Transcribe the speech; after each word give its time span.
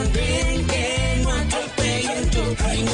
andén, 0.00 0.66
que 0.66 1.20
no 1.22 1.30
atropellen 1.30 2.30
tu 2.30 2.42
reino. 2.64 2.92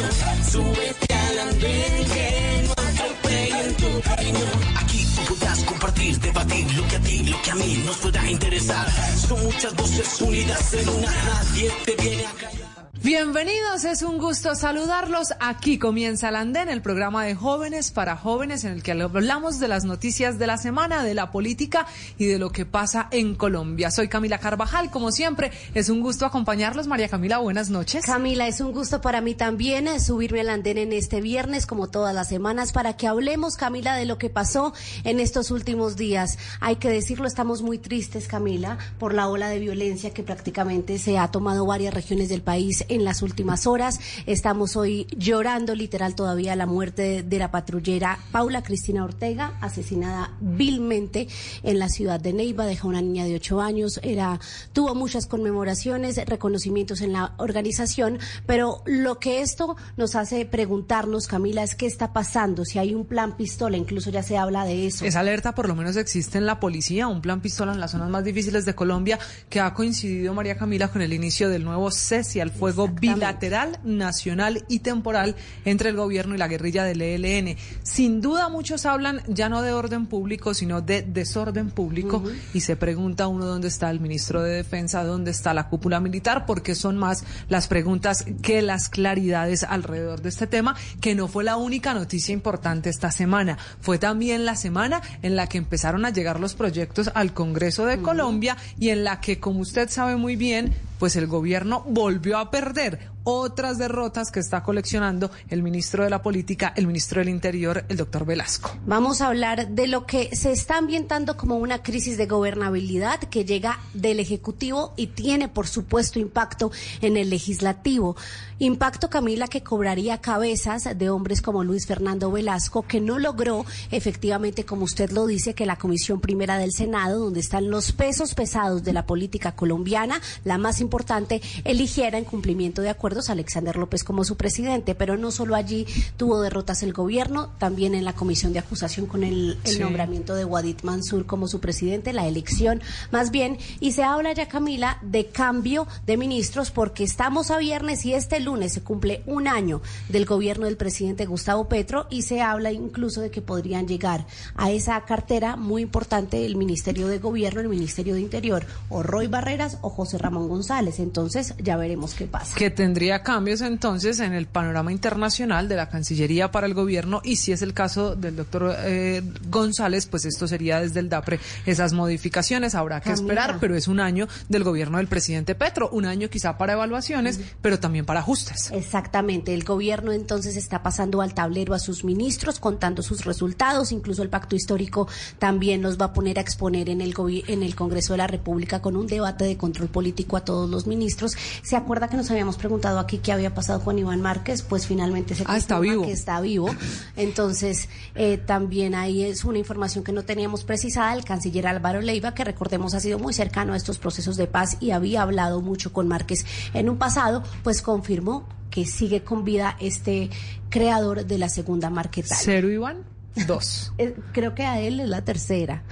Súbete 0.51 1.15
al 1.15 1.39
andén, 1.49 1.95
que 2.15 2.65
no 2.67 2.73
atropellen 2.73 3.75
tu 3.77 3.89
reino. 4.11 4.47
Aquí 4.81 5.07
tú 5.15 5.35
podrás 5.35 5.59
compartir, 5.61 6.19
debatir 6.21 6.73
lo 6.75 6.89
que 6.89 6.97
a 6.97 7.01
ti, 7.01 7.25
lo 7.25 7.43
que 7.43 7.51
a 7.51 7.55
mí 7.55 7.83
nos 7.87 7.97
pueda 7.97 8.31
interesar. 8.31 8.87
Son 9.29 9.43
muchas 9.45 9.75
voces 9.75 10.21
unidas 10.21 10.75
en 10.75 10.89
una, 10.89 11.11
nadie 11.25 11.71
te 11.85 11.95
viene 12.03 12.27
a 12.27 12.33
callar. 12.33 12.66
Bienvenidos, 13.07 13.85
es 13.85 14.03
un 14.03 14.19
gusto 14.19 14.57
saludarlos. 14.57 15.29
Aquí 15.39 15.79
comienza 15.79 16.29
el 16.29 16.35
Andén, 16.35 16.69
el 16.69 16.83
programa 16.83 17.25
de 17.25 17.37
jóvenes 17.37 17.93
para 17.93 18.17
jóvenes 18.17 18.65
en 18.65 18.73
el 18.73 18.83
que 18.83 18.91
hablamos 18.91 19.61
de 19.61 19.69
las 19.69 19.85
noticias 19.85 20.41
de 20.41 20.49
la 20.49 20.59
semana, 20.59 21.05
de 21.05 21.15
la 21.15 21.31
política 21.31 21.87
y 22.19 22.27
de 22.27 22.41
lo 22.41 22.51
que 22.51 22.67
pasa 22.67 23.07
en 23.13 23.37
Colombia. 23.37 23.93
Soy 23.93 24.09
Camila 24.09 24.39
Carvajal, 24.39 24.91
como 24.91 25.13
siempre, 25.13 25.53
es 25.73 25.89
un 25.89 26.01
gusto 26.01 26.27
acompañarlos. 26.27 26.89
María 26.89 27.09
Camila, 27.09 27.39
buenas 27.39 27.71
noches. 27.71 28.05
Camila, 28.05 28.49
es 28.49 28.61
un 28.61 28.73
gusto 28.73 29.01
para 29.01 29.21
mí 29.21 29.37
también 29.37 29.87
eh, 29.87 30.01
subirme 30.01 30.41
al 30.41 30.49
Andén 30.49 30.77
en 30.77 30.93
este 30.93 31.21
viernes, 31.21 31.65
como 31.65 31.87
todas 31.89 32.13
las 32.13 32.29
semanas, 32.29 32.73
para 32.73 32.97
que 32.97 33.07
hablemos, 33.07 33.55
Camila, 33.55 33.95
de 33.95 34.07
lo 34.07 34.19
que 34.19 34.31
pasó 34.31 34.75
en 35.05 35.21
estos 35.21 35.53
últimos 35.53 35.95
días. 35.95 36.41
Hay 36.59 36.75
que 36.75 36.89
decirlo, 36.89 37.29
estamos 37.29 37.63
muy 37.63 37.79
tristes, 37.79 38.27
Camila, 38.27 38.79
por 38.99 39.15
la 39.15 39.29
ola 39.29 39.49
de 39.49 39.61
violencia 39.61 40.13
que 40.13 40.25
prácticamente 40.25 40.99
se 40.99 41.19
ha 41.19 41.29
tomado 41.29 41.67
varias 41.67 41.95
regiones 41.95 42.29
del 42.31 42.43
país 42.43 42.85
en 42.97 43.05
las 43.05 43.23
últimas 43.23 43.67
horas. 43.67 44.01
Estamos 44.27 44.77
hoy 44.77 45.07
llorando 45.17 45.75
literal 45.75 46.15
todavía 46.15 46.57
la 46.57 46.67
muerte 46.67 47.23
de 47.23 47.39
la 47.39 47.51
patrullera 47.51 48.19
Paula 48.33 48.63
Cristina 48.63 49.05
Ortega, 49.05 49.57
asesinada 49.61 50.33
vilmente 50.41 51.29
en 51.63 51.79
la 51.79 51.89
ciudad 51.89 52.19
de 52.19 52.33
Neiva. 52.33 52.67
Deja 52.67 52.89
una 52.89 53.03
niña 53.03 53.25
de 53.25 53.37
ocho 53.37 53.61
años. 53.61 54.01
Era, 54.03 54.41
tuvo 54.73 54.95
muchas 54.95 55.27
conmemoraciones, 55.27 56.17
reconocimientos 56.27 57.01
en 57.03 57.13
la 57.13 57.35
organización, 57.37 58.19
pero 58.47 58.83
lo 58.87 59.19
que 59.19 59.43
esto 59.43 59.77
nos 59.97 60.17
hace 60.17 60.45
preguntarnos, 60.47 61.27
Camila, 61.27 61.63
es 61.63 61.75
qué 61.75 61.87
está 61.87 62.13
pasando, 62.13 62.65
si 62.65 62.79
hay 62.79 62.95
un 62.95 63.05
plan 63.05 63.37
pistola, 63.37 63.77
incluso 63.77 64.11
ya 64.11 64.23
se 64.23 64.37
habla 64.37 64.65
de 64.65 64.87
eso. 64.87 65.05
Esa 65.05 65.21
alerta 65.21 65.55
por 65.55 65.69
lo 65.69 65.75
menos 65.75 65.97
existe 65.97 66.39
en 66.39 66.47
la 66.47 66.61
policía, 66.61 67.09
un 67.09 67.21
plan 67.21 67.41
pistola 67.41 67.73
en 67.73 67.81
las 67.81 67.93
zonas 67.93 68.11
más 68.11 68.25
difíciles 68.25 68.65
de 68.65 68.75
Colombia 68.75 69.19
que 69.49 69.61
ha 69.61 69.75
coincidido, 69.75 70.35
María 70.35 70.57
Camila, 70.57 70.89
con 70.89 71.03
el 71.03 71.13
inicio 71.13 71.49
del 71.49 71.65
nuevo 71.65 71.91
cese 71.91 72.41
al 72.41 72.51
fuego 72.51 72.76
bilateral, 72.89 73.79
nacional 73.85 74.65
y 74.69 74.81
temporal 74.81 75.37
entre 75.65 75.91
el 75.91 75.97
gobierno 75.97 76.35
y 76.35 76.39
la 76.39 76.49
guerrilla 76.49 76.85
del 76.85 77.01
ELN. 77.01 77.57
Sin 77.83 78.21
duda 78.21 78.49
muchos 78.49 78.87
hablan 78.87 79.23
ya 79.27 79.49
no 79.49 79.63
de 79.63 79.73
orden 79.73 80.07
público, 80.07 80.55
sino 80.55 80.81
de 80.81 81.03
desorden 81.03 81.71
público 81.71 82.23
y 82.53 82.61
se 82.61 82.77
pregunta 82.77 83.29
uno 83.29 83.47
dónde 83.47 83.69
está 83.69 83.91
el 83.91 84.01
ministro 84.01 84.43
de 84.43 84.57
Defensa, 84.57 85.05
dónde 85.05 85.31
está 85.31 85.55
la 85.55 85.69
cúpula 85.69 86.01
militar, 86.01 86.47
porque 86.47 86.75
son 86.75 86.97
más 86.97 87.25
las 87.49 87.69
preguntas 87.69 88.25
que 88.43 88.63
las 88.63 88.89
claridades 88.89 89.63
alrededor 89.63 90.23
de 90.23 90.29
este 90.29 90.47
tema, 90.47 90.77
que 91.01 91.15
no 91.15 91.29
fue 91.29 91.45
la 91.45 91.57
única 91.57 91.95
noticia 91.95 92.33
importante 92.33 92.91
esta 92.91 93.11
semana. 93.11 93.59
Fue 93.81 93.99
también 93.99 94.45
la 94.45 94.57
semana 94.57 95.01
en 95.23 95.37
la 95.37 95.49
que 95.49 95.59
empezaron 95.59 96.05
a 96.05 96.11
llegar 96.11 96.41
los 96.41 96.55
proyectos 96.55 97.11
al 97.15 97.33
Congreso 97.33 97.87
de 97.87 98.03
Colombia 98.03 98.57
y 98.79 98.91
en 98.91 99.05
la 99.05 99.21
que, 99.21 99.39
como 99.39 99.61
usted 99.61 99.89
sabe 99.89 100.17
muy 100.17 100.37
bien, 100.37 100.75
pues 100.99 101.17
el 101.17 101.27
gobierno 101.27 101.85
volvió 101.87 102.39
a 102.39 102.51
perder 102.51 103.16
otras 103.29 103.77
derrotas 103.77 104.31
que 104.31 104.39
está 104.39 104.63
coleccionando 104.63 105.33
el 105.49 105.61
ministro 105.61 106.05
de 106.05 106.11
la 106.11 106.23
Política, 106.23 106.73
el 106.77 106.87
ministro 106.87 107.19
del 107.19 107.29
Interior, 107.29 107.85
el 107.89 107.97
doctor 107.97 108.25
Velasco. 108.25 108.71
Vamos 108.87 109.21
a 109.21 109.27
hablar 109.27 109.69
de 109.69 109.89
lo 109.89 110.07
que 110.07 110.35
se 110.37 110.53
está 110.53 110.79
ambientando 110.79 111.37
como 111.37 111.57
una 111.57 111.83
crisis 111.83 112.19
de 112.19 112.27
gobernabilidad 112.27 113.19
que 113.19 113.45
llega 113.45 113.81
del 113.95 114.21
Ejecutivo 114.21 114.95
y 114.97 115.09
tiene, 115.09 115.49
por 115.49 115.67
supuesto, 115.67 116.21
impacto 116.21 116.71
en 117.01 117.17
el 117.17 117.29
Legislativo. 117.31 118.17
Impacto, 118.59 119.11
Camila, 119.11 119.49
que 119.49 119.63
cobraría 119.63 120.23
cabezas 120.23 120.89
de 120.97 121.11
hombres 121.11 121.43
como 121.43 121.65
Luis 121.65 121.87
Fernando 121.87 122.31
Velasco, 122.31 122.83
que 122.83 123.01
no 123.01 123.19
logró, 123.19 123.67
efectivamente, 123.91 124.65
como 124.65 124.85
usted 124.85 125.11
lo 125.11 125.27
dice, 125.27 125.53
que 125.53 125.67
la 125.67 125.77
Comisión 125.77 126.21
Primera 126.21 126.57
del 126.57 126.73
Senado, 126.73 127.19
donde 127.19 127.41
están 127.41 127.71
los 127.71 127.93
pesos 127.93 128.35
pesados 128.35 128.85
de 128.85 128.95
la 128.95 129.05
política 129.05 129.53
colombiana, 129.53 130.23
la 130.45 130.57
más 130.57 130.81
importante, 130.81 131.43
eligiera 131.65 132.17
en 132.17 132.25
cumplimiento 132.25 132.81
de 132.81 132.89
acuerdos 133.17 133.31
Alexander 133.31 133.77
López 133.77 134.05
como 134.05 134.25
su 134.25 134.37
presidente. 134.37 134.95
Pero 134.95 135.17
no 135.17 135.31
solo 135.31 135.55
allí 135.55 135.87
tuvo 136.17 136.41
derrotas 136.41 136.83
el 136.83 136.93
gobierno, 136.93 137.51
también 137.59 137.95
en 137.95 138.05
la 138.05 138.13
comisión 138.15 138.53
de 138.53 138.59
acusación 138.59 139.07
con 139.07 139.25
el, 139.25 139.59
el 139.65 139.73
Sí. 139.77 139.79
nombramiento 139.81 140.35
de 140.35 140.45
Wadid 140.45 140.83
Mansur 140.83 141.27
como 141.27 141.49
su 141.49 141.61
presidente, 141.61 142.13
la 142.13 142.27
elección 142.27 142.83
más 143.11 143.31
bien. 143.31 143.59
Y 143.81 143.93
se 143.93 144.03
habla 144.03 144.33
ya, 144.33 144.49
Camila, 144.49 144.99
de 145.03 145.27
cambio 145.27 145.87
de 146.07 146.17
ministros 146.17 146.71
porque 146.71 147.05
estamos 147.05 147.51
a 147.51 147.59
viernes 147.59 148.05
y 148.05 148.13
este 148.15 148.41
lunes 148.41 148.73
se 148.75 148.83
cumple 148.83 149.23
un 149.27 149.49
año 149.49 149.81
del 150.09 150.25
gobierno 150.27 150.67
del 150.67 150.77
presidente 150.77 151.27
Gustavo 151.27 151.69
Petro 151.69 152.07
y 152.11 152.23
se 152.23 152.41
habla 152.43 152.73
incluso 152.73 153.21
de 153.21 153.31
que 153.31 153.41
podrían 153.43 153.87
llegar 153.89 154.27
a 154.57 154.71
esa 154.71 155.01
cartera 155.05 155.57
muy 155.57 155.83
importante 155.83 156.45
el 156.45 156.57
Ministerio 156.57 157.09
de 157.09 157.19
Gobierno, 157.19 157.61
el 157.61 157.69
Ministerio 157.69 158.15
de 158.15 158.21
Interior, 158.21 158.67
o 158.91 159.03
Roy 159.03 159.27
Barreras 159.27 159.79
o 159.83 159.91
José 159.91 160.19
Ramón 160.19 160.49
González. 160.49 160.99
Entonces 160.99 161.55
ya 161.63 161.77
veremos 161.77 162.15
qué 162.15 162.27
pasa. 162.27 162.55
que 162.57 162.71
tendría 162.71 163.06
cambios 163.23 163.61
entonces 163.61 164.21
en 164.21 164.33
el 164.33 164.47
panorama 164.47 164.93
internacional 164.93 165.69
de 165.69 165.77
la 165.77 165.89
Cancillería 165.89 166.51
para 166.51 166.67
el 166.67 166.75
gobierno 166.75 167.21
y 167.25 167.37
si 167.37 167.53
es 167.53 167.63
el 167.63 167.73
caso 167.73 168.15
del 168.15 168.37
doctor 168.37 168.75
eh, 168.79 169.23
González, 169.49 170.07
pues 170.07 170.25
esto 170.25 170.47
sería 170.47 170.81
desde 170.81 171.01
el 171.01 171.09
DAPRE 171.09 171.41
esas 171.65 171.93
modificaciones. 171.93 172.75
Habrá 172.75 173.01
que 173.01 173.11
Camila. 173.11 173.33
esperar, 173.33 173.59
pero 173.61 173.77
es 173.77 173.89
un 173.89 174.01
año 174.01 174.29
del 174.49 174.65
gobierno 174.65 174.99
del 174.99 175.09
presidente 175.09 175.55
Petro, 175.55 175.89
un 175.91 176.07
año 176.07 176.29
quizá 176.29 176.59
para 176.59 176.75
evaluaciones, 176.75 177.41
pero 177.63 177.79
también 177.79 178.05
para 178.05 178.21
ajustes. 178.21 178.71
Exactamente, 178.73 179.55
el 179.55 179.65
gobierno 179.65 180.13
entonces 180.13 180.57
está 180.57 180.83
pasando 180.83 181.23
al 181.23 181.35
tablero 181.35 181.75
a 181.75 181.79
sus 181.79 182.05
ministros, 182.05 182.61
contando 182.61 183.03
sus 183.03 183.25
resultados, 183.25 183.93
incluso 183.93 184.23
el 184.23 184.29
pacto 184.29 184.57
histórico 184.57 185.09
también 185.39 185.83
los 185.83 185.99
va 186.01 186.07
a 186.07 186.13
poner 186.13 186.39
a 186.39 186.43
exponer 186.43 186.89
en 186.89 187.01
el, 187.01 187.15
en 187.49 187.63
el 187.63 187.75
Congreso 187.75 188.13
de 188.13 188.19
la 188.19 188.27
República 188.27 188.81
con 188.81 188.97
un 188.97 189.07
debate 189.07 189.45
de 189.45 189.57
control 189.57 189.89
político 189.89 190.37
a 190.37 190.45
todos 190.45 190.69
los 190.69 190.87
ministros. 190.87 191.33
¿Se 191.63 191.77
acuerda 191.77 192.09
que 192.09 192.17
nos 192.17 192.31
habíamos 192.31 192.57
preguntado 192.57 192.86
aquí 192.99 193.19
qué 193.19 193.33
había 193.33 193.55
pasado 193.55 193.81
con 193.83 193.99
Iván 193.99 194.21
Márquez? 194.23 194.63
Pues 194.63 194.87
finalmente 194.87 195.35
se 195.35 195.45
Ah, 195.47 195.57
está 195.57 195.79
vivo. 195.81 196.05
que 196.05 196.13
está 196.13 196.41
vivo. 196.41 196.69
Entonces, 197.17 197.89
eh, 198.15 198.39
también 198.39 198.95
ahí 198.95 199.23
es 199.25 199.45
una 199.45 199.59
información 199.59 200.05
que 200.05 200.13
no 200.13 200.23
teníamos 200.25 200.65
precisada. 200.65 201.15
El 201.15 201.25
canciller 201.25 201.67
Álvaro 201.67 202.01
Leiva, 202.01 202.35
que 202.35 202.45
recordemos 202.45 202.95
ha 202.95 203.01
sido 203.01 203.19
muy 203.19 203.33
cercano 203.33 203.73
a 203.73 203.77
estos 203.77 203.99
procesos 203.99 204.37
de 204.37 204.47
paz 204.47 204.77
y 204.81 204.91
había 204.93 205.23
hablado 205.23 205.61
mucho 205.61 205.93
con 205.93 206.09
Márquez 206.09 206.45
en 206.75 206.89
un 206.89 206.97
pasado, 206.99 207.43
pues 207.63 207.83
confirmó 207.83 208.47
que 208.71 208.85
sigue 208.87 209.23
con 209.25 209.45
vida 209.45 209.77
este 209.81 210.31
creador 210.71 211.25
de 211.27 211.39
la 211.39 211.49
segunda 211.49 211.89
marquetal. 211.91 212.37
Cero 212.41 212.71
Iván, 212.71 212.99
dos. 213.47 213.93
Eh, 213.99 214.15
Creo 214.33 214.55
que 214.55 214.65
a 214.67 214.81
él 214.81 215.01
es 215.01 215.09
la 215.09 215.23
tercera. 215.25 215.83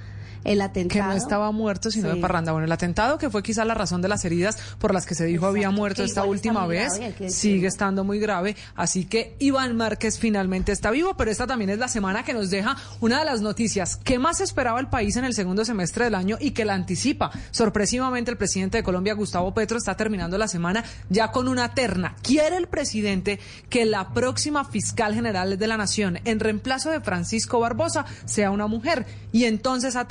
El 0.44 0.58
que 0.58 0.62
atentado. 0.64 1.10
no 1.10 1.16
estaba 1.16 1.50
muerto 1.52 1.90
sino 1.90 2.08
Sí. 2.10 2.16
de 2.16 2.20
parranda. 2.20 2.52
Bueno, 2.52 2.66
el 2.66 2.72
atentado 2.72 3.18
que 3.18 3.30
fue 3.30 3.42
quizá 3.42 3.64
la 3.64 3.74
razón 3.74 4.02
de 4.02 4.08
las 4.08 4.24
heridas 4.24 4.56
por 4.78 4.92
las 4.94 5.06
que 5.06 5.14
se 5.14 5.24
dijo 5.24 5.46
había 5.46 5.62
Exacto, 5.62 5.76
muerto 5.80 6.02
que 6.02 6.06
esta 6.06 6.24
última 6.24 6.66
vez, 6.66 6.94
grave, 6.98 7.14
que 7.14 7.30
sigue 7.30 7.66
estando 7.66 8.04
muy 8.04 8.18
grave, 8.18 8.56
así 8.76 9.04
que 9.06 9.36
Iván 9.38 9.76
Márquez 9.76 10.18
finalmente 10.18 10.72
está 10.72 10.90
vivo, 10.90 11.16
pero 11.16 11.30
esta 11.30 11.46
también 11.46 11.70
es 11.70 11.78
la 11.78 11.88
semana 11.88 12.24
que 12.24 12.34
nos 12.34 12.50
deja 12.50 12.76
una 13.00 13.18
de 13.20 13.24
las 13.24 13.40
noticias 13.40 13.96
que 13.96 14.18
más 14.18 14.40
esperaba 14.40 14.78
el 14.80 14.88
país 14.88 15.16
en 15.16 15.24
el 15.24 15.34
segundo 15.34 15.64
semestre 15.64 16.04
del 16.04 16.14
año 16.14 16.36
y 16.40 16.50
que 16.52 16.64
la 16.64 16.74
anticipa. 16.74 17.30
Sorpresivamente 17.50 18.30
el 18.30 18.36
presidente 18.36 18.76
de 18.78 18.82
Colombia, 18.82 19.14
Gustavo 19.14 19.54
Petro, 19.54 19.78
está 19.78 19.96
terminando 19.96 20.36
la 20.36 20.48
semana 20.48 20.84
ya 21.08 21.30
con 21.30 21.48
una 21.48 21.74
terna. 21.74 22.16
Quiere 22.22 22.56
el 22.56 22.68
presidente 22.68 23.38
que 23.70 23.84
la 23.84 24.10
próxima 24.12 24.64
fiscal 24.64 25.14
general 25.14 25.58
de 25.58 25.66
la 25.66 25.76
nación, 25.76 26.18
en 26.24 26.40
reemplazo 26.40 26.90
de 26.90 27.00
Francisco 27.00 27.60
Barbosa, 27.60 28.04
sea 28.26 28.50
una 28.50 28.66
mujer 28.66 29.06
y 29.32 29.44
entonces 29.44 29.96
ha 29.96 30.06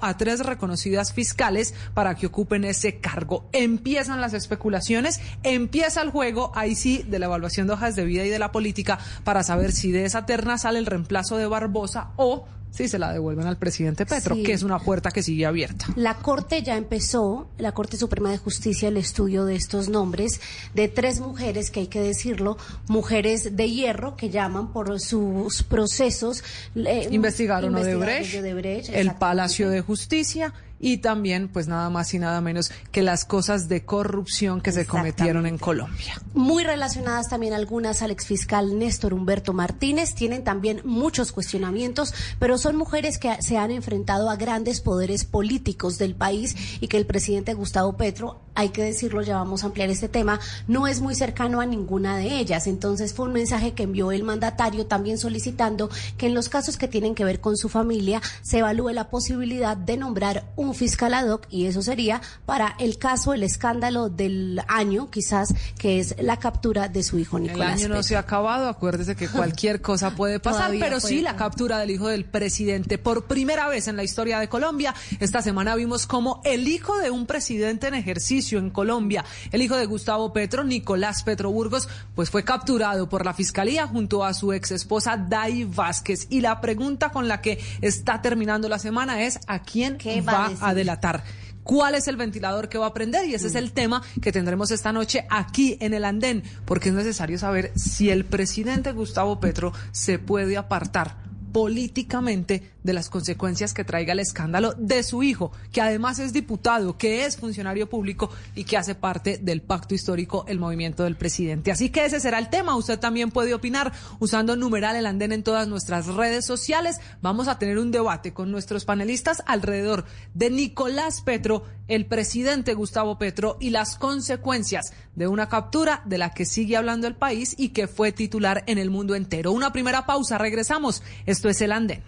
a 0.00 0.16
tres 0.16 0.40
reconocidas 0.40 1.12
fiscales 1.12 1.74
para 1.94 2.14
que 2.14 2.26
ocupen 2.26 2.64
ese 2.64 3.00
cargo. 3.00 3.48
Empiezan 3.52 4.20
las 4.20 4.34
especulaciones, 4.34 5.20
empieza 5.42 6.02
el 6.02 6.10
juego, 6.10 6.52
ahí 6.54 6.74
sí, 6.74 7.04
de 7.08 7.18
la 7.18 7.26
evaluación 7.26 7.66
de 7.66 7.72
hojas 7.72 7.96
de 7.96 8.04
vida 8.04 8.24
y 8.24 8.28
de 8.28 8.38
la 8.38 8.52
política 8.52 8.98
para 9.24 9.42
saber 9.42 9.72
si 9.72 9.90
de 9.92 10.04
esa 10.04 10.26
terna 10.26 10.58
sale 10.58 10.78
el 10.78 10.86
reemplazo 10.86 11.36
de 11.36 11.46
Barbosa 11.46 12.10
o 12.16 12.46
si 12.74 12.88
se 12.88 12.98
la 12.98 13.12
devuelven 13.12 13.46
al 13.46 13.56
presidente 13.56 14.04
Petro, 14.04 14.34
Sí. 14.34 14.42
que 14.42 14.52
es 14.52 14.62
una 14.64 14.78
puerta 14.80 15.10
que 15.12 15.22
sigue 15.22 15.46
abierta. 15.46 15.86
La 15.94 16.14
Corte 16.16 16.62
ya 16.62 16.76
empezó, 16.76 17.46
la 17.58 17.72
Corte 17.72 17.96
Suprema 17.96 18.30
de 18.30 18.38
Justicia, 18.38 18.88
el 18.88 18.96
estudio 18.96 19.44
de 19.44 19.54
estos 19.54 19.88
nombres 19.88 20.40
de 20.74 20.88
tres 20.88 21.20
mujeres, 21.20 21.70
que 21.70 21.80
hay 21.80 21.86
que 21.86 22.00
decirlo, 22.00 22.58
mujeres 22.88 23.56
de 23.56 23.70
hierro, 23.70 24.16
que 24.16 24.30
llaman 24.30 24.72
por 24.72 24.98
sus 25.00 25.62
procesos. 25.62 26.42
eh, 26.74 27.08
Investigaron 27.12 27.70
investigadores 27.70 28.26
Odebrecht, 28.26 28.32
de 28.32 28.40
Odebrecht, 28.40 28.88
el. 28.90 29.10
Palacio 29.14 29.70
de 29.70 29.80
Justicia 29.80 30.52
y 30.78 30.98
también, 30.98 31.48
pues 31.48 31.68
nada 31.68 31.88
más 31.90 32.12
y 32.14 32.18
nada 32.18 32.40
menos 32.40 32.70
que 32.92 33.02
las 33.02 33.24
cosas 33.24 33.68
de 33.68 33.84
corrupción 33.84 34.60
que 34.60 34.72
se 34.72 34.86
cometieron 34.86 35.46
en 35.46 35.58
Colombia. 35.58 36.20
Muy 36.34 36.64
relacionadas 36.64 37.28
también 37.28 37.54
algunas 37.54 38.02
al 38.02 38.10
exfiscal 38.10 38.78
Néstor 38.78 39.14
Humberto 39.14 39.52
Martínez, 39.52 40.14
tienen 40.14 40.44
también 40.44 40.80
muchos 40.84 41.32
cuestionamientos, 41.32 42.12
pero 42.38 42.58
son 42.58 42.76
mujeres 42.76 43.18
que 43.18 43.34
se 43.40 43.56
han 43.56 43.70
enfrentado 43.70 44.30
a 44.30 44.36
grandes 44.36 44.80
poderes 44.80 45.24
políticos 45.24 45.98
del 45.98 46.14
país 46.14 46.54
y 46.80 46.88
que 46.88 46.96
el 46.96 47.06
presidente 47.06 47.54
Gustavo 47.54 47.96
Petro, 47.96 48.40
hay 48.54 48.68
que 48.68 48.82
decirlo, 48.82 49.22
ya 49.22 49.36
vamos 49.36 49.62
a 49.62 49.66
ampliar 49.66 49.90
este 49.90 50.08
tema, 50.08 50.38
no 50.68 50.86
es 50.86 51.00
muy 51.00 51.14
cercano 51.14 51.60
a 51.60 51.66
ninguna 51.66 52.16
de 52.16 52.38
ellas. 52.38 52.66
Entonces 52.66 53.14
fue 53.14 53.26
un 53.26 53.32
mensaje 53.32 53.72
que 53.72 53.84
envió 53.84 54.12
el 54.12 54.22
mandatario 54.22 54.86
también 54.86 55.18
solicitando 55.18 55.90
que 56.16 56.26
en 56.26 56.34
los 56.34 56.48
casos 56.48 56.76
que 56.76 56.88
tienen 56.88 57.14
que 57.14 57.24
ver 57.24 57.40
con 57.40 57.56
su 57.56 57.68
familia 57.68 58.20
se 58.42 58.58
evalúe 58.58 58.90
la 58.90 59.10
posibilidad 59.10 59.76
de 59.76 59.96
nombrar 59.96 60.44
un 60.56 60.63
fiscal 60.72 61.12
ad 61.14 61.28
hoc 61.28 61.46
y 61.50 61.66
eso 61.66 61.82
sería 61.82 62.22
para 62.46 62.74
el 62.78 62.98
caso, 62.98 63.34
el 63.34 63.42
escándalo 63.42 64.08
del 64.08 64.62
año, 64.68 65.10
quizás, 65.10 65.54
que 65.78 65.98
es 66.00 66.14
la 66.20 66.38
captura 66.38 66.88
de 66.88 67.02
su 67.02 67.18
hijo 67.18 67.38
Nicolás. 67.38 67.80
El 67.80 67.86
año 67.86 67.94
no 67.96 68.02
se 68.02 68.16
ha 68.16 68.20
acabado, 68.20 68.68
acuérdese 68.68 69.16
que 69.16 69.28
cualquier 69.28 69.82
cosa 69.82 70.10
puede 70.10 70.40
pasar, 70.40 70.70
pero 70.78 71.00
sí 71.00 71.20
la 71.20 71.36
captura 71.36 71.78
del 71.78 71.90
hijo 71.90 72.08
del 72.08 72.24
presidente. 72.24 72.98
Por 72.98 73.24
primera 73.26 73.68
vez 73.68 73.88
en 73.88 73.96
la 73.96 74.04
historia 74.04 74.38
de 74.38 74.48
Colombia, 74.48 74.94
esta 75.20 75.42
semana 75.42 75.74
vimos 75.74 76.06
como 76.06 76.40
el 76.44 76.68
hijo 76.68 76.96
de 76.98 77.10
un 77.10 77.26
presidente 77.26 77.88
en 77.88 77.94
ejercicio 77.94 78.58
en 78.58 78.70
Colombia, 78.70 79.24
el 79.52 79.62
hijo 79.62 79.76
de 79.76 79.86
Gustavo 79.86 80.32
Petro, 80.32 80.64
Nicolás 80.64 81.22
Petro 81.22 81.50
Burgos, 81.50 81.88
pues 82.14 82.30
fue 82.30 82.44
capturado 82.44 83.08
por 83.08 83.24
la 83.24 83.34
fiscalía 83.34 83.86
junto 83.86 84.24
a 84.24 84.34
su 84.34 84.52
ex 84.52 84.70
esposa 84.70 85.16
Dai 85.16 85.64
Vázquez. 85.64 86.26
Y 86.30 86.40
la 86.40 86.60
pregunta 86.60 87.10
con 87.10 87.28
la 87.28 87.40
que 87.40 87.58
está 87.80 88.22
terminando 88.22 88.68
la 88.68 88.78
semana 88.78 89.22
es 89.22 89.40
¿a 89.46 89.60
quién 89.60 89.98
va, 90.26 90.46
a, 90.46 90.53
delatar? 90.74 91.24
cuál 91.64 91.94
es 91.94 92.06
el 92.08 92.16
ventilador 92.16 92.68
que 92.68 92.78
va 92.78 92.86
a 92.86 92.92
prender 92.94 93.26
y 93.26 93.34
ese 93.34 93.48
es 93.48 93.54
el 93.54 93.72
tema 93.72 94.02
que 94.22 94.30
tendremos 94.30 94.70
esta 94.70 94.92
noche 94.92 95.26
aquí 95.30 95.76
en 95.80 95.94
el 95.94 96.04
andén, 96.04 96.44
porque 96.66 96.90
es 96.90 96.94
necesario 96.94 97.38
saber 97.38 97.72
si 97.74 98.10
el 98.10 98.24
presidente 98.24 98.92
Gustavo 98.92 99.40
Petro 99.40 99.72
se 99.90 100.18
puede 100.18 100.56
apartar 100.56 101.23
políticamente 101.54 102.72
de 102.82 102.92
las 102.92 103.08
consecuencias 103.08 103.72
que 103.72 103.84
traiga 103.84 104.12
el 104.12 104.18
escándalo 104.18 104.74
de 104.76 105.04
su 105.04 105.22
hijo, 105.22 105.52
que 105.70 105.80
además 105.80 106.18
es 106.18 106.32
diputado, 106.32 106.98
que 106.98 107.26
es 107.26 107.36
funcionario 107.36 107.88
público 107.88 108.28
y 108.56 108.64
que 108.64 108.76
hace 108.76 108.96
parte 108.96 109.38
del 109.38 109.62
pacto 109.62 109.94
histórico, 109.94 110.44
el 110.48 110.58
movimiento 110.58 111.04
del 111.04 111.14
presidente. 111.14 111.70
Así 111.70 111.90
que 111.90 112.06
ese 112.06 112.18
será 112.18 112.40
el 112.40 112.50
tema. 112.50 112.74
Usted 112.74 112.98
también 112.98 113.30
puede 113.30 113.54
opinar 113.54 113.92
usando 114.18 114.56
numeral 114.56 114.96
el 114.96 115.06
andén 115.06 115.30
en 115.30 115.44
todas 115.44 115.68
nuestras 115.68 116.08
redes 116.08 116.44
sociales. 116.44 116.96
Vamos 117.22 117.46
a 117.46 117.56
tener 117.56 117.78
un 117.78 117.92
debate 117.92 118.34
con 118.34 118.50
nuestros 118.50 118.84
panelistas 118.84 119.40
alrededor 119.46 120.06
de 120.34 120.50
Nicolás 120.50 121.20
Petro, 121.20 121.62
el 121.86 122.06
presidente 122.06 122.74
Gustavo 122.74 123.16
Petro 123.16 123.58
y 123.60 123.70
las 123.70 123.96
consecuencias 123.96 124.92
de 125.16 125.28
una 125.28 125.48
captura 125.48 126.02
de 126.04 126.18
la 126.18 126.30
que 126.30 126.44
sigue 126.44 126.76
hablando 126.76 127.06
el 127.06 127.14
país 127.14 127.54
y 127.58 127.70
que 127.70 127.88
fue 127.88 128.12
titular 128.12 128.64
en 128.66 128.78
el 128.78 128.90
mundo 128.90 129.14
entero. 129.14 129.52
Una 129.52 129.72
primera 129.72 130.06
pausa, 130.06 130.38
regresamos. 130.38 131.02
Esto 131.26 131.48
es 131.48 131.60
el 131.60 131.72
andén. 131.72 132.02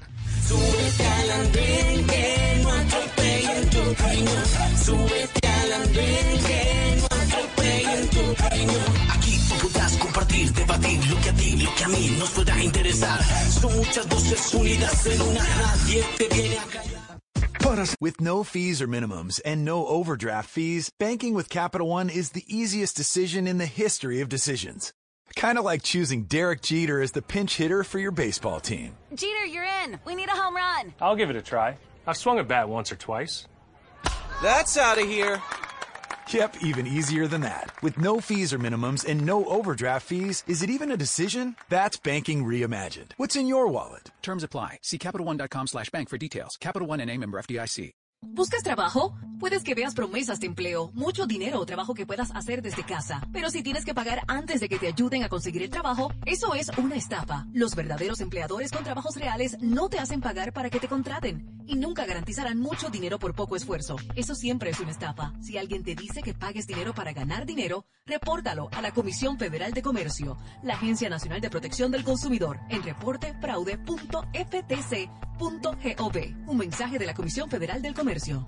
Súbete 0.47 1.07
al 1.07 1.31
andén 1.31 2.07
que 2.07 2.61
no 2.63 2.71
atropellen 2.71 3.71
tu 3.71 3.95
camino. 3.95 4.31
Súbete 4.85 5.47
que 5.97 6.97
no 7.01 7.07
atropellen 7.07 8.09
tu 8.11 8.35
camino. 8.35 8.73
Aquí 9.15 9.39
podrás 9.63 9.97
compartir, 9.97 10.53
debatir 10.53 11.07
lo 11.07 11.21
que 11.21 11.29
a 11.29 11.35
ti, 11.35 11.57
lo 11.57 11.75
que 11.75 11.85
a 11.85 11.89
mí 11.89 12.17
nos 12.19 12.31
pueda 12.31 12.63
interesar. 12.63 13.21
Son 13.51 13.77
muchas 13.77 14.09
voces 14.09 14.55
unidas 14.55 15.07
en 15.07 15.21
una. 15.23 15.41
Nadie 15.41 16.05
te 16.19 16.29
viene 16.29 16.59
a 16.59 16.65
callar. 16.65 16.96
With 18.01 18.21
no 18.21 18.45
fees 18.45 18.81
or 18.81 18.89
minimums 18.89 19.41
and 19.45 19.65
no 19.65 19.87
overdraft 19.87 20.49
fees, 20.49 20.91
banking 20.99 21.35
with 21.35 21.49
Capital 21.49 21.89
One 21.89 22.09
is 22.09 22.31
the 22.31 22.45
easiest 22.47 22.97
decision 22.97 23.47
in 23.47 23.59
the 23.59 23.67
history 23.67 24.21
of 24.21 24.29
decisions. 24.29 24.93
Kind 25.35 25.59
of 25.59 25.65
like 25.65 25.83
choosing 25.83 26.25
Derek 26.25 26.63
Jeter 26.63 27.01
as 27.01 27.13
the 27.13 27.23
pinch 27.23 27.57
hitter 27.57 27.85
for 27.85 27.99
your 27.99 28.13
baseball 28.13 28.61
team. 28.61 28.95
Jeter, 29.15 29.45
you're 29.45 29.67
in. 29.85 29.99
We 30.05 30.15
need 30.15 30.29
a 30.29 30.33
home 30.33 30.57
run. 30.57 30.95
I'll 31.01 31.17
give 31.17 31.31
it 31.31 31.37
a 31.37 31.43
try. 31.43 31.77
I've 32.07 32.17
swung 32.17 32.39
a 32.39 32.45
bat 32.45 32.69
once 32.69 32.93
or 32.93 32.97
twice. 32.97 33.47
That's 34.43 34.77
out 34.77 34.99
of 34.99 35.07
here. 35.07 35.43
Yep, 36.29 36.57
even 36.63 36.87
easier 36.87 37.27
than 37.27 37.41
that. 37.43 37.71
With 37.83 37.99
no 37.99 38.21
fees 38.21 38.53
or 38.53 38.59
minimums 38.59 39.05
and 39.05 39.25
no 39.25 39.45
overdraft 39.45 40.07
fees, 40.07 40.43
is 40.49 40.63
it 40.63 40.71
even 40.71 40.91
a 40.91 40.97
decision? 40.97 41.57
That's 41.69 41.97
banking 41.97 42.45
reimagined. 42.45 43.13
What's 43.17 43.37
in 43.37 43.47
your 43.47 43.69
wallet? 43.69 44.11
Terms 44.23 44.43
apply. 44.43 44.79
See 44.83 44.99
CapitalOne.com 44.99 45.69
slash 45.69 45.91
bank 45.91 46.09
for 46.09 46.19
details. 46.19 46.57
Capital 46.61 46.89
One 46.89 47.01
and 47.01 47.11
a 47.11 47.17
member 47.17 47.41
FDIC. 47.41 47.93
¿Buscas 48.33 48.63
trabajo? 48.63 49.15
Puedes 49.39 49.63
que 49.63 49.75
veas 49.75 49.95
promesas 49.95 50.41
de 50.41 50.47
empleo, 50.47 50.91
mucho 50.95 51.27
dinero 51.27 51.61
o 51.61 51.67
trabajo 51.67 51.93
que 51.93 52.07
puedas 52.07 52.31
hacer 52.35 52.63
desde 52.63 52.85
casa. 52.85 53.21
Pero 53.33 53.51
si 53.51 53.63
tienes 53.63 53.85
que 53.85 53.95
pagar 53.95 54.23
antes 54.29 54.61
de 54.61 54.69
que 54.69 54.79
te 54.79 54.87
ayuden 54.87 55.25
a 55.25 55.29
conseguir 55.29 55.63
el 55.63 55.69
trabajo, 55.71 56.11
eso 56.25 56.55
es 56.55 56.71
una 56.79 56.97
estafa. 56.97 57.47
Los 57.53 57.75
verdaderos 57.75 58.21
empleadores 58.21 58.73
con 58.73 58.85
trabajos 58.85 59.17
reales 59.17 59.59
no 59.61 59.89
te 59.89 59.99
hacen 59.99 60.21
pagar 60.21 60.53
para 60.53 60.71
que 60.71 60.81
te 60.81 60.89
contraten 60.89 61.63
y 61.67 61.77
nunca 61.77 62.07
garantizarán 62.07 62.59
mucho 62.59 62.89
dinero 62.89 63.19
por 63.19 63.35
poco 63.35 63.57
esfuerzo. 63.57 63.97
Eso 64.15 64.35
siempre 64.35 64.71
es 64.71 64.81
una 64.81 64.93
estafa. 64.93 65.35
Si 65.41 65.59
alguien 65.59 65.83
te 65.83 65.95
dice 65.95 66.23
que 66.23 66.33
pagues 66.33 66.67
dinero 66.67 66.95
para 66.95 67.13
ganar 67.13 67.45
dinero, 67.45 67.85
repórtalo 68.07 68.69
a 68.73 68.81
la 68.81 68.93
Comisión 68.93 69.39
Federal 69.39 69.73
de 69.73 69.83
Comercio, 69.83 70.39
la 70.63 70.75
Agencia 70.75 71.11
Nacional 71.11 71.41
de 71.41 71.51
Protección 71.51 71.91
del 71.91 72.05
Consumidor, 72.05 72.61
en 72.71 72.83
Un 76.47 76.57
mensaje 76.57 76.99
de 76.99 77.07
la 77.07 77.15
Comisión 77.15 77.49
Federal 77.51 77.83
del 77.83 77.95
Comercio. 77.95 78.47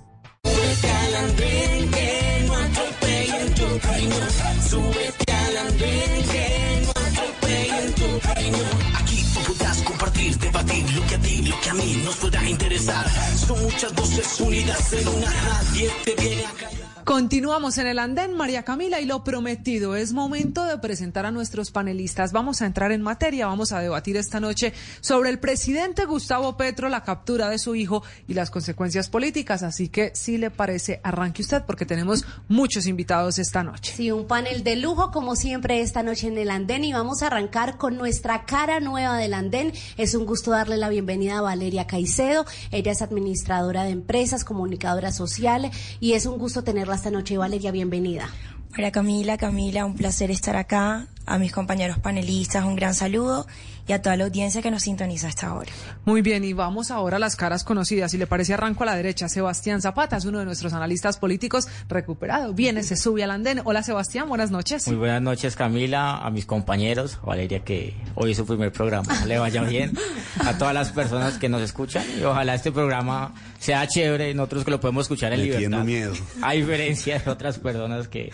Aquí 8.96 9.24
tú 9.34 9.52
podrás 9.52 9.82
compartir, 9.82 10.38
debatir 10.38 10.94
lo 10.94 11.06
que 11.06 11.14
a 11.14 11.20
ti, 11.20 11.42
lo 11.42 11.60
que 11.60 11.70
a 11.70 11.74
mí 11.74 12.02
nos 12.04 12.16
pueda 12.16 12.48
interesar. 12.48 13.06
Son 13.36 13.62
muchas 13.62 13.94
voces 13.94 14.40
unidas 14.40 14.92
en 14.92 15.08
una. 15.08 15.26
Nadie 15.26 15.90
te 16.04 16.14
viene 16.14 16.46
a 16.46 16.52
callar. 16.52 16.77
Continuamos 17.08 17.78
en 17.78 17.86
el 17.86 17.98
andén, 18.00 18.34
María 18.36 18.64
Camila, 18.64 19.00
y 19.00 19.06
lo 19.06 19.24
prometido, 19.24 19.96
es 19.96 20.12
momento 20.12 20.64
de 20.64 20.76
presentar 20.76 21.24
a 21.24 21.30
nuestros 21.30 21.70
panelistas. 21.70 22.32
Vamos 22.32 22.60
a 22.60 22.66
entrar 22.66 22.92
en 22.92 23.00
materia, 23.00 23.46
vamos 23.46 23.72
a 23.72 23.80
debatir 23.80 24.18
esta 24.18 24.40
noche 24.40 24.74
sobre 25.00 25.30
el 25.30 25.38
presidente 25.38 26.04
Gustavo 26.04 26.58
Petro, 26.58 26.90
la 26.90 27.04
captura 27.04 27.48
de 27.48 27.58
su 27.58 27.74
hijo 27.74 28.02
y 28.26 28.34
las 28.34 28.50
consecuencias 28.50 29.08
políticas. 29.08 29.62
Así 29.62 29.88
que, 29.88 30.10
si 30.14 30.36
le 30.36 30.50
parece, 30.50 31.00
arranque 31.02 31.40
usted, 31.40 31.62
porque 31.64 31.86
tenemos 31.86 32.26
muchos 32.46 32.86
invitados 32.86 33.38
esta 33.38 33.62
noche. 33.62 33.94
Sí, 33.96 34.10
un 34.10 34.26
panel 34.26 34.62
de 34.62 34.76
lujo, 34.76 35.10
como 35.10 35.34
siempre, 35.34 35.80
esta 35.80 36.02
noche 36.02 36.28
en 36.28 36.36
el 36.36 36.50
andén, 36.50 36.84
y 36.84 36.92
vamos 36.92 37.22
a 37.22 37.28
arrancar 37.28 37.78
con 37.78 37.96
nuestra 37.96 38.44
cara 38.44 38.80
nueva 38.80 39.16
del 39.16 39.32
andén. 39.32 39.72
Es 39.96 40.14
un 40.14 40.26
gusto 40.26 40.50
darle 40.50 40.76
la 40.76 40.90
bienvenida 40.90 41.38
a 41.38 41.40
Valeria 41.40 41.86
Caicedo. 41.86 42.44
Ella 42.70 42.92
es 42.92 43.00
administradora 43.00 43.84
de 43.84 43.92
empresas, 43.92 44.44
comunicadora 44.44 45.10
social, 45.10 45.70
y 46.00 46.12
es 46.12 46.26
un 46.26 46.36
gusto 46.36 46.64
tenerla 46.64 46.97
esta 46.98 47.10
noche. 47.12 47.38
Valeria, 47.38 47.70
bienvenida. 47.70 48.28
Hola 48.76 48.90
Camila, 48.90 49.38
Camila, 49.38 49.84
un 49.84 49.94
placer 49.94 50.32
estar 50.32 50.56
acá. 50.56 51.06
A 51.26 51.38
mis 51.38 51.52
compañeros 51.52 51.98
panelistas, 51.98 52.64
un 52.64 52.74
gran 52.74 52.92
saludo 52.92 53.46
y 53.88 53.92
a 53.94 54.02
toda 54.02 54.16
la 54.16 54.24
audiencia 54.24 54.60
que 54.62 54.70
nos 54.70 54.82
sintoniza 54.82 55.26
a 55.26 55.30
esta 55.30 55.54
hora. 55.54 55.72
Muy 56.04 56.22
bien, 56.22 56.44
y 56.44 56.52
vamos 56.52 56.90
ahora 56.90 57.16
a 57.16 57.20
las 57.20 57.34
caras 57.34 57.64
conocidas. 57.64 58.10
Si 58.10 58.18
le 58.18 58.26
parece, 58.26 58.54
arranco 58.54 58.82
a 58.84 58.86
la 58.86 58.94
derecha. 58.94 59.28
Sebastián 59.28 59.80
Zapata 59.80 60.18
es 60.18 60.26
uno 60.26 60.38
de 60.38 60.44
nuestros 60.44 60.74
analistas 60.74 61.18
políticos 61.18 61.66
recuperado. 61.88 62.52
Viene, 62.52 62.82
se 62.82 62.96
sube 62.96 63.24
al 63.24 63.30
andén. 63.30 63.62
Hola 63.64 63.82
Sebastián, 63.82 64.28
buenas 64.28 64.50
noches. 64.50 64.86
Muy 64.86 64.96
buenas 64.96 65.22
noches 65.22 65.56
Camila, 65.56 66.18
a 66.18 66.30
mis 66.30 66.44
compañeros, 66.44 67.18
Valeria 67.24 67.60
que 67.64 67.94
hoy 68.14 68.32
es 68.32 68.36
su 68.36 68.46
primer 68.46 68.72
programa, 68.72 69.24
le 69.24 69.38
vaya 69.38 69.62
bien, 69.62 69.96
a 70.44 70.58
todas 70.58 70.74
las 70.74 70.92
personas 70.92 71.38
que 71.38 71.48
nos 71.48 71.62
escuchan 71.62 72.04
y 72.20 72.24
ojalá 72.24 72.54
este 72.54 72.70
programa 72.70 73.34
sea 73.58 73.86
chévere, 73.86 74.34
nosotros 74.34 74.64
que 74.64 74.70
lo 74.70 74.80
podemos 74.80 75.06
escuchar 75.06 75.32
en 75.32 75.42
libertad. 75.42 75.84
miedo. 75.84 76.12
A 76.42 76.52
diferencia 76.52 77.18
de 77.18 77.30
otras 77.30 77.58
personas 77.58 78.08
que 78.08 78.30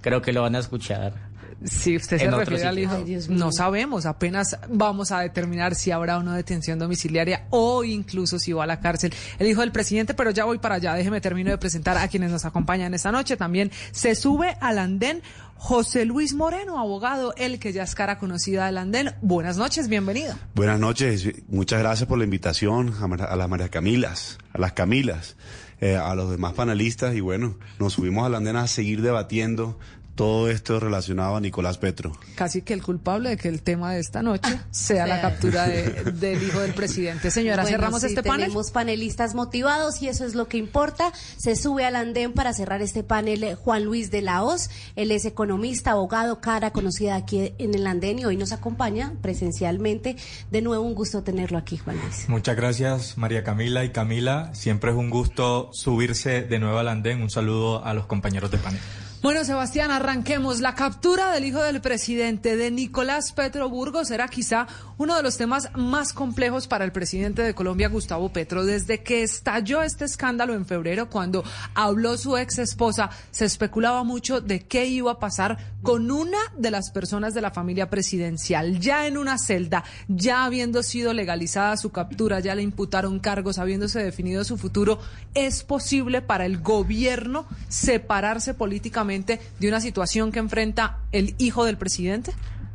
creo 0.00 0.22
que 0.22 0.32
lo 0.32 0.42
van 0.42 0.56
a 0.56 0.60
escuchar 0.60 1.33
si 1.64 1.96
usted 1.96 2.18
se 2.18 2.30
refiere 2.30 2.64
al 2.64 2.78
hijo, 2.78 3.04
no 3.30 3.50
sabemos, 3.50 4.06
apenas 4.06 4.58
vamos 4.68 5.12
a 5.12 5.20
determinar 5.20 5.74
si 5.74 5.90
habrá 5.90 6.18
o 6.18 6.22
no 6.22 6.32
detención 6.32 6.78
domiciliaria 6.78 7.46
o 7.50 7.84
incluso 7.84 8.38
si 8.38 8.52
va 8.52 8.64
a 8.64 8.66
la 8.66 8.80
cárcel 8.80 9.14
el 9.38 9.48
hijo 9.48 9.62
del 9.62 9.72
presidente, 9.72 10.14
pero 10.14 10.30
ya 10.30 10.44
voy 10.44 10.58
para 10.58 10.76
allá, 10.76 10.94
déjeme 10.94 11.20
termino 11.20 11.50
de 11.50 11.58
presentar 11.58 11.96
a 11.96 12.06
quienes 12.08 12.30
nos 12.30 12.44
acompañan 12.44 12.92
esta 12.94 13.10
noche. 13.10 13.36
También 13.36 13.70
se 13.92 14.14
sube 14.14 14.56
al 14.60 14.78
andén 14.78 15.22
José 15.56 16.04
Luis 16.04 16.34
Moreno, 16.34 16.78
abogado, 16.78 17.32
el 17.36 17.58
que 17.58 17.72
ya 17.72 17.84
es 17.84 17.94
cara 17.94 18.18
conocida 18.18 18.66
del 18.66 18.76
andén. 18.76 19.12
Buenas 19.22 19.56
noches, 19.56 19.88
bienvenido. 19.88 20.34
Buenas 20.54 20.78
noches, 20.78 21.26
muchas 21.48 21.78
gracias 21.78 22.06
por 22.06 22.18
la 22.18 22.24
invitación 22.24 22.94
a, 23.00 23.36
las 23.36 23.48
María 23.48 23.70
Camilas, 23.70 24.38
a 24.52 24.58
las 24.58 24.72
Camilas. 24.72 25.36
Eh, 25.80 25.96
a 25.96 26.14
los 26.14 26.30
demás 26.30 26.54
panelistas 26.54 27.14
y 27.14 27.20
bueno, 27.20 27.56
nos 27.80 27.94
subimos 27.94 28.24
al 28.24 28.36
andén 28.36 28.56
a 28.56 28.68
seguir 28.68 29.02
debatiendo 29.02 29.76
todo 30.14 30.48
esto 30.50 30.78
relacionado 30.80 31.36
a 31.36 31.40
Nicolás 31.40 31.78
Petro. 31.78 32.12
Casi 32.36 32.62
que 32.62 32.72
el 32.74 32.82
culpable 32.82 33.30
de 33.30 33.36
que 33.36 33.48
el 33.48 33.62
tema 33.62 33.92
de 33.92 34.00
esta 34.00 34.22
noche 34.22 34.60
sea 34.70 35.06
la 35.06 35.20
captura 35.20 35.66
de- 35.66 35.90
del 36.12 36.42
hijo 36.42 36.60
del 36.60 36.72
presidente. 36.74 37.30
Señora, 37.30 37.62
Bueno, 37.62 37.76
cerramos 37.76 38.00
sí, 38.02 38.08
este 38.08 38.22
panel. 38.22 38.46
Tenemos 38.46 38.70
panelistas 38.70 39.34
motivados 39.34 40.00
y 40.02 40.08
eso 40.08 40.24
es 40.24 40.34
lo 40.34 40.48
que 40.48 40.56
importa. 40.56 41.12
Se 41.36 41.56
sube 41.56 41.84
al 41.84 41.96
andén 41.96 42.32
para 42.32 42.52
cerrar 42.52 42.80
este 42.82 43.02
panel 43.02 43.42
eh, 43.44 43.54
Juan 43.54 43.84
Luis 43.84 44.10
de 44.10 44.22
la 44.22 44.42
Hoz. 44.44 44.70
Él 44.96 45.10
es 45.10 45.24
economista, 45.24 45.92
abogado, 45.92 46.40
cara 46.40 46.70
conocida 46.72 47.16
aquí 47.16 47.52
en 47.58 47.74
el 47.74 47.86
andén 47.86 48.18
y 48.18 48.24
hoy 48.24 48.36
nos 48.36 48.52
acompaña 48.52 49.12
presencialmente. 49.22 50.16
De 50.50 50.62
nuevo, 50.62 50.84
un 50.84 50.94
gusto 50.94 51.22
tenerlo 51.22 51.58
aquí, 51.58 51.76
Juan 51.78 51.98
Luis. 52.00 52.28
Muchas 52.28 52.56
gracias 52.56 53.18
María 53.18 53.42
Camila 53.44 53.84
y 53.84 53.90
Camila. 53.90 54.50
Siempre 54.54 54.90
es 54.90 54.96
un 54.96 55.10
gusto 55.10 55.70
subirse 55.72 56.42
de 56.42 56.58
nuevo 56.58 56.78
al 56.78 56.88
andén. 56.88 57.22
Un 57.22 57.30
saludo 57.30 57.84
a 57.84 57.94
los 57.94 58.06
compañeros 58.06 58.50
de 58.50 58.58
panel. 58.58 58.80
Bueno, 59.24 59.42
Sebastián, 59.42 59.90
arranquemos. 59.90 60.60
La 60.60 60.74
captura 60.74 61.32
del 61.32 61.46
hijo 61.46 61.62
del 61.62 61.80
presidente 61.80 62.58
de 62.58 62.70
Nicolás 62.70 63.32
Petro 63.32 63.70
Burgos 63.70 64.10
era 64.10 64.28
quizá 64.28 64.66
uno 64.98 65.16
de 65.16 65.22
los 65.22 65.38
temas 65.38 65.70
más 65.74 66.12
complejos 66.12 66.68
para 66.68 66.84
el 66.84 66.92
presidente 66.92 67.40
de 67.40 67.54
Colombia, 67.54 67.88
Gustavo 67.88 68.28
Petro. 68.28 68.66
Desde 68.66 69.02
que 69.02 69.22
estalló 69.22 69.80
este 69.80 70.04
escándalo 70.04 70.52
en 70.52 70.66
febrero, 70.66 71.08
cuando 71.08 71.42
habló 71.74 72.18
su 72.18 72.36
ex 72.36 72.58
esposa, 72.58 73.08
se 73.30 73.46
especulaba 73.46 74.04
mucho 74.04 74.42
de 74.42 74.60
qué 74.60 74.84
iba 74.84 75.12
a 75.12 75.18
pasar 75.18 75.56
con 75.80 76.10
una 76.10 76.38
de 76.58 76.70
las 76.70 76.90
personas 76.90 77.32
de 77.32 77.40
la 77.40 77.50
familia 77.50 77.88
presidencial. 77.88 78.78
Ya 78.78 79.06
en 79.06 79.16
una 79.16 79.38
celda, 79.38 79.84
ya 80.06 80.44
habiendo 80.44 80.82
sido 80.82 81.14
legalizada 81.14 81.78
su 81.78 81.92
captura, 81.92 82.40
ya 82.40 82.54
le 82.54 82.60
imputaron 82.60 83.20
cargos, 83.20 83.58
habiéndose 83.58 84.02
definido 84.02 84.44
su 84.44 84.58
futuro, 84.58 84.98
¿es 85.32 85.62
posible 85.62 86.20
para 86.20 86.44
el 86.44 86.60
gobierno 86.60 87.46
separarse 87.68 88.52
políticamente 88.52 89.13
de 89.14 89.68
una 89.68 89.80
situación 89.80 90.32
que 90.32 90.38
enfrenta 90.38 90.98
el 91.12 91.34
hijo 91.38 91.64
del 91.64 91.76
presidente? 91.78 92.32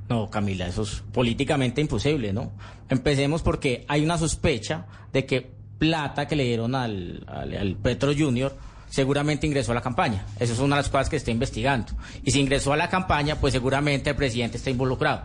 No, 0.08 0.29
Camila, 0.29 0.67
eso 0.67 0.84
es 0.84 1.03
políticamente 1.12 1.81
imposible, 1.81 2.34
¿no? 2.34 2.51
Empecemos 2.89 3.41
porque 3.41 3.86
hay 3.88 4.03
una 4.03 4.17
sospecha 4.17 4.86
de 5.13 5.25
que 5.25 5.51
plata 5.77 6.27
que 6.27 6.36
le 6.36 6.43
dieron 6.46 6.75
al, 6.75 7.24
al, 7.27 7.55
al 7.55 7.75
Petro 7.75 8.12
Junior 8.17 8.55
seguramente 8.89 9.46
ingresó 9.46 9.72
a 9.72 9.75
la 9.75 9.81
campaña. 9.81 10.25
Esa 10.39 10.53
es 10.53 10.60
una 10.60 10.75
de 10.75 10.81
las 10.81 10.89
cosas 10.89 11.10
que 11.10 11.15
está 11.15 11.31
investigando. 11.31 11.93
Y 12.24 12.31
si 12.31 12.39
ingresó 12.39 12.74
a 12.74 12.77
la 12.77 12.89
campaña, 12.89 13.36
pues 13.36 13.53
seguramente 13.53 14.10
el 14.10 14.15
presidente 14.15 14.58
está 14.58 14.69
involucrado. 14.69 15.24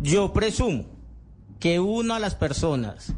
Yo 0.00 0.32
presumo 0.32 0.86
que 1.60 1.80
una 1.80 2.14
de 2.14 2.20
las 2.20 2.34
personas 2.34 3.12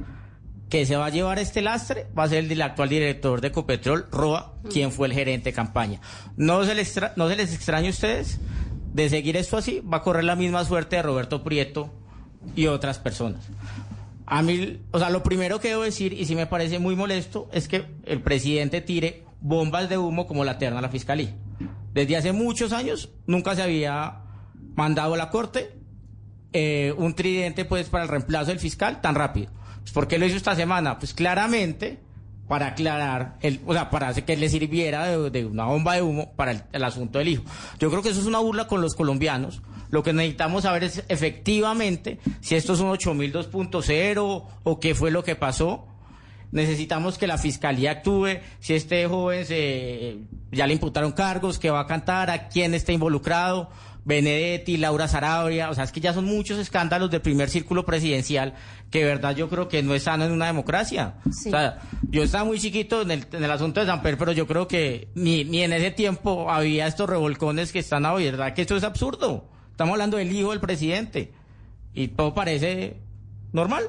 que 0.70 0.86
se 0.86 0.96
va 0.96 1.06
a 1.06 1.10
llevar 1.10 1.40
este 1.40 1.60
lastre 1.60 2.06
va 2.16 2.22
a 2.22 2.28
ser 2.28 2.50
el 2.50 2.62
actual 2.62 2.88
director 2.88 3.40
de 3.40 3.48
Ecopetrol, 3.48 4.06
Roa, 4.10 4.54
quien 4.72 4.92
fue 4.92 5.08
el 5.08 5.12
gerente 5.12 5.50
de 5.50 5.52
campaña. 5.52 6.00
¿No 6.36 6.64
se, 6.64 6.76
les 6.76 6.98
¿No 7.16 7.28
se 7.28 7.36
les 7.36 7.52
extraña 7.52 7.88
a 7.88 7.90
ustedes? 7.90 8.38
De 8.94 9.08
seguir 9.08 9.36
esto 9.36 9.56
así, 9.56 9.80
va 9.80 9.98
a 9.98 10.02
correr 10.02 10.24
la 10.24 10.36
misma 10.36 10.64
suerte 10.64 10.96
de 10.96 11.02
Roberto 11.02 11.42
Prieto 11.42 11.92
y 12.54 12.68
otras 12.68 13.00
personas. 13.00 13.48
A 14.26 14.42
mí, 14.42 14.80
o 14.92 14.98
sea, 15.00 15.10
lo 15.10 15.24
primero 15.24 15.58
que 15.58 15.68
debo 15.68 15.82
decir, 15.82 16.12
y 16.12 16.24
sí 16.24 16.36
me 16.36 16.46
parece 16.46 16.78
muy 16.78 16.94
molesto, 16.94 17.48
es 17.52 17.66
que 17.66 17.84
el 18.06 18.22
presidente 18.22 18.80
tire 18.80 19.24
bombas 19.40 19.88
de 19.88 19.98
humo 19.98 20.28
como 20.28 20.44
la 20.44 20.58
terna 20.58 20.78
a 20.78 20.82
la 20.82 20.88
fiscalía. 20.88 21.34
Desde 21.92 22.16
hace 22.16 22.32
muchos 22.32 22.72
años 22.72 23.10
nunca 23.26 23.56
se 23.56 23.62
había 23.62 24.20
mandado 24.76 25.14
a 25.14 25.16
la 25.16 25.30
corte 25.30 25.72
eh, 26.52 26.94
un 26.96 27.14
tridente 27.14 27.64
pues 27.64 27.88
para 27.88 28.04
el 28.04 28.08
reemplazo 28.08 28.46
del 28.46 28.60
fiscal 28.60 29.00
tan 29.00 29.16
rápido. 29.16 29.50
Pues, 29.82 29.92
¿Por 29.92 30.08
qué 30.08 30.18
lo 30.18 30.26
hizo 30.26 30.36
esta 30.36 30.54
semana? 30.54 30.98
Pues 30.98 31.14
claramente 31.14 31.98
para 32.50 32.66
aclarar, 32.66 33.36
el, 33.42 33.60
o 33.64 33.72
sea, 33.72 33.90
para 33.90 34.12
que 34.12 34.36
le 34.36 34.48
sirviera 34.48 35.06
de, 35.06 35.44
una 35.46 35.66
bomba 35.66 35.94
de 35.94 36.02
humo 36.02 36.32
para 36.34 36.66
el, 36.72 36.82
asunto 36.84 37.20
del 37.20 37.28
hijo. 37.28 37.44
Yo 37.78 37.90
creo 37.90 38.02
que 38.02 38.08
eso 38.08 38.18
es 38.18 38.26
una 38.26 38.40
burla 38.40 38.66
con 38.66 38.80
los 38.80 38.96
colombianos. 38.96 39.62
Lo 39.90 40.02
que 40.02 40.12
necesitamos 40.12 40.64
saber 40.64 40.82
es 40.82 41.04
efectivamente 41.08 42.18
si 42.40 42.56
esto 42.56 42.72
es 42.72 42.80
un 42.80 42.88
8000 42.88 43.32
2.0 43.32 44.44
o 44.64 44.80
qué 44.80 44.96
fue 44.96 45.12
lo 45.12 45.22
que 45.22 45.36
pasó. 45.36 45.86
Necesitamos 46.50 47.18
que 47.18 47.28
la 47.28 47.38
fiscalía 47.38 47.92
actúe, 47.92 48.40
si 48.58 48.74
este 48.74 49.06
joven 49.06 49.46
se, 49.46 50.18
ya 50.50 50.66
le 50.66 50.72
imputaron 50.72 51.12
cargos, 51.12 51.60
que 51.60 51.70
va 51.70 51.78
a 51.78 51.86
cantar, 51.86 52.30
a 52.30 52.48
quién 52.48 52.74
está 52.74 52.90
involucrado, 52.90 53.70
Benedetti, 54.10 54.76
Laura 54.76 55.06
Sarabia, 55.06 55.70
o 55.70 55.74
sea, 55.74 55.84
es 55.84 55.92
que 55.92 56.00
ya 56.00 56.12
son 56.12 56.24
muchos 56.24 56.58
escándalos 56.58 57.10
del 57.10 57.20
primer 57.20 57.48
círculo 57.48 57.86
presidencial 57.86 58.54
que 58.90 58.98
de 58.98 59.04
verdad 59.04 59.36
yo 59.36 59.48
creo 59.48 59.68
que 59.68 59.82
no 59.84 59.94
es 59.94 60.02
sano 60.02 60.24
en 60.24 60.32
una 60.32 60.46
democracia. 60.46 61.14
Sí. 61.30 61.48
O 61.48 61.52
sea, 61.52 61.78
yo 62.10 62.24
estaba 62.24 62.44
muy 62.44 62.58
chiquito 62.58 63.02
en 63.02 63.12
el, 63.12 63.26
en 63.32 63.44
el 63.44 63.50
asunto 63.50 63.78
de 63.80 63.86
Samper, 63.86 64.18
pero 64.18 64.32
yo 64.32 64.48
creo 64.48 64.66
que 64.66 65.08
ni, 65.14 65.44
ni 65.44 65.62
en 65.62 65.72
ese 65.72 65.92
tiempo 65.92 66.50
había 66.50 66.88
estos 66.88 67.08
revolcones 67.08 67.70
que 67.70 67.78
están 67.78 68.04
hoy, 68.04 68.24
¿verdad? 68.24 68.52
Que 68.52 68.62
esto 68.62 68.76
es 68.76 68.82
absurdo. 68.82 69.48
Estamos 69.70 69.92
hablando 69.92 70.16
del 70.16 70.32
hijo 70.32 70.50
del 70.50 70.60
presidente 70.60 71.32
y 71.94 72.08
todo 72.08 72.34
parece 72.34 72.96
normal. 73.52 73.84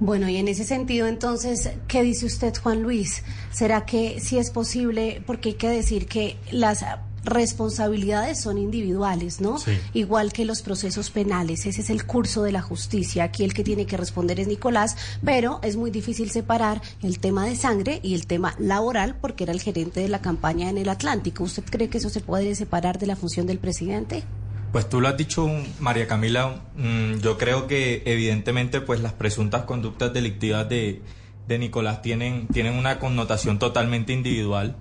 Bueno, 0.00 0.28
y 0.28 0.36
en 0.36 0.46
ese 0.46 0.64
sentido, 0.64 1.06
entonces, 1.06 1.70
¿qué 1.88 2.02
dice 2.02 2.26
usted, 2.26 2.54
Juan 2.62 2.82
Luis? 2.82 3.24
¿Será 3.50 3.84
que 3.84 4.20
sí 4.20 4.38
es 4.38 4.50
posible? 4.50 5.22
Porque 5.26 5.50
hay 5.50 5.54
que 5.54 5.68
decir 5.68 6.06
que 6.06 6.36
las 6.52 6.84
responsabilidades 7.24 8.40
son 8.40 8.58
individuales, 8.58 9.40
¿no? 9.40 9.58
Sí. 9.58 9.72
Igual 9.94 10.32
que 10.32 10.44
los 10.44 10.62
procesos 10.62 11.10
penales. 11.10 11.66
Ese 11.66 11.80
es 11.80 11.90
el 11.90 12.04
curso 12.04 12.42
de 12.42 12.52
la 12.52 12.62
justicia. 12.62 13.24
Aquí 13.24 13.44
el 13.44 13.54
que 13.54 13.64
tiene 13.64 13.86
que 13.86 13.96
responder 13.96 14.40
es 14.40 14.48
Nicolás, 14.48 14.96
pero 15.24 15.60
es 15.62 15.76
muy 15.76 15.90
difícil 15.90 16.30
separar 16.30 16.80
el 17.02 17.18
tema 17.18 17.46
de 17.46 17.56
sangre 17.56 18.00
y 18.02 18.14
el 18.14 18.26
tema 18.26 18.54
laboral 18.58 19.16
porque 19.20 19.44
era 19.44 19.52
el 19.52 19.60
gerente 19.60 20.00
de 20.00 20.08
la 20.08 20.20
campaña 20.20 20.70
en 20.70 20.78
el 20.78 20.88
Atlántico. 20.88 21.44
¿Usted 21.44 21.64
cree 21.64 21.88
que 21.88 21.98
eso 21.98 22.10
se 22.10 22.20
puede 22.20 22.54
separar 22.54 22.98
de 22.98 23.06
la 23.06 23.16
función 23.16 23.46
del 23.46 23.58
presidente? 23.58 24.24
Pues 24.72 24.88
tú 24.88 25.00
lo 25.00 25.08
has 25.08 25.16
dicho, 25.16 25.48
María 25.80 26.06
Camila, 26.06 26.62
mm, 26.76 27.20
yo 27.20 27.38
creo 27.38 27.66
que 27.66 28.02
evidentemente 28.04 28.80
pues 28.82 29.00
las 29.00 29.14
presuntas 29.14 29.62
conductas 29.62 30.12
delictivas 30.12 30.68
de, 30.68 31.00
de 31.46 31.58
Nicolás 31.58 32.02
tienen, 32.02 32.46
tienen 32.48 32.74
una 32.74 32.98
connotación 32.98 33.58
totalmente 33.58 34.12
individual. 34.12 34.76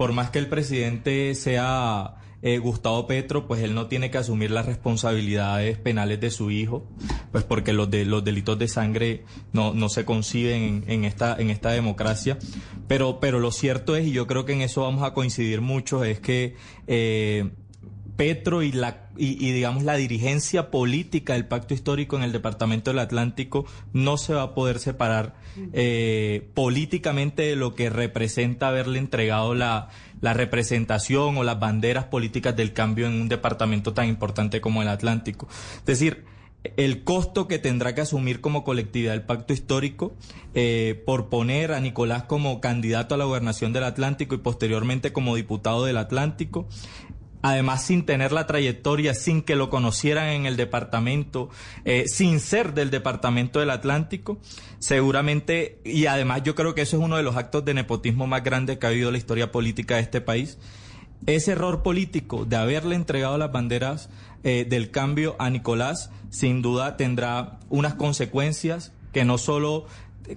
Por 0.00 0.14
más 0.14 0.30
que 0.30 0.38
el 0.38 0.46
presidente 0.46 1.34
sea 1.34 2.14
eh, 2.40 2.56
Gustavo 2.56 3.06
Petro, 3.06 3.46
pues 3.46 3.62
él 3.62 3.74
no 3.74 3.86
tiene 3.86 4.10
que 4.10 4.16
asumir 4.16 4.50
las 4.50 4.64
responsabilidades 4.64 5.76
penales 5.76 6.18
de 6.22 6.30
su 6.30 6.50
hijo, 6.50 6.88
pues 7.32 7.44
porque 7.44 7.74
los, 7.74 7.90
de, 7.90 8.06
los 8.06 8.24
delitos 8.24 8.58
de 8.58 8.66
sangre 8.66 9.24
no, 9.52 9.74
no 9.74 9.90
se 9.90 10.06
conciben 10.06 10.84
en, 10.86 11.04
esta, 11.04 11.36
en 11.38 11.50
esta 11.50 11.72
democracia. 11.72 12.38
Pero, 12.88 13.20
pero 13.20 13.40
lo 13.40 13.52
cierto 13.52 13.94
es, 13.94 14.06
y 14.06 14.12
yo 14.12 14.26
creo 14.26 14.46
que 14.46 14.54
en 14.54 14.62
eso 14.62 14.80
vamos 14.80 15.02
a 15.02 15.12
coincidir 15.12 15.60
mucho, 15.60 16.02
es 16.02 16.18
que 16.18 16.56
eh, 16.86 17.50
Petro 18.16 18.62
y 18.62 18.72
la 18.72 19.08
y, 19.16 19.32
y, 19.44 19.52
digamos 19.52 19.82
la 19.82 19.96
dirigencia 19.96 20.70
política 20.70 21.34
del 21.34 21.46
pacto 21.46 21.74
histórico 21.74 22.16
en 22.16 22.22
el 22.22 22.32
departamento 22.32 22.90
del 22.90 23.00
Atlántico 23.00 23.66
no 23.92 24.16
se 24.16 24.34
va 24.34 24.42
a 24.42 24.54
poder 24.54 24.78
separar 24.78 25.34
eh, 25.72 26.48
políticamente 26.54 27.42
de 27.42 27.56
lo 27.56 27.74
que 27.74 27.90
representa 27.90 28.68
haberle 28.68 28.98
entregado 28.98 29.54
la, 29.54 29.88
la 30.20 30.32
representación 30.32 31.36
o 31.36 31.44
las 31.44 31.58
banderas 31.58 32.04
políticas 32.04 32.56
del 32.56 32.72
cambio 32.72 33.06
en 33.06 33.20
un 33.20 33.28
departamento 33.28 33.92
tan 33.92 34.08
importante 34.08 34.60
como 34.60 34.82
el 34.82 34.88
Atlántico. 34.88 35.48
Es 35.80 35.86
decir, 35.86 36.24
el 36.76 37.04
costo 37.04 37.48
que 37.48 37.58
tendrá 37.58 37.94
que 37.94 38.02
asumir 38.02 38.40
como 38.40 38.64
colectividad 38.64 39.14
el 39.14 39.22
pacto 39.22 39.52
histórico 39.52 40.14
eh, 40.54 41.02
por 41.06 41.28
poner 41.30 41.72
a 41.72 41.80
Nicolás 41.80 42.24
como 42.24 42.60
candidato 42.60 43.14
a 43.14 43.18
la 43.18 43.24
gobernación 43.24 43.72
del 43.72 43.84
Atlántico 43.84 44.34
y 44.34 44.38
posteriormente 44.38 45.12
como 45.12 45.36
diputado 45.36 45.84
del 45.84 45.96
Atlántico, 45.96 46.68
además 47.42 47.84
sin 47.84 48.04
tener 48.04 48.32
la 48.32 48.46
trayectoria, 48.46 49.14
sin 49.14 49.42
que 49.42 49.56
lo 49.56 49.70
conocieran 49.70 50.28
en 50.28 50.46
el 50.46 50.56
departamento, 50.56 51.50
eh, 51.84 52.04
sin 52.06 52.40
ser 52.40 52.74
del 52.74 52.90
departamento 52.90 53.60
del 53.60 53.70
Atlántico, 53.70 54.38
seguramente, 54.78 55.80
y 55.84 56.06
además 56.06 56.42
yo 56.44 56.54
creo 56.54 56.74
que 56.74 56.82
eso 56.82 56.96
es 56.96 57.02
uno 57.02 57.16
de 57.16 57.22
los 57.22 57.36
actos 57.36 57.64
de 57.64 57.74
nepotismo 57.74 58.26
más 58.26 58.44
grandes 58.44 58.78
que 58.78 58.86
ha 58.86 58.90
habido 58.90 59.08
en 59.08 59.14
la 59.14 59.18
historia 59.18 59.52
política 59.52 59.96
de 59.96 60.02
este 60.02 60.20
país, 60.20 60.58
ese 61.26 61.52
error 61.52 61.82
político 61.82 62.44
de 62.44 62.56
haberle 62.56 62.94
entregado 62.94 63.36
las 63.36 63.52
banderas 63.52 64.08
eh, 64.42 64.66
del 64.68 64.90
cambio 64.90 65.36
a 65.38 65.50
Nicolás, 65.50 66.10
sin 66.30 66.62
duda 66.62 66.96
tendrá 66.96 67.58
unas 67.68 67.94
consecuencias 67.94 68.92
que 69.12 69.24
no 69.24 69.36
solo 69.36 69.86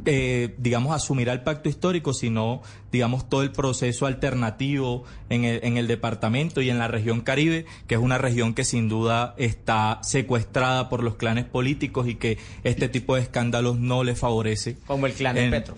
eh, 0.06 0.56
digamos, 0.58 0.96
asumirá 0.96 1.34
el 1.34 1.42
pacto 1.42 1.70
histórico, 1.70 2.14
sino, 2.14 2.62
digamos, 2.92 3.30
todo 3.30 3.44
el 3.44 3.52
proceso 3.52 4.06
alternativo 4.06 5.04
en 5.30 5.44
el, 5.46 5.60
en 5.64 5.78
el 5.78 5.88
departamento 5.88 6.62
y 6.62 6.70
en 6.70 6.80
la 6.80 6.88
región 6.88 7.22
Caribe, 7.22 7.66
que 7.88 7.96
es 7.96 8.02
una 8.02 8.18
región 8.18 8.54
que 8.54 8.64
sin 8.64 8.90
duda 8.90 9.36
está 9.38 10.00
secuestrada 10.04 10.90
por 10.90 11.04
los 11.04 11.16
clanes 11.16 11.46
políticos 11.46 12.08
y 12.08 12.16
que 12.16 12.38
este 12.64 12.90
tipo 12.90 13.16
de 13.16 13.22
escándalos 13.22 13.78
no 13.80 14.04
le 14.04 14.16
favorece. 14.16 14.78
Como 14.88 15.06
el 15.06 15.14
clan 15.14 15.36
de 15.36 15.44
en- 15.46 15.52
Petro. 15.52 15.76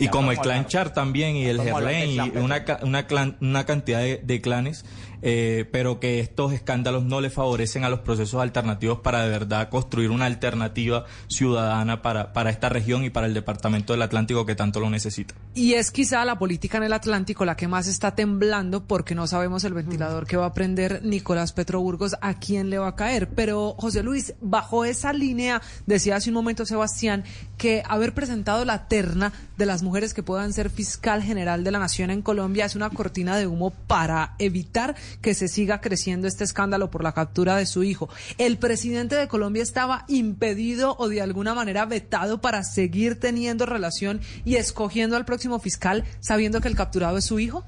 Y 0.00 0.08
como 0.08 0.32
el 0.32 0.38
clan 0.38 0.66
Char 0.66 0.94
también 0.94 1.36
y 1.36 1.44
el 1.44 1.60
Gerlen 1.60 2.10
y 2.12 2.18
una, 2.38 2.64
una, 2.82 3.06
una 3.42 3.66
cantidad 3.66 4.00
de, 4.00 4.22
de 4.24 4.40
clanes 4.40 4.86
eh, 5.22 5.68
pero 5.70 6.00
que 6.00 6.20
estos 6.20 6.52
escándalos 6.52 7.04
no 7.04 7.20
le 7.20 7.30
favorecen 7.30 7.84
a 7.84 7.88
los 7.88 8.00
procesos 8.00 8.40
alternativos 8.40 8.98
para 9.00 9.22
de 9.22 9.30
verdad 9.30 9.68
construir 9.68 10.10
una 10.10 10.26
alternativa 10.26 11.04
ciudadana 11.28 12.02
para, 12.02 12.32
para 12.32 12.50
esta 12.50 12.68
región 12.68 13.04
y 13.04 13.10
para 13.10 13.26
el 13.26 13.34
departamento 13.34 13.92
del 13.92 14.02
Atlántico 14.02 14.44
que 14.44 14.54
tanto 14.54 14.80
lo 14.80 14.90
necesita. 14.90 15.34
Y 15.54 15.74
es 15.74 15.90
quizá 15.90 16.24
la 16.24 16.38
política 16.38 16.78
en 16.78 16.84
el 16.84 16.92
Atlántico 16.92 17.44
la 17.44 17.56
que 17.56 17.68
más 17.68 17.86
está 17.86 18.14
temblando 18.14 18.84
porque 18.84 19.14
no 19.14 19.26
sabemos 19.26 19.64
el 19.64 19.74
ventilador 19.74 20.26
que 20.26 20.36
va 20.36 20.46
a 20.46 20.54
prender 20.54 21.02
Nicolás 21.04 21.52
Petro 21.52 21.80
Burgos 21.80 22.16
a 22.20 22.34
quién 22.34 22.70
le 22.70 22.78
va 22.78 22.88
a 22.88 22.96
caer. 22.96 23.28
Pero 23.28 23.74
José 23.78 24.02
Luis, 24.02 24.34
bajo 24.40 24.84
esa 24.84 25.12
línea, 25.12 25.62
decía 25.86 26.16
hace 26.16 26.30
un 26.30 26.34
momento 26.34 26.66
Sebastián, 26.66 27.24
que 27.58 27.82
haber 27.88 28.14
presentado 28.14 28.64
la 28.64 28.88
terna 28.88 29.32
de 29.56 29.66
las 29.66 29.82
mujeres 29.82 30.14
que 30.14 30.22
puedan 30.22 30.52
ser 30.52 30.70
fiscal 30.70 31.22
general 31.22 31.62
de 31.64 31.70
la 31.70 31.78
nación 31.78 32.10
en 32.10 32.22
Colombia 32.22 32.64
es 32.64 32.74
una 32.74 32.90
cortina 32.90 33.36
de 33.36 33.46
humo 33.46 33.70
para 33.70 34.34
evitar 34.38 34.96
que 35.20 35.34
se 35.34 35.48
siga 35.48 35.80
creciendo 35.80 36.26
este 36.26 36.44
escándalo 36.44 36.90
por 36.90 37.02
la 37.02 37.12
captura 37.12 37.56
de 37.56 37.66
su 37.66 37.82
hijo. 37.82 38.08
El 38.38 38.58
presidente 38.58 39.16
de 39.16 39.28
Colombia 39.28 39.62
estaba 39.62 40.04
impedido 40.08 40.96
o 40.98 41.08
de 41.08 41.20
alguna 41.20 41.54
manera 41.54 41.84
vetado 41.86 42.40
para 42.40 42.64
seguir 42.64 43.20
teniendo 43.20 43.66
relación 43.66 44.20
y 44.44 44.56
escogiendo 44.56 45.16
al 45.16 45.24
próximo 45.24 45.58
fiscal 45.58 46.04
sabiendo 46.20 46.60
que 46.60 46.68
el 46.68 46.76
capturado 46.76 47.18
es 47.18 47.24
su 47.24 47.38
hijo. 47.38 47.64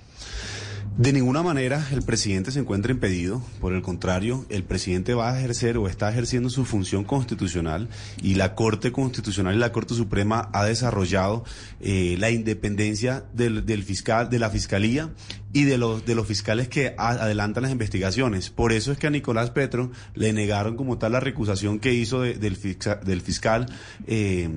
De 0.96 1.12
ninguna 1.12 1.42
manera 1.42 1.88
el 1.90 2.02
presidente 2.02 2.52
se 2.52 2.60
encuentra 2.60 2.92
impedido, 2.92 3.42
por 3.60 3.72
el 3.72 3.82
contrario, 3.82 4.46
el 4.48 4.62
presidente 4.62 5.12
va 5.12 5.32
a 5.32 5.38
ejercer 5.38 5.76
o 5.76 5.88
está 5.88 6.08
ejerciendo 6.08 6.50
su 6.50 6.64
función 6.64 7.02
constitucional 7.02 7.88
y 8.22 8.36
la 8.36 8.54
Corte 8.54 8.92
Constitucional 8.92 9.56
y 9.56 9.58
la 9.58 9.72
Corte 9.72 9.94
Suprema 9.94 10.50
ha 10.52 10.64
desarrollado 10.64 11.42
eh, 11.80 12.14
la 12.20 12.30
independencia 12.30 13.24
del, 13.32 13.82
fiscal, 13.82 14.30
de 14.30 14.38
la 14.38 14.50
fiscalía 14.50 15.10
y 15.54 15.62
de 15.64 15.78
los, 15.78 16.04
de 16.04 16.14
los 16.16 16.26
fiscales 16.26 16.68
que 16.68 16.94
adelantan 16.98 17.62
las 17.62 17.72
investigaciones. 17.72 18.50
Por 18.50 18.72
eso 18.72 18.90
es 18.92 18.98
que 18.98 19.06
a 19.06 19.10
Nicolás 19.10 19.50
Petro 19.50 19.92
le 20.14 20.32
negaron 20.32 20.76
como 20.76 20.98
tal 20.98 21.12
la 21.12 21.20
recusación 21.20 21.78
que 21.78 21.94
hizo 21.94 22.22
del, 22.22 22.38
del 22.38 23.20
fiscal 23.22 23.66
eh, 24.08 24.50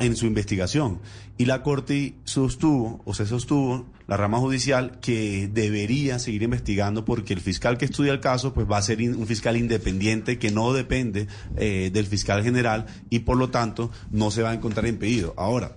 en 0.00 0.16
su 0.16 0.26
investigación. 0.26 1.00
Y 1.38 1.46
la 1.46 1.62
Corte 1.62 2.16
sostuvo, 2.24 3.00
o 3.04 3.14
se 3.14 3.26
sostuvo, 3.26 3.86
la 4.08 4.16
rama 4.16 4.38
judicial, 4.38 4.98
que 5.00 5.48
debería 5.52 6.18
seguir 6.18 6.42
investigando 6.42 7.04
porque 7.04 7.32
el 7.32 7.40
fiscal 7.40 7.78
que 7.78 7.84
estudia 7.84 8.12
el 8.12 8.20
caso 8.20 8.52
pues 8.54 8.68
va 8.70 8.78
a 8.78 8.82
ser 8.82 9.00
un 9.00 9.26
fiscal 9.28 9.56
independiente 9.56 10.38
que 10.38 10.50
no 10.50 10.72
depende 10.72 11.28
eh, 11.56 11.90
del 11.92 12.06
fiscal 12.06 12.42
general 12.42 12.86
y 13.08 13.20
por 13.20 13.36
lo 13.36 13.50
tanto 13.50 13.92
no 14.10 14.32
se 14.32 14.42
va 14.42 14.50
a 14.50 14.54
encontrar 14.54 14.86
impedido. 14.86 15.32
Ahora, 15.36 15.76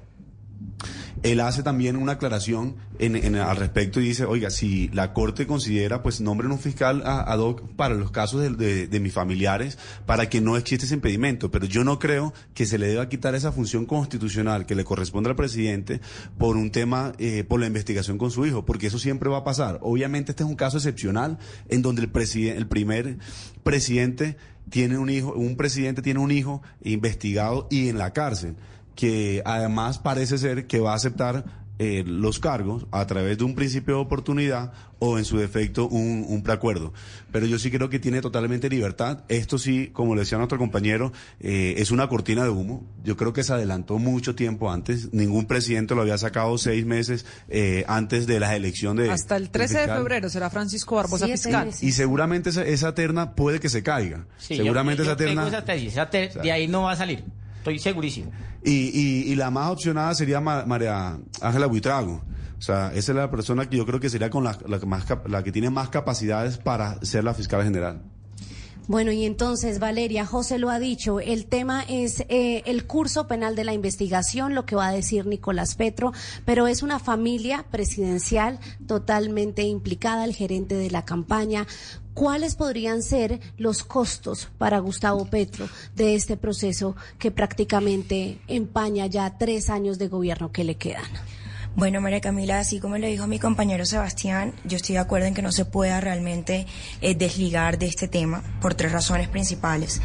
él 1.23 1.39
hace 1.39 1.63
también 1.63 1.95
una 1.95 2.13
aclaración 2.13 2.75
en, 2.99 3.35
al 3.35 3.57
respecto 3.57 3.99
y 3.99 4.07
dice, 4.07 4.25
oiga, 4.25 4.49
si 4.49 4.87
la 4.89 5.13
Corte 5.13 5.47
considera, 5.47 6.01
pues 6.01 6.21
nombren 6.21 6.51
un 6.51 6.59
fiscal 6.59 7.03
ad 7.05 7.39
hoc 7.39 7.61
para 7.75 7.95
los 7.95 8.11
casos 8.11 8.57
de, 8.57 8.99
mis 8.99 9.13
familiares 9.13 9.77
para 10.05 10.29
que 10.29 10.41
no 10.41 10.57
existe 10.57 10.85
ese 10.85 10.95
impedimento. 10.95 11.51
Pero 11.51 11.65
yo 11.65 11.83
no 11.83 11.99
creo 11.99 12.33
que 12.53 12.65
se 12.65 12.77
le 12.77 12.87
deba 12.87 13.09
quitar 13.09 13.35
esa 13.35 13.51
función 13.51 13.85
constitucional 13.85 14.65
que 14.65 14.75
le 14.75 14.83
corresponde 14.83 15.29
al 15.29 15.35
presidente 15.35 16.01
por 16.37 16.57
un 16.57 16.71
tema, 16.71 17.13
eh, 17.19 17.43
por 17.43 17.59
la 17.59 17.67
investigación 17.67 18.17
con 18.17 18.31
su 18.31 18.45
hijo, 18.45 18.65
porque 18.65 18.87
eso 18.87 18.99
siempre 18.99 19.29
va 19.29 19.39
a 19.39 19.43
pasar. 19.43 19.79
Obviamente 19.81 20.31
este 20.31 20.43
es 20.43 20.49
un 20.49 20.55
caso 20.55 20.77
excepcional 20.77 21.37
en 21.69 21.81
donde 21.81 22.01
el, 22.03 22.11
el 22.49 22.67
primer 22.67 23.17
presidente 23.63 24.37
tiene 24.69 24.97
un 24.97 25.09
hijo, 25.09 25.33
un 25.33 25.55
presidente 25.55 26.01
tiene 26.01 26.19
un 26.19 26.31
hijo 26.31 26.61
investigado 26.83 27.67
y 27.69 27.89
en 27.89 27.97
la 27.97 28.13
cárcel 28.13 28.55
que 28.97 29.43
además 29.45 29.99
parece 29.99 30.37
ser 30.37 30.67
que 30.67 30.81
va 30.81 30.91
a 30.91 30.95
aceptar 30.95 31.45
eh, 31.79 32.03
los 32.07 32.39
cargos 32.39 32.87
a 32.89 33.05
través 33.05 33.37
de 33.37 33.43
un 33.43 33.53
principio 33.53 33.97
de 33.97 34.01
oportunidad 34.01 34.73
o 34.97 35.19
en 35.19 35.25
su 35.25 35.37
defecto 35.37 35.87
un, 35.87 36.25
un, 36.27 36.41
preacuerdo. 36.41 36.91
Pero 37.31 37.45
yo 37.45 37.59
sí 37.59 37.69
creo 37.69 37.87
que 37.87 37.99
tiene 37.99 38.19
totalmente 38.19 38.67
libertad. 38.67 39.23
Esto 39.27 39.59
sí, 39.59 39.91
como 39.93 40.15
le 40.15 40.21
decía 40.21 40.39
nuestro 40.39 40.57
compañero, 40.57 41.13
eh, 41.39 41.75
es 41.77 41.91
una 41.91 42.09
cortina 42.09 42.43
de 42.43 42.49
humo. 42.49 42.83
Yo 43.03 43.15
creo 43.15 43.31
que 43.31 43.43
se 43.43 43.53
adelantó 43.53 43.99
mucho 43.99 44.33
tiempo 44.33 44.71
antes. 44.71 45.13
Ningún 45.13 45.45
presidente 45.45 45.93
lo 45.93 46.01
había 46.01 46.17
sacado 46.17 46.57
seis 46.57 46.83
meses 46.87 47.27
eh, 47.47 47.85
antes 47.87 48.25
de 48.25 48.39
las 48.39 48.53
elecciones 48.53 49.05
de... 49.05 49.11
Hasta 49.11 49.37
el 49.37 49.51
13 49.51 49.81
de 49.81 49.87
febrero 49.87 50.29
será 50.29 50.49
Francisco 50.49 50.95
Barbosa 50.95 51.27
fiscal. 51.27 51.69
Y 51.81 51.91
seguramente 51.91 52.49
esa, 52.49 52.65
esa, 52.65 52.95
terna 52.95 53.35
puede 53.35 53.59
que 53.59 53.69
se 53.69 53.83
caiga. 53.83 54.25
seguramente 54.39 55.03
esa 55.03 55.15
terna... 55.15 55.47
de 55.47 56.51
ahí 56.51 56.67
no 56.67 56.81
va 56.81 56.93
a 56.93 56.95
salir. 56.95 57.23
Estoy 57.67 57.79
segurísimo. 57.79 58.31
Y, 58.63 59.29
y, 59.29 59.35
la 59.35 59.51
más 59.51 59.71
opcionada 59.71 60.15
sería 60.15 60.39
María 60.39 61.19
Ángela 61.41 61.65
Buitrago. 61.65 62.21
O 62.57 62.61
sea, 62.61 62.93
esa 62.93 63.11
es 63.11 63.15
la 63.17 63.29
persona 63.29 63.69
que 63.69 63.75
yo 63.75 63.85
creo 63.85 63.99
que 63.99 64.09
sería 64.09 64.29
con 64.29 64.45
la, 64.45 64.57
la, 64.65 64.79
más, 64.85 65.05
la 65.27 65.43
que 65.43 65.51
tiene 65.51 65.69
más 65.69 65.89
capacidades 65.89 66.57
para 66.57 66.97
ser 67.03 67.25
la 67.25 67.33
fiscal 67.33 67.63
general. 67.63 68.01
Bueno, 68.87 69.11
y 69.11 69.25
entonces, 69.25 69.79
Valeria, 69.79 70.25
José 70.25 70.59
lo 70.59 70.69
ha 70.69 70.79
dicho, 70.79 71.19
el 71.19 71.45
tema 71.47 71.83
es 71.89 72.21
eh, 72.29 72.63
el 72.65 72.87
curso 72.87 73.27
penal 73.27 73.53
de 73.57 73.65
la 73.65 73.73
investigación, 73.73 74.55
lo 74.55 74.65
que 74.65 74.77
va 74.77 74.87
a 74.87 74.93
decir 74.93 75.25
Nicolás 75.25 75.75
Petro, 75.75 76.13
pero 76.45 76.67
es 76.67 76.83
una 76.83 76.97
familia 76.97 77.65
presidencial 77.69 78.59
totalmente 78.87 79.63
implicada, 79.63 80.23
el 80.23 80.33
gerente 80.33 80.75
de 80.75 80.89
la 80.89 81.03
campaña. 81.03 81.67
¿Cuáles 82.17 82.55
podrían 82.55 83.03
ser 83.03 83.39
los 83.57 83.83
costos 83.83 84.49
para 84.57 84.79
Gustavo 84.79 85.25
Petro 85.25 85.69
de 85.95 86.15
este 86.15 86.35
proceso 86.35 86.95
que 87.19 87.29
prácticamente 87.29 88.39
empaña 88.47 89.05
ya 89.05 89.37
tres 89.37 89.69
años 89.69 89.99
de 89.99 90.07
gobierno 90.07 90.51
que 90.51 90.63
le 90.63 90.77
quedan? 90.77 91.05
Bueno, 91.75 92.01
María 92.01 92.19
Camila, 92.19 92.57
así 92.57 92.79
como 92.79 92.97
le 92.97 93.09
dijo 93.09 93.27
mi 93.27 93.37
compañero 93.37 93.85
Sebastián, 93.85 94.55
yo 94.63 94.77
estoy 94.77 94.93
de 94.93 95.01
acuerdo 95.01 95.27
en 95.27 95.35
que 95.35 95.43
no 95.43 95.51
se 95.51 95.65
pueda 95.65 96.01
realmente 96.01 96.65
eh, 97.01 97.13
desligar 97.13 97.77
de 97.77 97.85
este 97.85 98.07
tema 98.07 98.41
por 98.61 98.73
tres 98.73 98.93
razones 98.93 99.27
principales. 99.27 100.01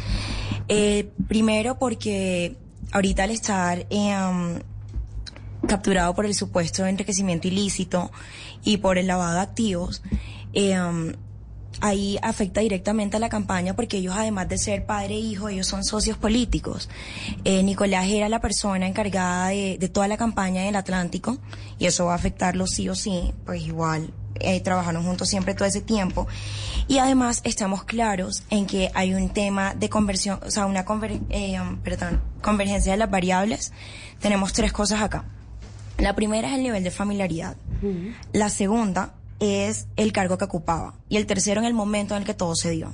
Eh, 0.67 1.09
primero, 1.27 1.79
porque 1.79 2.57
ahorita 2.91 3.23
al 3.23 3.31
estar 3.31 3.87
em, 3.89 4.59
capturado 5.67 6.13
por 6.13 6.27
el 6.27 6.35
supuesto 6.35 6.85
enriquecimiento 6.85 7.47
ilícito 7.47 8.11
y 8.63 8.77
por 8.77 8.99
el 8.99 9.07
lavado 9.07 9.33
de 9.33 9.41
activos, 9.41 10.03
eh, 10.53 10.77
ahí 11.81 12.17
afecta 12.21 12.61
directamente 12.61 13.17
a 13.17 13.19
la 13.19 13.29
campaña 13.29 13.75
porque 13.75 13.97
ellos 13.97 14.15
además 14.17 14.47
de 14.49 14.57
ser 14.57 14.85
padre 14.85 15.15
e 15.15 15.19
hijo, 15.19 15.49
ellos 15.49 15.67
son 15.67 15.83
socios 15.83 16.17
políticos. 16.17 16.89
Eh, 17.43 17.63
Nicolás 17.63 18.07
era 18.07 18.29
la 18.29 18.39
persona 18.39 18.87
encargada 18.87 19.49
de, 19.49 19.89
toda 19.91 20.07
la 20.07 20.17
campaña 20.17 20.63
del 20.63 20.75
Atlántico 20.75 21.37
y 21.79 21.85
eso 21.85 22.05
va 22.05 22.13
a 22.13 22.15
afectarlo 22.15 22.67
sí 22.67 22.89
o 22.89 22.95
sí, 22.95 23.33
pues 23.45 23.61
igual 23.63 24.13
eh, 24.39 24.61
trabajaron 24.61 25.03
juntos 25.03 25.29
siempre 25.29 25.53
todo 25.53 25.67
ese 25.67 25.81
tiempo. 25.81 26.27
Y 26.87 26.97
además 26.97 27.41
estamos 27.43 27.83
claros 27.83 28.43
en 28.49 28.65
que 28.65 28.91
hay 28.93 29.13
un 29.13 29.29
tema 29.29 29.73
de 29.75 29.89
conversión, 29.89 30.39
o 30.45 30.51
sea, 30.51 30.65
una 30.65 30.85
eh, 31.29 31.59
um, 31.61 31.77
perdón, 31.77 32.21
convergencia 32.41 32.91
de 32.91 32.97
las 32.97 33.11
variables. 33.11 33.71
Tenemos 34.19 34.53
tres 34.53 34.73
cosas 34.73 35.01
acá. 35.01 35.25
La 35.97 36.15
primera 36.15 36.49
es 36.49 36.55
el 36.55 36.63
nivel 36.63 36.83
de 36.83 36.91
familiaridad. 36.91 37.55
La 38.31 38.49
segunda 38.49 39.13
es 39.43 39.87
el 39.95 40.11
cargo 40.11 40.37
que 40.37 40.45
ocupaba 40.45 40.95
y 41.09 41.17
el 41.17 41.25
tercero 41.25 41.61
en 41.61 41.67
el 41.67 41.73
momento 41.73 42.15
en 42.15 42.21
el 42.21 42.25
que 42.25 42.33
todo 42.33 42.55
se 42.55 42.71
dio. 42.71 42.93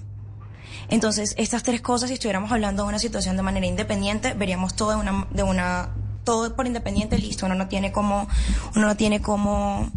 Entonces, 0.89 1.35
estas 1.37 1.63
tres 1.63 1.81
cosas, 1.81 2.09
si 2.09 2.15
estuviéramos 2.15 2.51
hablando 2.51 2.83
de 2.83 2.89
una 2.89 2.99
situación 2.99 3.37
de 3.37 3.43
manera 3.43 3.67
independiente, 3.67 4.33
veríamos 4.33 4.75
todo 4.75 4.99
de 5.31 5.43
una, 5.43 5.89
todo 6.23 6.55
por 6.55 6.65
independiente, 6.65 7.17
listo, 7.17 7.45
uno 7.45 7.55
no 7.55 7.67
tiene 7.67 7.91
como, 7.91 8.27
uno 8.75 8.87
no 8.87 8.97
tiene 8.97 9.21
como, 9.21 9.91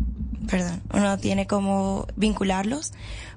perdón, 0.48 0.82
uno 0.92 1.04
no 1.04 1.18
tiene 1.18 1.46
como 1.46 2.06
vincularlos, 2.16 2.92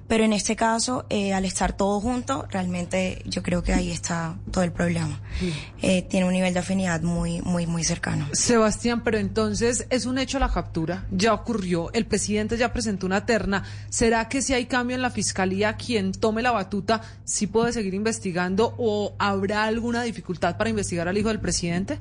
pero 0.08 0.24
en 0.24 0.32
este 0.32 0.56
caso, 0.56 1.04
eh, 1.10 1.32
al 1.32 1.44
estar 1.44 1.76
todos 1.76 2.02
juntos, 2.02 2.44
realmente 2.50 3.22
yo 3.24 3.42
creo 3.42 3.62
que 3.62 3.72
ahí 3.72 3.90
está 3.90 4.36
todo 4.50 4.62
el 4.62 4.72
problema. 4.72 5.20
Eh, 5.82 6.02
tiene 6.02 6.26
un 6.26 6.32
nivel 6.32 6.54
de 6.54 6.60
afinidad 6.60 7.02
muy, 7.02 7.40
muy, 7.42 7.66
muy 7.66 7.84
cercano. 7.84 8.28
Sebastián, 8.32 9.02
pero 9.02 9.18
entonces 9.18 9.86
es 9.90 10.06
un 10.06 10.18
hecho 10.18 10.38
la 10.38 10.48
captura, 10.48 11.06
ya 11.10 11.34
ocurrió, 11.34 11.92
el 11.92 12.06
presidente 12.06 12.56
ya 12.56 12.72
presentó 12.72 13.06
una 13.06 13.26
terna. 13.26 13.64
¿Será 13.88 14.28
que 14.28 14.42
si 14.42 14.54
hay 14.54 14.66
cambio 14.66 14.96
en 14.96 15.02
la 15.02 15.10
fiscalía, 15.10 15.74
quien 15.74 16.12
tome 16.12 16.42
la 16.42 16.52
batuta 16.52 17.02
sí 17.24 17.46
puede 17.46 17.72
seguir 17.72 17.94
investigando 17.94 18.74
o 18.78 19.14
habrá 19.18 19.64
alguna 19.64 20.02
dificultad 20.02 20.56
para 20.56 20.70
investigar 20.70 21.08
al 21.08 21.18
hijo 21.18 21.28
del 21.28 21.40
presidente? 21.40 21.98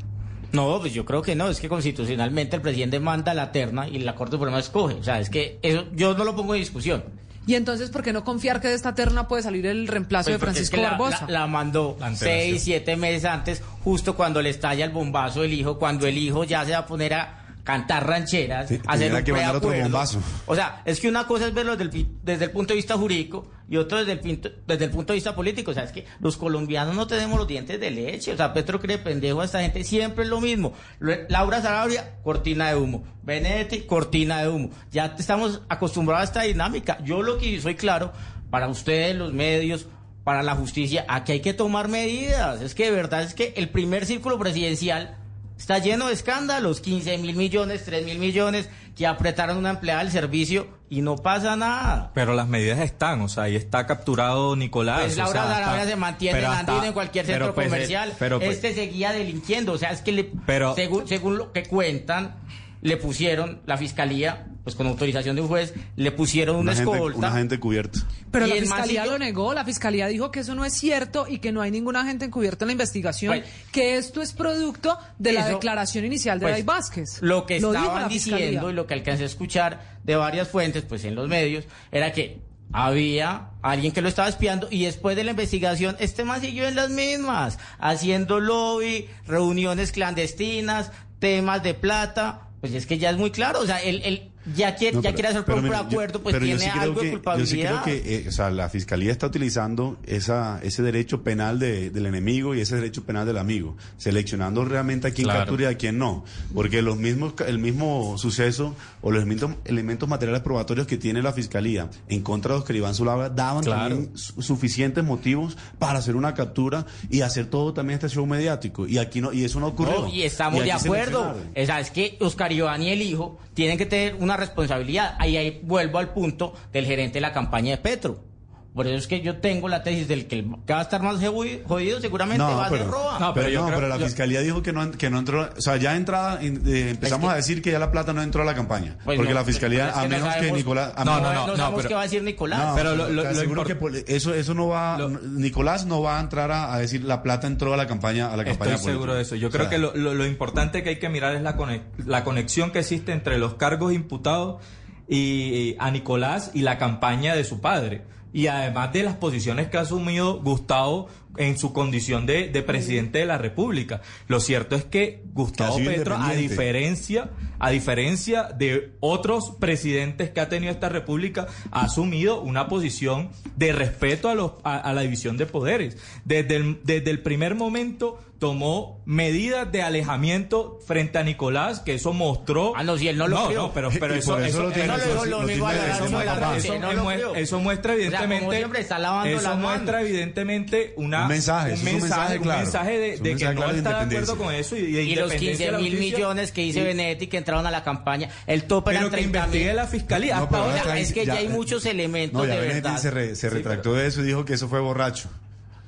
No, 0.52 0.80
pues 0.80 0.94
yo 0.94 1.04
creo 1.04 1.22
que 1.22 1.36
no, 1.36 1.50
es 1.50 1.60
que 1.60 1.68
constitucionalmente 1.68 2.56
el 2.56 2.62
presidente 2.62 3.00
manda 3.00 3.34
la 3.34 3.52
terna 3.52 3.90
y 3.90 4.00
la 4.00 4.16
Corte 4.16 4.38
Suprema 4.38 4.60
escoge. 4.60 4.94
O 4.94 5.04
sea, 5.04 5.20
es 5.20 5.30
que 5.30 5.60
eso 5.62 5.86
yo 5.94 6.16
no 6.16 6.24
lo 6.24 6.36
pongo 6.36 6.56
en 6.56 6.62
discusión. 6.62 7.04
Y 7.48 7.56
entonces, 7.56 7.90
¿por 7.90 8.02
qué 8.02 8.12
no 8.12 8.24
confiar 8.24 8.60
que 8.60 8.68
de 8.68 8.74
esta 8.74 8.96
terna 8.96 9.28
puede 9.28 9.44
salir 9.44 9.66
el 9.68 9.88
reemplazo 9.88 10.30
pues 10.30 10.36
de 10.36 10.40
Francisco 10.40 10.82
Barbosa? 10.82 11.26
La, 11.30 11.46
mandó 11.48 11.98
seis, 12.16 12.64
siete 12.64 12.96
meses 12.96 13.26
antes, 13.26 13.62
justo 13.84 14.16
cuando 14.16 14.42
le 14.42 14.50
estalla 14.50 14.84
el 14.86 14.92
bombazo 14.92 15.42
del 15.42 15.54
hijo, 15.54 15.78
cuando 15.78 16.08
el 16.08 16.18
hijo 16.18 16.44
ya 16.44 16.66
se 16.66 16.72
va 16.72 16.80
a 16.80 16.86
poner 16.88 17.14
a, 17.14 17.45
cantar 17.66 18.08
rancheras, 18.08 18.70
Sí, 18.70 18.80
hacer 18.86 19.14
un 19.14 19.24
que 19.24 19.34
otro 19.34 19.72
bombazo. 19.72 20.22
O 20.46 20.56
sea, 20.56 20.84
es 20.86 21.00
que 21.00 21.10
una 21.10 21.26
cosa 21.26 21.48
es 21.48 21.54
verlo 21.54 21.76
desde 21.76 21.98
el, 21.98 22.08
desde 22.22 22.46
el 22.46 22.52
punto 22.52 22.74
de 22.74 22.76
vista 22.78 22.96
jurídico 22.96 23.50
y 23.68 23.78
otro 23.78 24.06
desde 24.06 24.14
el, 24.14 24.54
desde 24.68 24.86
el 24.86 24.92
punto 24.92 25.12
de 25.12 25.18
vista 25.18 25.36
político. 25.36 25.72
O 25.72 25.74
sea, 25.74 25.84
es 25.84 25.92
que 25.92 26.06
los 26.20 26.38
colombianos 26.38 26.96
no 26.96 27.08
tenemos 27.08 27.40
los 27.40 27.48
dientes 27.48 27.80
de 27.80 27.90
leche. 27.90 28.32
O 28.32 28.38
sea, 28.38 28.54
Petro 28.54 28.80
cree 28.80 29.00
pendejo 29.00 29.42
a 29.42 29.46
esta 29.46 29.62
gente. 29.62 29.84
Siempre 29.84 30.26
es 30.26 30.30
lo 30.30 30.40
mismo. 30.40 30.74
Laura 31.00 31.60
Sarabia, 31.60 32.20
cortina 32.24 32.70
de 32.70 32.76
humo. 32.76 33.04
Benedetti, 33.24 33.82
cortina 33.82 34.44
de 34.44 34.50
humo. 34.50 34.70
Ya 34.92 35.16
estamos 35.18 35.64
acostumbrados 35.68 36.22
a 36.22 36.26
esta 36.26 36.42
dinámica. 36.44 37.00
Yo 37.04 37.24
lo 37.24 37.40
que 37.40 37.60
soy 37.60 37.74
claro, 37.74 38.14
para 38.52 38.68
ustedes, 38.68 39.16
los 39.16 39.34
medios, 39.34 39.88
para 40.24 40.44
la 40.44 40.56
justicia, 40.56 41.04
aquí 41.08 41.32
hay 41.32 41.40
que 41.40 41.56
tomar 41.56 41.88
medidas. 41.88 42.62
Es 42.62 42.76
que 42.76 42.86
de 42.86 42.92
verdad 42.92 43.24
es 43.24 43.34
que 43.34 43.56
el 43.58 43.70
primer 43.70 44.06
círculo 44.06 44.38
presidencial 44.38 45.18
está 45.58 45.80
lleno 45.80 46.08
de 46.08 46.14
escándalos, 46.14 46.82
15 46.82 47.18
mil 47.18 47.36
millones, 47.36 47.84
3 47.86 48.06
mil 48.06 48.20
millones, 48.20 48.70
que 48.96 49.06
apretaron 49.08 49.58
una 49.58 49.72
empleada 49.72 50.04
del 50.04 50.12
servicio 50.12 50.68
y 50.90 51.02
no 51.02 51.16
pasa 51.18 51.56
nada. 51.56 52.12
Pero 52.14 52.34
las 52.34 52.48
medidas 52.48 52.80
están, 52.80 53.22
o 53.22 53.28
sea, 53.28 53.44
ahí 53.44 53.56
está 53.56 53.86
capturado 53.86 54.56
Nicolás. 54.56 55.02
Pues 55.02 55.16
o 55.16 55.24
Laura 55.24 55.44
sea, 55.48 55.60
está- 55.74 55.86
se 55.86 55.96
mantiene 55.98 56.40
en 56.40 56.46
hasta- 56.46 56.60
Andino 56.72 56.84
en 56.86 56.94
cualquier 56.94 57.26
centro 57.26 57.54
pues, 57.54 57.68
eh, 57.68 57.70
comercial. 57.70 58.14
pero 58.20 58.40
pues- 58.40 58.52
este 58.56 58.74
seguía 58.74 59.12
delinquiendo, 59.12 59.74
o 59.74 59.78
sea, 59.78 59.92
es 59.92 60.02
que 60.02 60.12
le, 60.14 60.32
Pero- 60.46 60.76
según, 60.76 61.08
según 61.08 61.38
lo 61.38 61.52
que 61.52 61.64
cuentan, 61.64 62.36
le 62.82 62.98
pusieron 62.98 63.62
la 63.66 63.78
fiscalía, 63.78 64.48
pues 64.66 64.76
con 64.76 64.88
autorización 64.88 65.36
de 65.38 65.44
un 65.44 65.48
juez, 65.48 65.74
le 65.96 66.12
pusieron 66.12 66.58
una, 66.58 66.72
Una 66.72 66.76
gente, 66.76 66.92
escolta. 66.96 67.18
una 67.20 67.32
gente 67.32 67.60
cubierta. 67.60 68.00
Pero 68.32 68.48
Y 68.48 68.50
la 68.50 68.56
el 68.56 68.62
fiscalía 68.64 69.06
lo 69.06 69.18
negó, 69.18 69.54
la 69.54 69.64
fiscalía 69.64 70.08
dijo 70.08 70.32
que 70.32 70.42
eso 70.42 70.56
no 70.56 70.66
es 70.66 70.74
cierto 70.74 71.28
y 71.30 71.38
que 71.38 71.52
no 71.54 71.62
hay 71.62 71.70
ningún 71.72 71.96
agente 71.96 72.26
encubierto 72.26 72.66
en 72.66 72.70
la 72.70 72.72
investigación, 72.74 73.38
Pues- 73.40 73.50
que 73.72 73.96
esto 73.98 74.22
es 74.22 74.34
producto 74.34 74.98
de 75.20 75.32
la 75.34 75.48
declaración 75.48 76.04
inicial 76.04 76.40
de 76.40 76.48
pues, 76.48 76.56
Day 76.56 76.64
Vázquez. 76.64 77.22
Lo 77.22 77.46
que 77.46 77.58
estaban 77.58 78.10
diciendo 78.10 78.70
y 78.70 78.74
lo 78.74 78.88
que 78.88 78.96
alcancé 78.96 79.24
a 79.24 79.28
escuchar 79.28 79.98
de 80.04 80.16
varias 80.16 80.48
fuentes, 80.50 80.84
pues 80.84 81.06
en 81.06 81.16
los 81.16 81.30
medios, 81.30 81.66
era 81.92 82.12
que 82.12 82.42
había 82.74 83.52
alguien 83.62 83.92
que 83.94 84.02
lo 84.02 84.10
estaba 84.10 84.28
espiando 84.28 84.68
y 84.72 84.86
después 84.86 85.16
de 85.16 85.24
la 85.24 85.32
investigación 85.32 85.96
este 86.00 86.24
man 86.26 86.42
siguió 86.42 86.68
en 86.68 86.76
las 86.76 86.90
mismas, 86.90 87.60
haciendo 87.78 88.40
lobby, 88.40 89.08
reuniones 89.28 89.92
clandestinas, 89.92 90.92
temas 91.20 91.62
de 91.64 91.76
plata, 91.76 92.50
pues 92.62 92.74
es 92.74 92.86
que 92.88 92.98
ya 92.98 93.12
es 93.12 93.18
muy 93.18 93.30
claro, 93.32 93.60
o 93.60 93.66
sea, 93.66 93.78
él, 93.82 94.02
él 94.04 94.32
ya 94.56 94.76
quiere, 94.76 94.96
No, 94.98 95.02
ya 95.02 95.10
pero- 95.10 95.16
quiere 95.16 95.28
hacer 95.30 95.46
pero 95.46 95.56
por 95.58 95.64
un 95.64 95.70
mira, 95.70 95.82
yo- 95.82 95.88
acuerdo, 95.88 96.22
pues 96.24 96.40
tiene 96.40 96.60
sí 96.60 96.70
creo 96.70 96.82
algo 96.84 97.00
que- 97.02 97.06
de 97.08 97.12
culpabilidad. 97.14 97.46
Yo 97.50 97.56
sí 97.56 97.62
creo 97.62 97.84
que, 98.04 98.16
eh, 98.18 98.26
o 98.28 98.32
sea, 98.32 98.50
la 98.52 98.70
fiscalía 98.70 99.12
está 99.12 99.28
utilizando 99.28 99.98
esa, 100.06 100.60
ese 100.64 100.84
derecho 100.84 101.24
penal 101.24 101.58
de- 101.60 101.90
del 101.90 102.06
enemigo 102.06 102.54
y 102.56 102.62
ese 102.62 102.76
derecho 102.76 103.04
penal 103.04 103.26
del 103.26 103.38
amigo, 103.38 103.76
seleccionando 103.98 104.64
realmente 104.66 105.08
a 105.08 105.12
quién 105.12 105.26
Claro. 105.26 105.40
captura 105.42 105.64
y 105.64 105.74
a 105.74 105.78
quién 105.78 105.98
no, 105.98 106.26
porque 106.54 106.82
los 106.82 106.98
mismos, 106.98 107.34
el 107.48 107.60
mismo 107.60 108.18
suceso 108.18 108.76
o 109.02 109.12
los 109.12 109.20
elementos, 109.22 109.52
elementos 109.66 110.08
materiales 110.10 110.42
probatorios 110.42 110.86
que 110.88 110.98
tiene 110.98 111.22
la 111.22 111.34
fiscalía 111.34 111.90
en 112.08 112.22
contra 112.22 112.54
de 112.54 112.60
Oscar 112.60 112.76
Iván 112.76 112.94
Zulabra 112.96 113.30
daban 113.30 113.64
Claro. 113.64 113.96
también 113.96 114.18
su- 114.18 114.42
suficientes 114.42 115.04
motivos 115.04 115.58
para 115.80 116.00
hacer 116.00 116.16
una 116.16 116.34
captura 116.34 116.86
y 117.10 117.22
hacer 117.22 117.48
todo 117.48 117.74
también 117.74 117.96
este 117.96 118.10
show 118.10 118.26
mediático 118.26 118.88
y 118.88 118.98
aquí 118.98 119.22
no 119.22 119.34
y 119.34 119.44
eso 119.44 119.60
no 119.60 119.68
ocurrió. 119.68 120.02
No, 120.02 120.08
y 120.10 120.24
estamos 120.24 120.60
hay 120.62 120.68
de 120.68 120.72
acuerdo. 120.74 121.36
O 121.56 121.66
sea, 121.66 121.80
es 121.80 121.90
que 121.92 122.18
Oscar 122.20 122.52
Iván 122.52 122.82
y 122.84 122.90
el 122.90 123.02
hijo 123.02 123.40
tienen 123.54 123.78
que 123.78 123.86
tener 123.86 124.16
una 124.16 124.35
responsabilidad. 124.38 125.16
Ahí, 125.20 125.38
ahí 125.38 125.62
vuelvo 125.64 126.00
al 126.00 126.14
punto 126.14 126.54
del 126.72 126.86
gerente 126.86 127.16
de 127.16 127.22
la 127.22 127.34
campaña 127.34 127.72
de 127.72 127.78
Petro. 127.78 128.35
Por 128.76 128.88
eso 128.88 128.98
es 128.98 129.08
que 129.08 129.22
yo 129.22 129.38
tengo 129.38 129.70
la 129.70 129.84
tesis 129.84 130.06
del 130.08 130.28
que 130.28 130.40
el 130.40 130.46
que 130.68 130.74
va 130.74 130.80
a 130.80 130.82
estar 130.84 131.02
más 131.02 131.22
jodi- 131.22 131.64
jodido 131.66 132.02
seguramente 132.02 132.40
No, 132.44 132.58
va 132.58 132.66
a 132.66 132.70
ser 132.70 132.86
Roa. 132.86 133.20
no, 133.20 133.34
pero, 133.34 133.48
yo 133.48 133.62
no, 133.62 133.68
creo- 133.68 133.78
pero 133.80 133.88
la 133.88 133.98
yo- 133.98 134.06
fiscalía 134.06 134.42
dijo 134.42 134.62
que 134.62 134.74
no, 134.74 134.92
que 134.92 135.10
no 135.10 135.18
entró, 135.20 135.50
o 135.58 135.62
sea, 135.62 135.78
ya 135.78 135.96
entrada, 135.96 136.40
eh, 136.42 136.90
empezamos 136.90 137.28
Es 137.28 137.30
que- 137.30 137.34
a 137.34 137.36
decir 137.38 137.62
que 137.62 137.72
ya 137.72 137.80
la 137.80 137.90
plata 137.90 138.12
no 138.12 138.22
entró 138.22 138.42
a 138.42 138.46
la 138.46 138.54
campaña, 138.54 138.98
Pues 139.06 139.16
porque 139.18 139.32
no, 139.34 139.40
la 139.40 139.46
fiscalía, 139.46 139.92
a 139.92 140.06
menos 140.10 140.36
que 140.36 140.52
Nicolás, 140.52 140.92
a 140.98 141.06
No, 141.06 141.16
menos- 141.16 141.22
no, 141.22 141.34
no, 141.34 141.40
no 141.40 141.52
no, 141.54 141.58
sabemos 141.58 141.78
pero- 141.78 141.88
qué 141.88 141.96
va 141.96 142.02
a 142.02 142.04
decir 142.04 142.24
Nicolás. 142.24 142.60
No, 142.68 142.76
Pero 142.76 142.96
lo- 142.98 143.10
lo- 143.10 143.24
lo 143.24 143.44
import- 143.44 143.66
que 143.68 143.76
por- 143.76 143.96
eso, 143.96 144.34
eso 144.34 144.54
no 144.54 144.68
va, 144.68 144.98
Lo- 144.98 145.10
Nicolás 145.10 145.86
no 145.86 146.02
va 146.02 146.18
a 146.18 146.22
entrar 146.22 146.52
a, 146.52 146.74
a 146.74 146.78
decir 146.80 147.06
la 147.06 147.24
plata 147.24 147.48
entró 147.48 147.74
a 147.74 147.78
la 147.78 147.88
campaña, 147.88 148.34
a 148.34 148.36
la 148.36 148.44
campaña 148.44 148.76
Estoy 148.76 148.92
seguro 148.92 149.16
de 149.16 149.22
eso. 149.22 149.36
Yo 149.36 149.48
O 149.48 149.52
creo 149.52 149.64
sea, 149.64 149.70
que 149.70 149.78
lo, 149.78 149.96
lo- 149.96 150.14
lo 150.14 150.26
importante 150.26 150.84
que 150.84 150.90
hay 150.90 151.00
que 151.00 151.08
mirar 151.08 151.34
es 151.34 151.42
la, 151.42 151.56
conex- 151.56 151.84
la 152.06 152.26
conexión 152.26 152.72
que 152.72 152.80
existe 152.80 153.14
entre 153.14 153.38
los 153.38 153.54
cargos 153.54 153.94
imputados 153.94 154.62
y, 155.08 155.76
a 155.80 155.92
Nicolás 155.92 156.52
y 156.54 156.62
la 156.62 156.78
campaña 156.78 157.36
de 157.36 157.46
su 157.46 157.62
padre. 157.62 158.04
Y 158.36 158.48
además 158.48 158.92
de 158.92 159.02
las 159.02 159.16
posiciones 159.16 159.70
que 159.70 159.78
ha 159.78 159.82
asumido 159.82 160.42
Gustavo 160.42 161.08
en 161.38 161.58
su 161.58 161.74
condición 161.74 162.26
de, 162.26 162.50
de 162.50 162.64
presidente 162.64 163.20
de 163.20 163.26
la 163.26 163.38
República. 163.38 164.02
Lo 164.28 164.40
cierto 164.40 164.76
es 164.76 164.84
que 164.84 165.24
Gustavo 165.34 165.78
Petro, 165.78 166.18
a 166.18 166.34
diferencia, 166.34 167.30
a 167.60 167.70
diferencia 167.70 168.44
de 168.44 168.94
otros 169.00 169.52
presidentes 169.60 170.30
que 170.30 170.40
ha 170.40 170.50
tenido 170.50 170.72
esta 170.72 170.90
República, 170.90 171.48
ha 171.72 171.82
asumido 171.82 172.42
una 172.42 172.68
posición 172.68 173.30
de 173.56 173.74
respeto 173.74 174.30
a, 174.30 174.36
los, 174.36 174.54
a, 174.64 174.78
a 174.78 174.94
la 174.94 175.02
división 175.02 175.38
de 175.38 175.46
poderes. 175.46 175.98
Desde 176.24 176.56
el, 176.56 176.80
desde 176.84 177.12
el 177.12 177.22
primer 177.22 177.56
momento 177.56 178.20
tomó 178.40 179.02
medidas 179.06 179.72
de 179.72 179.82
alejamiento 179.82 180.80
frente 180.86 181.18
a 181.18 181.24
Nicolás, 181.24 181.80
que 181.80 181.94
eso 181.94 182.14
mostró... 182.14 182.74
Ah, 182.76 182.84
no, 182.84 182.98
si 182.98 183.08
él 183.08 183.18
no 183.18 183.28
lo 183.28 183.38
no, 183.38 183.48
crió. 183.48 183.62
no, 183.64 183.74
pero, 183.74 183.90
pero 184.00 184.14
eso, 184.14 184.38
eso 184.40 184.70
eso, 184.70 187.60
muestra 187.60 187.94
O 187.94 187.98
sea, 187.98 188.20
como 188.20 188.34
evidentemente 188.34 188.58
siempre, 188.58 188.82
está 188.82 189.00
lavando 189.00 189.38
eso 189.38 189.56
muestra 189.56 190.02
evidentemente 190.02 190.94
una 190.98 191.25
Un 191.26 191.30
mensaje, 191.30 191.74
un 191.74 191.84
mensaje 191.84 192.40
claro. 192.40 192.60
un 192.60 192.64
mensaje 192.66 192.98
de, 192.98 193.18
un 193.18 193.24
de 193.24 193.30
mensaje 193.32 193.52
que 193.52 193.56
claro 193.56 193.68
no 193.68 193.74
de 193.74 193.78
está 193.78 194.06
de 194.06 194.18
acuerdo 194.18 194.38
con 194.38 194.54
eso 194.56 194.76
y 194.76 194.92
de 194.92 195.04
Y 195.04 195.16
los 195.16 195.34
independencia 195.34 195.40
15 195.50 195.66
de 195.66 195.72
la 195.72 195.78
mil 195.80 196.00
millones 196.00 196.52
que 196.52 196.62
dice 196.62 196.80
Y- 196.80 196.84
Benedetti 196.84 197.28
que 197.28 197.38
entraron 197.38 197.66
a 197.68 197.72
la 197.72 197.84
campaña, 197.84 198.30
el 198.48 198.64
tope 198.64 198.92
pero 198.92 199.10
que 199.10 199.18
30 199.18 199.38
investigue 199.40 199.66
mil. 199.68 199.76
la 199.76 199.88
fiscalía 199.88 200.48
No, 200.50 200.94
es 200.96 201.14
que 201.14 201.26
ya 201.26 201.34
hay 201.36 201.48
ya- 201.48 201.54
muchos 201.54 201.86
elementos 201.86 202.40
No, 202.42 202.48
ya 202.48 202.54
de 202.56 202.60
Benedetti 202.62 202.82
verdad. 202.84 202.98
se, 203.02 203.12
re- 203.12 203.36
se 203.36 203.50
Sí, 203.50 203.56
retractó 203.56 203.94
de 203.94 204.08
eso 204.08 204.22
y 204.22 204.26
dijo 204.26 204.46
que 204.46 204.54
eso 204.54 204.68
fue 204.70 204.80
borracho. 204.80 205.30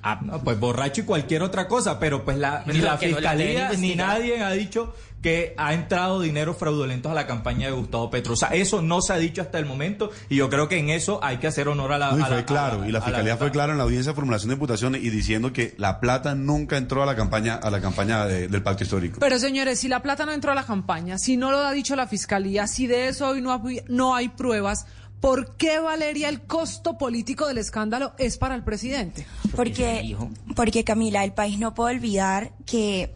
Ah, 0.04 0.20
No, 0.24 0.42
pues 0.44 0.58
borracho 0.60 1.02
y 1.02 1.04
cualquier 1.06 1.42
otra 1.42 1.68
cosa, 1.68 2.00
pero 2.00 2.24
pues 2.24 2.38
la, 2.38 2.64
ni 2.66 2.80
la 2.80 2.98
que 2.98 3.08
fiscalía 3.10 3.72
ni 3.78 3.96
nadie 3.96 4.42
ha 4.42 4.52
dicho 4.52 4.94
que 5.22 5.56
ha 5.58 5.74
entrado 5.74 6.22
dinero 6.22 6.54
fraudulentos 6.54 7.12
a 7.12 7.16
la 7.16 7.26
campaña 7.26 7.66
de 7.68 7.74
Gustavo 7.74 8.10
Petro. 8.10 8.34
O 8.34 8.36
sea, 8.36 8.50
eso 8.50 8.82
no 8.82 9.02
se 9.02 9.14
ha 9.14 9.18
dicho 9.18 9.42
hasta 9.42 9.58
el 9.58 9.66
momento 9.66 10.12
y 10.30 10.36
yo 10.38 10.50
creo 10.50 10.70
que 10.70 10.78
en 10.78 10.90
eso 10.90 11.20
hay 11.24 11.38
que 11.38 11.48
hacer 11.48 11.68
honor 11.68 11.92
a 11.94 11.98
la... 11.98 12.12
No, 12.12 12.20
y 12.20 12.22
a 12.22 12.30
la- 12.30 12.36
fue 12.36 12.46
claro, 12.46 12.84
a 12.84 12.88
y 12.88 12.92
la 12.92 13.02
fiscalía 13.02 13.36
fue 13.38 13.52
clara 13.52 13.72
en 13.72 13.78
la 13.80 13.84
audiencia 13.84 14.12
de 14.12 14.16
formulación 14.16 14.50
de 14.50 14.54
imputaciones 14.54 15.04
y 15.04 15.10
diciendo 15.10 15.52
que 15.52 15.74
la 15.78 16.00
plata 16.00 16.36
nunca 16.36 16.78
entró 16.78 17.02
a 17.02 17.06
la 17.06 17.16
campaña, 17.16 17.56
a 17.56 17.70
la 17.72 17.82
campaña 17.82 18.26
de- 18.26 18.48
del 18.48 18.62
pacto 18.62 18.84
histórico. 18.84 19.18
Pero 19.20 19.40
señores, 19.40 19.80
si 19.80 19.88
la 19.88 20.02
plata 20.02 20.26
no 20.26 20.34
entró 20.34 20.52
a 20.52 20.56
la 20.56 20.66
campaña, 20.66 21.18
si 21.18 21.36
no 21.36 21.50
lo 21.52 21.58
ha 21.60 21.72
dicho 21.72 21.96
la 21.96 22.06
fiscalía, 22.08 22.68
si 22.68 22.86
de 22.88 23.08
eso 23.08 23.28
hoy 23.28 23.42
no 23.42 23.52
hay, 23.54 23.82
no 23.88 24.14
hay 24.16 24.30
pruebas, 24.30 24.86
¿por 25.20 25.56
qué 25.58 25.80
Valeria 25.80 26.30
el 26.30 26.42
costo 26.42 26.98
político 27.00 27.48
del 27.48 27.58
escándalo 27.58 28.14
es 28.20 28.38
para 28.38 28.54
el 28.54 28.64
presidente? 28.64 29.26
Porque, 29.56 30.16
porque 30.56 30.84
Camila, 30.84 31.24
el 31.24 31.34
país 31.34 31.58
no 31.58 31.74
puede 31.74 31.96
olvidar 31.96 32.52
que 32.68 33.16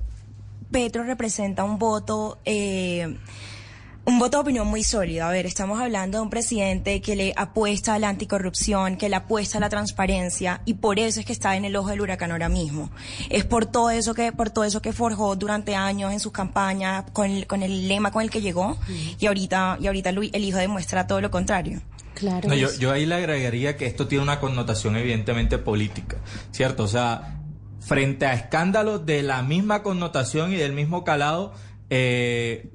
Petro 0.71 1.03
representa 1.03 1.63
un 1.63 1.77
voto, 1.77 2.39
eh, 2.45 3.17
un 4.05 4.17
voto 4.17 4.37
de 4.37 4.41
opinión 4.41 4.67
muy 4.67 4.83
sólido. 4.83 5.25
A 5.25 5.29
ver, 5.29 5.45
estamos 5.45 5.79
hablando 5.79 6.17
de 6.17 6.23
un 6.23 6.29
presidente 6.29 7.01
que 7.01 7.15
le 7.15 7.33
apuesta 7.35 7.93
a 7.93 7.99
la 7.99 8.09
anticorrupción, 8.09 8.97
que 8.97 9.09
le 9.09 9.15
apuesta 9.17 9.57
a 9.57 9.61
la 9.61 9.69
transparencia, 9.69 10.61
y 10.65 10.73
por 10.75 10.97
eso 10.97 11.19
es 11.19 11.25
que 11.25 11.33
está 11.33 11.55
en 11.55 11.65
el 11.65 11.75
ojo 11.75 11.89
del 11.89 12.01
huracán 12.01 12.31
ahora 12.31 12.49
mismo. 12.49 12.89
Es 13.29 13.45
por 13.45 13.65
todo 13.67 13.91
eso 13.91 14.13
que, 14.13 14.31
por 14.31 14.49
todo 14.49 14.63
eso 14.63 14.81
que 14.81 14.91
forjó 14.93 15.35
durante 15.35 15.75
años 15.75 16.11
en 16.13 16.19
sus 16.19 16.31
campañas, 16.31 17.05
con 17.13 17.29
el, 17.29 17.45
con 17.47 17.61
el 17.61 17.87
lema 17.87 18.11
con 18.11 18.23
el 18.23 18.29
que 18.31 18.41
llegó, 18.41 18.77
y 19.19 19.25
ahorita, 19.27 19.77
y 19.79 19.87
ahorita 19.87 20.11
Luis- 20.11 20.31
el 20.33 20.43
hijo 20.45 20.57
demuestra 20.57 21.05
todo 21.05 21.21
lo 21.21 21.29
contrario. 21.29 21.81
Claro. 22.15 22.49
No, 22.49 22.55
yo, 22.55 22.69
yo 22.77 22.91
ahí 22.91 23.05
le 23.05 23.15
agregaría 23.15 23.77
que 23.77 23.85
esto 23.85 24.07
tiene 24.07 24.23
una 24.23 24.39
connotación 24.39 24.95
evidentemente 24.97 25.57
política, 25.57 26.17
¿cierto? 26.51 26.83
O 26.83 26.87
sea, 26.87 27.40
frente 27.81 28.25
a 28.25 28.33
escándalos 28.33 29.05
de 29.05 29.23
la 29.23 29.41
misma 29.41 29.83
connotación 29.83 30.53
y 30.53 30.55
del 30.55 30.73
mismo 30.73 31.03
calado, 31.03 31.53
eh, 31.89 32.69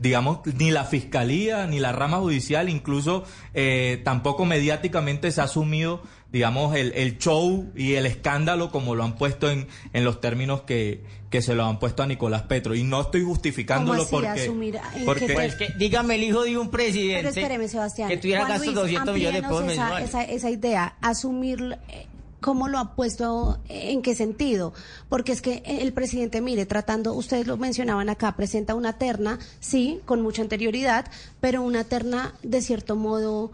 digamos, 0.00 0.38
ni 0.58 0.70
la 0.70 0.84
fiscalía, 0.84 1.66
ni 1.66 1.78
la 1.78 1.92
rama 1.92 2.18
judicial, 2.18 2.70
incluso 2.70 3.24
eh, 3.52 4.00
tampoco 4.02 4.46
mediáticamente 4.46 5.30
se 5.30 5.42
ha 5.42 5.44
asumido, 5.44 6.02
digamos, 6.30 6.74
el, 6.74 6.92
el 6.94 7.18
show 7.18 7.70
y 7.76 7.94
el 7.94 8.06
escándalo 8.06 8.70
como 8.70 8.94
lo 8.94 9.04
han 9.04 9.16
puesto 9.16 9.50
en, 9.50 9.66
en 9.92 10.04
los 10.04 10.22
términos 10.22 10.62
que, 10.62 11.02
que 11.28 11.42
se 11.42 11.54
lo 11.54 11.64
han 11.64 11.78
puesto 11.78 12.02
a 12.02 12.06
Nicolás 12.06 12.42
Petro. 12.42 12.74
Y 12.74 12.84
no 12.84 13.00
estoy 13.00 13.24
justificándolo 13.24 14.06
¿Cómo 14.06 14.18
así, 14.18 14.26
porque... 14.26 14.42
asumir, 14.42 14.78
porque 15.04 15.26
que 15.26 15.32
Pues 15.34 15.54
que, 15.56 15.68
dígame 15.78 16.14
el 16.14 16.24
hijo 16.24 16.44
de 16.44 16.56
un 16.56 16.70
presidente 16.70 17.16
Pero 17.16 17.28
espéreme, 17.28 17.68
Sebastián. 17.68 18.08
que 18.08 18.18
tuviera 18.18 18.46
gastos 18.46 18.60
de 18.60 18.66
Luis, 18.66 18.76
200 18.76 19.14
millones 19.14 19.42
de 19.42 19.48
pesos 19.48 19.72
esa, 19.72 20.02
esa, 20.02 20.22
esa 20.24 20.50
idea, 20.50 20.96
asumir, 21.00 21.78
eh, 21.88 22.06
¿cómo 22.42 22.68
lo 22.68 22.78
ha 22.78 22.94
puesto? 22.94 23.58
¿En 23.68 24.02
qué 24.02 24.14
sentido? 24.14 24.74
Porque 25.08 25.32
es 25.32 25.40
que 25.40 25.62
el 25.64 25.94
presidente, 25.94 26.42
mire, 26.42 26.66
tratando, 26.66 27.14
ustedes 27.14 27.46
lo 27.46 27.56
mencionaban 27.56 28.10
acá, 28.10 28.36
presenta 28.36 28.74
una 28.74 28.98
terna, 28.98 29.38
sí, 29.60 30.00
con 30.04 30.20
mucha 30.20 30.42
anterioridad, 30.42 31.06
pero 31.40 31.62
una 31.62 31.84
terna 31.84 32.34
de 32.42 32.60
cierto 32.60 32.96
modo 32.96 33.52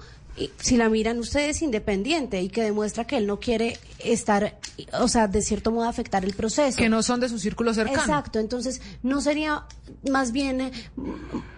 si 0.59 0.77
la 0.77 0.89
miran 0.89 1.19
ustedes 1.19 1.63
independiente 1.63 2.41
y 2.43 2.49
que 2.49 2.63
demuestra 2.63 3.07
que 3.07 3.17
él 3.17 3.27
no 3.27 3.41
quiere 3.41 3.79
estar, 3.99 4.59
o 5.01 5.09
sea, 5.09 5.29
de 5.29 5.43
cierto 5.43 5.71
modo 5.71 5.89
afectar 5.89 6.25
el 6.25 6.35
proceso. 6.35 6.79
Que 6.79 6.89
no 6.89 7.03
son 7.03 7.21
de 7.21 7.29
su 7.29 7.39
círculo 7.39 7.75
cercano. 7.75 8.01
Exacto, 8.01 8.39
entonces 8.39 8.81
no 9.03 9.21
sería 9.21 9.65
más 10.09 10.33
bien 10.33 10.61
eh, 10.61 10.73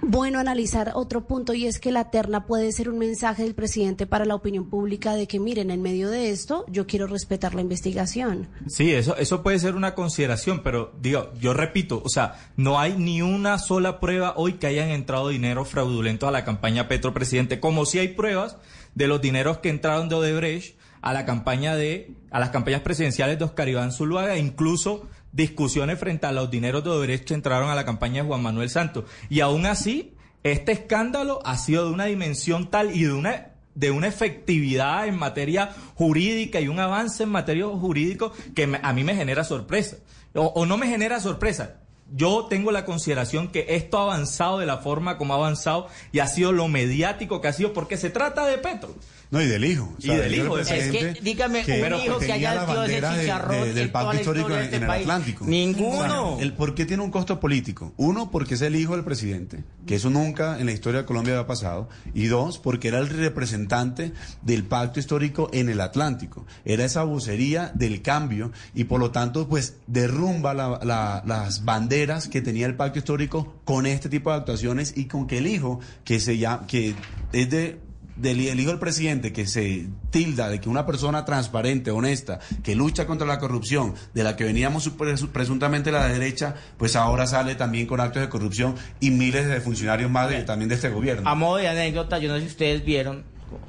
bueno 0.01 0.39
analizar 0.39 0.93
otro 0.95 1.27
punto 1.27 1.53
y 1.53 1.67
es 1.67 1.79
que 1.79 1.93
la 1.93 2.11
terna 2.11 2.47
puede 2.47 2.73
ser 2.73 2.89
un 2.89 2.99
mensaje 2.99 3.43
del 3.43 3.55
presidente 3.55 4.07
para 4.07 4.25
la 4.25 4.35
opinión 4.35 4.69
pública 4.71 5.15
de 5.15 5.27
que 5.27 5.39
miren, 5.39 5.71
en 5.71 5.83
medio 5.83 6.09
de 6.11 6.31
esto 6.31 6.65
yo 6.69 6.87
quiero 6.87 7.07
respetar 7.07 7.55
la 7.55 7.61
investigación. 7.61 8.49
Sí, 8.67 8.93
eso, 8.93 9.17
eso 9.17 9.43
puede 9.43 9.59
ser 9.59 9.75
una 9.75 9.95
consideración, 9.95 10.63
pero 10.63 10.93
digo, 11.01 11.33
yo 11.41 11.55
repito, 11.55 12.03
o 12.05 12.09
sea, 12.09 12.37
no 12.57 12.79
hay 12.79 12.95
ni 12.97 13.23
una 13.23 13.59
sola 13.59 14.01
prueba 14.01 14.35
hoy 14.37 14.55
que 14.55 14.67
hayan 14.67 14.91
entrado 14.91 15.29
dinero 15.29 15.65
fraudulento 15.65 16.27
a 16.27 16.31
la 16.31 16.45
campaña 16.45 16.89
Petro 16.89 17.13
Presidente, 17.13 17.61
como 17.61 17.85
si 17.87 17.99
hay 17.99 18.09
pruebas 18.09 18.57
de 18.95 19.07
los 19.07 19.21
dineros 19.21 19.59
que 19.59 19.69
entraron 19.69 20.09
de 20.09 20.17
Odebrecht 20.17 20.79
a 21.03 21.13
la 21.13 21.25
campaña 21.25 21.77
de, 21.77 22.15
a 22.31 22.41
las 22.41 22.51
campañas 22.51 22.83
presidenciales 22.83 23.39
de 23.39 23.45
Oscar 23.45 23.69
Iván 23.69 23.93
Zuluaga, 23.93 24.37
incluso 24.37 25.09
discusiones 25.33 25.99
frente 25.99 26.27
a 26.27 26.33
los 26.33 26.51
dineros 26.51 26.85
de 26.85 26.91
derecho 26.99 27.35
entraron 27.35 27.71
a 27.71 27.75
la 27.75 27.85
campaña 27.85 28.23
de 28.23 28.29
Juan 28.29 28.43
Manuel 28.43 28.71
Santos. 28.71 29.05
Y 29.29 29.41
aún 29.41 29.67
así, 29.67 30.15
este 30.43 30.73
escándalo 30.73 31.41
ha 31.45 31.57
sido 31.57 31.87
de 31.87 31.93
una 31.93 32.07
dimensión 32.07 32.71
tal 32.71 32.95
y 32.95 33.05
de 33.05 33.13
una 33.13 33.47
de 33.75 33.91
una 33.93 34.09
efectividad 34.09 35.07
en 35.07 35.17
materia 35.17 35.71
jurídica 35.95 36.61
y 36.61 36.69
un 36.69 36.81
avance 36.81 37.23
en 37.23 37.31
materia 37.31 37.67
jurídico 37.67 38.33
que 38.55 38.79
a 38.83 38.93
mí 38.93 39.05
me 39.05 39.15
genera 39.15 39.45
sorpresa. 39.45 39.97
O, 40.35 40.67
no 40.67 40.77
me 40.77 40.89
genera 40.89 41.21
sorpresa. 41.21 41.81
Yo 42.13 42.47
tengo 42.47 42.73
la 42.73 42.85
consideración 42.85 43.49
que 43.49 43.67
esto 43.69 43.99
ha 43.99 44.03
avanzado 44.03 44.59
de 44.59 44.67
la 44.67 44.79
forma 44.79 45.17
como 45.17 45.35
ha 45.35 45.37
avanzado 45.37 45.89
y 46.13 46.19
ha 46.19 46.27
sido 46.27 46.53
lo 46.53 46.67
mediático 46.69 47.41
que 47.41 47.49
ha 47.49 47.53
sido 47.53 47.73
porque 47.73 47.97
se 47.97 48.11
trata 48.11 48.47
de 48.47 48.59
Petro. 48.59 48.95
No, 49.31 49.41
y 49.41 49.47
del 49.47 49.65
hijo. 49.65 49.95
y 49.99 50.09
del 50.09 50.35
hijo. 50.35 50.59
Es 50.59 50.69
que, 50.69 51.21
dígame, 51.23 51.63
que, 51.63 51.81
un 51.83 52.01
hijo 52.01 52.19
que 52.19 52.33
haya 52.33 52.67
dio 52.67 52.83
ese 52.83 53.21
chicharrón 53.21 53.61
de, 53.61 53.67
de, 53.67 53.75
del 53.75 53.91
pacto 53.91 54.17
histórico 54.17 54.51
en, 54.51 54.59
este 54.63 54.77
en 54.77 54.83
el 54.83 54.89
país. 54.89 55.03
Atlántico. 55.03 55.45
Ninguno. 55.47 56.35
O 56.35 56.37
sea, 56.37 56.45
el, 56.45 56.53
¿Por 56.55 56.75
qué 56.75 56.85
tiene 56.85 57.05
un 57.05 57.13
costo 57.13 57.39
político? 57.39 57.93
Uno, 57.97 58.33
porque 58.33 58.55
es 58.55 58.63
el 58.63 58.75
hijo 58.75 58.97
del 58.97 59.05
presidente, 59.05 59.63
que 59.87 59.95
eso 59.95 60.11
nunca 60.11 60.59
en 60.59 60.67
la 60.67 60.73
historia 60.73 61.03
de 61.03 61.07
Colombia 61.07 61.35
había 61.35 61.47
pasado. 61.47 61.89
Y 62.13 62.27
dos, 62.27 62.59
porque 62.59 62.89
era 62.89 62.99
el 62.99 63.09
representante 63.09 64.13
del 64.43 64.65
pacto 64.65 64.99
histórico 64.99 65.49
en 65.53 65.69
el 65.69 65.81
Atlántico. 65.81 66.45
Era 66.65 66.85
esa 66.85 67.05
vocería 67.05 67.71
del 67.73 68.03
cambio 68.03 68.51
y 68.75 68.85
por 68.85 68.99
lo 68.99 69.13
tanto, 69.13 69.49
pues 69.49 69.77
derrumba 69.87 70.55
la, 70.55 70.81
la, 70.83 71.23
las 71.25 71.65
banderas 71.65 72.27
que 72.27 72.41
tenía 72.41 72.67
el 72.67 72.75
pacto 72.75 72.99
histórico 72.99 73.61
con 73.65 73.87
este 73.87 74.09
tipo 74.09 74.31
de 74.31 74.39
actuaciones 74.39 74.93
y 74.97 75.05
con 75.05 75.29
que 75.29 75.39
el 75.39 75.47
hijo, 75.47 75.79
que, 76.05 76.19
se 76.19 76.37
llama, 76.37 76.67
que 76.67 76.97
es 77.33 77.49
de 77.49 77.90
del 78.21 78.41
el 78.41 78.61
hijo 78.61 78.71
del 78.71 78.79
presidente 78.79 79.33
que 79.33 79.47
se 79.47 79.87
tilda 80.11 80.49
de 80.49 80.61
que 80.61 80.69
una 80.69 80.87
persona 80.87 81.25
transparente, 81.25 81.91
honesta, 81.91 82.39
que 82.63 82.75
lucha 82.75 83.07
contra 83.07 83.27
la 83.27 83.39
corrupción, 83.39 83.95
de 84.15 84.25
la 84.25 84.37
que 84.37 84.45
veníamos 84.45 84.91
presuntamente 85.33 85.91
la 85.91 86.07
derecha, 86.09 86.55
pues 86.77 86.97
ahora 86.97 87.27
sale 87.27 87.55
también 87.55 87.87
con 87.87 88.01
actos 88.01 88.23
de 88.23 88.29
corrupción 88.29 88.75
y 89.01 89.11
miles 89.11 89.49
de 89.49 89.61
funcionarios 89.61 90.11
más 90.11 90.29
de, 90.29 90.43
también 90.43 90.69
de 90.69 90.75
este 90.75 90.89
gobierno. 90.89 91.29
A 91.29 91.35
modo 91.35 91.57
de 91.57 91.69
anécdota, 91.69 92.19
yo 92.19 92.29
no 92.29 92.35
sé 92.37 92.43
si 92.43 92.47
ustedes 92.49 92.85
vieron 92.85 93.25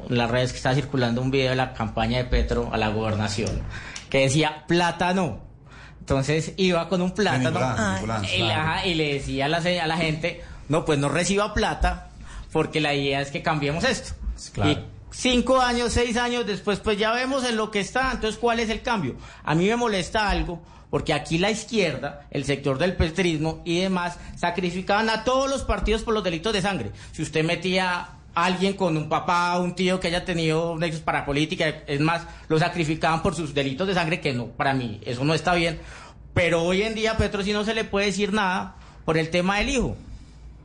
en 0.10 0.18
las 0.18 0.30
redes 0.30 0.52
que 0.52 0.58
está 0.58 0.76
circulando 0.76 1.22
un 1.22 1.32
video 1.32 1.52
de 1.52 1.56
la 1.56 1.74
campaña 1.74 2.18
de 2.18 2.26
Petro 2.26 2.70
a 2.72 2.78
la 2.78 2.90
gobernación 2.90 3.62
que 4.12 4.20
decía 4.20 4.66
plátano. 4.68 5.40
Entonces 6.00 6.54
iba 6.58 6.90
con 6.90 7.02
un 7.02 7.12
plátano 7.12 7.60
y, 8.86 8.94
le 8.94 9.14
decía 9.14 9.46
a 9.46 9.50
la, 9.50 9.58
a 9.58 9.88
la 9.88 9.98
gente, 9.98 10.42
no, 10.68 10.84
pues 10.84 11.00
no 11.00 11.10
reciba 11.10 11.54
plata 11.54 12.10
porque 12.52 12.82
la 12.82 12.94
idea 12.94 13.22
es 13.22 13.32
que 13.32 13.42
cambiemos 13.42 13.84
esto. 13.84 14.14
Y 14.66 14.78
cinco 15.12 15.62
años, 15.62 15.94
seis 15.94 16.18
años 16.18 16.46
después, 16.48 16.80
pues 16.80 16.98
ya 16.98 17.12
vemos 17.14 17.44
en 17.46 17.58
lo 17.58 17.70
que 17.70 17.80
está. 17.80 18.12
Entonces, 18.12 18.40
¿cuál 18.40 18.60
es 18.60 18.70
el 18.70 18.82
cambio? 18.82 19.16
A 19.44 19.56
mí 19.56 19.68
me 19.68 19.76
molesta 19.76 20.30
algo, 20.30 20.62
porque 20.90 21.14
aquí 21.14 21.38
la 21.38 21.52
izquierda, 21.52 22.28
el 22.32 22.46
sector 22.46 22.78
del 22.78 22.96
petrismo 22.96 23.62
y 23.66 23.80
demás, 23.80 24.18
sacrificaban 24.36 25.10
a 25.10 25.24
todos 25.24 25.50
los 25.50 25.64
partidos 25.64 26.04
por 26.04 26.14
los 26.14 26.24
delitos 26.24 26.54
de 26.54 26.62
sangre. 26.62 26.92
Si 27.12 27.22
usted 27.22 27.44
metía 27.44 28.10
alguien 28.34 28.74
con 28.74 28.96
un 28.98 29.10
papá, 29.10 29.60
un 29.60 29.76
tío 29.76 30.00
que 30.00 30.08
haya 30.08 30.26
tenido 30.26 30.78
nexos 30.78 31.02
para 31.02 31.26
política, 31.26 31.68
es 31.86 32.00
más, 32.00 32.26
lo 32.48 32.58
sacrificaban 32.58 33.22
por 33.22 33.36
sus 33.36 33.54
delitos 33.54 33.88
de 33.88 33.94
sangre, 33.94 34.22
que 34.22 34.34
no, 34.34 34.48
para 34.48 34.74
mí, 34.74 35.02
eso 35.06 35.24
no 35.24 35.34
está 35.34 35.54
bien. 35.54 35.80
Pero 36.34 36.64
hoy 36.64 36.82
en 36.82 36.96
día 36.96 37.18
Petro 37.18 37.44
sí 37.44 37.52
no 37.52 37.66
se 37.66 37.74
le 37.74 37.84
puede 37.84 38.06
decir 38.08 38.32
nada 38.32 38.76
por 39.04 39.18
el 39.18 39.30
tema 39.30 39.58
del 39.58 39.70
hijo. 39.70 39.98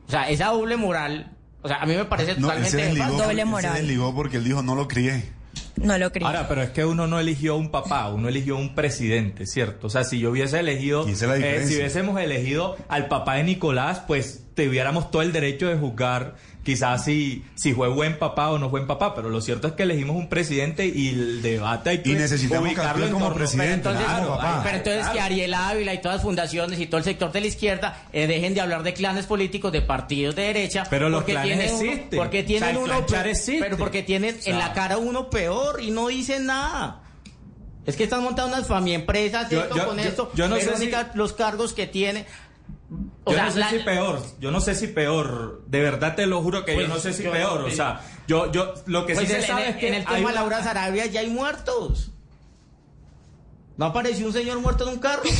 O 0.07 0.11
sea, 0.11 0.29
esa 0.29 0.47
doble 0.47 0.77
moral 0.77 1.36
o 1.61 1.67
sea, 1.67 1.77
a 1.77 1.85
mí 1.85 1.95
me 1.95 2.05
parece 2.05 2.35
no, 2.35 2.47
totalmente 2.47 2.77
él 2.77 2.83
se 2.83 2.95
desligó, 2.95 3.23
doble 3.23 3.41
él 3.41 3.47
moral. 3.47 3.75
se 3.75 3.81
desligó 3.81 4.15
porque 4.15 4.37
él 4.37 4.43
dijo 4.43 4.63
no 4.63 4.75
lo 4.75 4.87
crié. 4.87 5.37
No 5.75 5.97
lo 5.97 6.11
creo. 6.11 6.27
Ahora, 6.27 6.47
pero 6.47 6.61
es 6.63 6.71
que 6.71 6.85
uno 6.85 7.07
no 7.07 7.19
eligió 7.19 7.55
un 7.55 7.69
papá, 7.69 8.09
uno 8.09 8.29
eligió 8.29 8.57
un 8.57 8.73
presidente, 8.73 9.45
¿cierto? 9.45 9.87
O 9.87 9.89
sea, 9.89 10.03
si 10.03 10.19
yo 10.19 10.31
hubiese 10.31 10.59
elegido, 10.59 11.07
eh, 11.07 11.65
si 11.65 11.75
hubiésemos 11.75 12.19
elegido 12.19 12.77
al 12.87 13.07
papá 13.07 13.35
de 13.35 13.43
Nicolás, 13.43 14.01
pues 14.05 14.43
tuviéramos 14.55 15.11
todo 15.11 15.21
el 15.21 15.31
derecho 15.31 15.67
de 15.67 15.75
juzgar 15.77 16.35
quizás 16.67 17.05
si, 17.05 17.45
si 17.55 17.73
fue 17.73 17.87
buen 17.87 18.19
papá 18.19 18.49
o 18.51 18.57
no 18.59 18.69
fue 18.69 18.81
buen 18.81 18.87
papá, 18.87 19.15
pero 19.15 19.29
lo 19.29 19.39
cierto 19.39 19.67
es 19.69 19.73
que 19.73 19.83
elegimos 19.83 20.17
un 20.17 20.27
presidente 20.27 20.85
y 20.85 21.07
el 21.07 21.41
debate 21.41 21.91
hay 21.91 22.01
que 22.03 22.09
y 22.09 22.13
necesitamos 22.15 22.67
ubicarlo 22.67 23.09
como 23.09 23.33
presidente. 23.33 23.83
Pero 23.83 23.95
entonces, 23.95 24.05
claro, 24.05 24.27
papá. 24.35 24.59
pero 24.65 24.77
entonces 24.77 24.99
Claro. 25.03 25.13
que 25.13 25.19
Ariel 25.21 25.53
Ávila 25.53 25.93
y 25.93 26.01
todas 26.01 26.17
las 26.17 26.23
fundaciones 26.23 26.77
y 26.81 26.87
todo 26.87 26.97
el 26.97 27.05
sector 27.05 27.31
de 27.31 27.39
la 27.39 27.47
izquierda 27.47 28.03
eh, 28.11 28.27
dejen 28.27 28.53
de 28.53 28.59
hablar 28.59 28.83
de 28.83 28.93
clanes 28.93 29.25
políticos, 29.27 29.71
de 29.71 29.81
partidos 29.81 30.35
de 30.35 30.41
derecha. 30.41 30.83
Pero 30.89 31.07
los 31.07 31.19
porque 31.21 31.31
clanes 31.31 31.57
tienen 31.57 31.73
uno- 31.75 31.91
existen. 31.93 32.19
porque 32.19 32.41
O 32.41 32.45
tienen 32.45 32.69
sea, 32.71 32.79
uno 32.79 32.93
clanchar 32.93 33.23
pe- 33.23 33.31
existe. 33.31 33.59
pero 33.63 33.77
porque 33.77 34.03
tienen 34.03 34.35
O 34.37 34.41
sea, 34.41 34.53
en 34.53 34.59
la 34.59 34.73
cara 34.73 34.97
uno 34.97 35.29
peor 35.29 35.81
y 35.81 35.91
no 35.91 36.07
dicen 36.09 36.47
nada. 36.47 37.03
Es 37.85 37.95
que 37.95 38.03
están 38.03 38.21
montando 38.21 38.53
unas 38.53 38.67
familias 38.67 39.05
Yo- 39.49 39.61
esto 39.63 39.75
yo- 39.77 39.85
con 39.87 39.97
yo- 39.97 40.03
esto. 40.03 40.31
yo 40.35 40.49
no 40.49 40.57
sé 40.57 40.91
los 41.13 41.31
cargos 41.31 41.71
que 41.71 41.87
tiene. 41.87 42.25
O 43.25 43.31
yo 43.31 43.35
sea, 43.35 43.45
no 43.47 43.51
sé 43.51 43.59
la- 43.59 43.69
si 43.69 43.79
peor, 43.79 44.21
yo 44.39 44.51
no 44.51 44.61
sé 44.61 44.73
si 44.75 44.87
peor, 44.87 45.63
de 45.67 45.81
verdad 45.81 46.15
te 46.15 46.25
lo 46.25 46.41
juro 46.41 46.63
que 46.63 46.73
Pues, 46.73 46.87
yo 46.87 46.93
no 46.93 46.99
sé 47.01 47.11
si 47.11 47.23
peor, 47.23 47.61
o 47.63 47.69
sea, 47.71 47.99
yo, 48.27 48.49
yo, 48.51 48.73
lo 48.85 49.05
que 49.05 49.13
Pues 49.13 49.27
sí 49.27 49.33
en, 49.35 49.41
se 49.41 49.47
sabe 49.47 49.63
en- 49.63 49.69
es 49.71 49.75
que 49.77 49.87
en 49.89 49.93
el 49.95 49.99
hay 50.07 50.15
tema 50.15 50.29
una- 50.29 50.31
Laura 50.39 50.63
Sarabia 50.63 51.05
ya 51.07 51.19
hay 51.19 51.29
muertos. 51.29 52.11
No 53.75 53.85
apareció 53.85 54.25
un 54.25 54.33
señor 54.33 54.59
muerto 54.59 54.85
en 54.87 54.93
un 54.95 54.99
carro. 54.99 55.23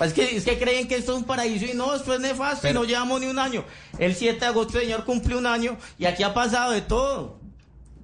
Es 0.00 0.12
que, 0.12 0.36
es 0.36 0.44
que 0.44 0.56
creen 0.60 0.86
que 0.86 0.94
esto 0.94 1.10
es 1.10 1.18
un 1.18 1.24
paraíso 1.24 1.64
y 1.64 1.74
no, 1.74 1.92
esto 1.92 2.14
es 2.14 2.20
nefasto 2.20 2.68
y 2.68 2.72
no 2.72 2.84
llevamos 2.84 3.20
ni 3.20 3.26
un 3.26 3.36
año. 3.36 3.64
El 3.98 4.14
7 4.14 4.38
de 4.38 4.46
agosto 4.46 4.78
el 4.78 4.84
señor 4.84 5.04
cumplió 5.04 5.38
un 5.38 5.46
año 5.46 5.76
y 5.98 6.04
aquí 6.04 6.22
ha 6.22 6.32
pasado 6.32 6.70
de 6.70 6.82
todo. 6.82 7.40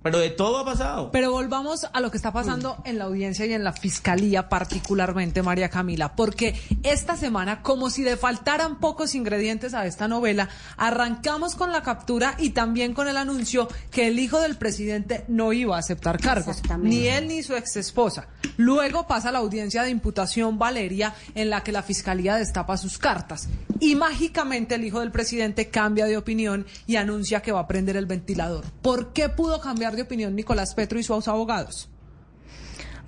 Pero 0.05 0.19
de 0.19 0.29
todo 0.29 0.59
ha 0.59 0.67
pasado. 0.67 1.11
Pero 1.13 1.33
volvamos 1.33 1.87
a 1.91 2.01
lo 2.01 2.11
que 2.11 2.19
está 2.19 2.31
pasando 2.31 2.77
en 2.85 2.99
la 2.99 3.05
audiencia 3.05 3.47
y 3.47 3.55
en 3.55 3.65
la 3.65 3.73
fiscalía, 3.73 4.51
particularmente 4.51 5.43
María 5.43 5.71
Camila, 5.71 6.15
porque 6.15 6.61
esta 6.83 7.17
semana, 7.17 7.63
como 7.63 7.89
si 7.89 8.03
le 8.03 8.19
faltaran 8.19 8.81
pocos 8.81 9.15
ingredientes 9.15 9.73
a 9.73 9.87
esta 9.87 10.07
novela, 10.07 10.51
arrancamos 10.77 11.55
con 11.55 11.73
la 11.73 11.83
captura 11.83 12.35
y 12.39 12.51
también 12.51 12.93
con 12.93 13.09
el 13.09 13.17
anuncio 13.17 13.67
que 13.91 14.09
el 14.09 14.19
hijo 14.19 14.41
del 14.41 14.57
presidente 14.57 15.25
no 15.29 15.55
iba 15.55 15.77
a 15.77 15.79
aceptar 15.79 16.21
cargos, 16.21 16.59
Exactamente. 16.59 16.91
ni 16.91 17.07
él 17.07 17.27
ni 17.27 17.43
su 17.43 17.57
ex 17.57 17.77
esposa. 17.77 18.29
Luego 18.59 19.07
pasa 19.07 19.33
la 19.33 19.39
audiencia 19.39 19.85
de 19.85 19.91
imputación 19.91 20.59
Valeria, 20.59 21.15
en 21.35 21.49
la 21.49 21.63
que 21.63 21.73
la 21.73 21.83
fiscalía 21.83 22.37
destapa 22.37 22.77
sus 22.77 22.99
cartas. 22.99 23.49
Y 23.81 23.95
mágicamente 23.95 24.75
el 24.75 24.85
hijo 24.85 25.01
del 25.01 25.11
presidente 25.11 25.71
cambia 25.71 26.05
de 26.05 26.19
opinión 26.19 26.67
y 26.87 26.97
anuncia 26.97 27.41
que 27.41 27.53
va 27.53 27.61
a 27.61 27.67
prender 27.67 27.97
el 27.97 28.05
ventilador. 28.05 28.67
¿Por 28.83 29.15
qué 29.15 29.31
pudo 29.31 29.63
cambiar 29.63 29.94
de 29.97 30.03
opinión 30.03 30.35
Nicolás 30.35 30.75
Petro 30.75 30.99
y 30.99 31.03
sus 31.03 31.29
abogados? 31.29 31.89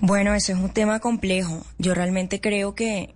Bueno, 0.01 0.35
eso 0.35 0.53
es 0.53 0.59
un 0.59 0.71
tema 0.71 1.01
complejo. 1.01 1.65
Yo 1.79 1.95
realmente 1.95 2.41
creo 2.41 2.75
que 2.75 3.15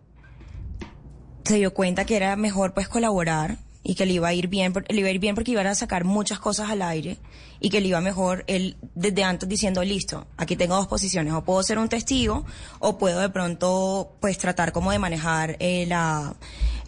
se 1.44 1.56
dio 1.56 1.74
cuenta 1.74 2.04
que 2.04 2.16
era 2.16 2.36
mejor 2.36 2.74
pues 2.74 2.88
colaborar 2.88 3.58
y 3.82 3.94
que 3.94 4.06
le 4.06 4.12
iba 4.12 4.28
a 4.28 4.34
ir 4.34 4.48
bien, 4.48 4.72
le 4.88 5.00
iba 5.00 5.08
a 5.08 5.10
ir 5.10 5.18
bien 5.18 5.34
porque 5.34 5.52
iban 5.52 5.66
a 5.66 5.74
sacar 5.74 6.04
muchas 6.04 6.38
cosas 6.38 6.70
al 6.70 6.82
aire 6.82 7.18
y 7.60 7.70
que 7.70 7.80
le 7.80 7.88
iba 7.88 8.00
mejor 8.00 8.44
él 8.46 8.76
desde 8.94 9.24
antes 9.24 9.48
diciendo 9.48 9.82
listo, 9.82 10.26
aquí 10.36 10.56
tengo 10.56 10.76
dos 10.76 10.86
posiciones, 10.86 11.32
o 11.32 11.44
puedo 11.44 11.62
ser 11.62 11.78
un 11.78 11.88
testigo 11.88 12.44
o 12.78 12.98
puedo 12.98 13.20
de 13.20 13.30
pronto 13.30 14.16
pues 14.20 14.38
tratar 14.38 14.72
como 14.72 14.92
de 14.92 14.98
manejar 14.98 15.56
eh, 15.60 15.86
la, 15.86 16.34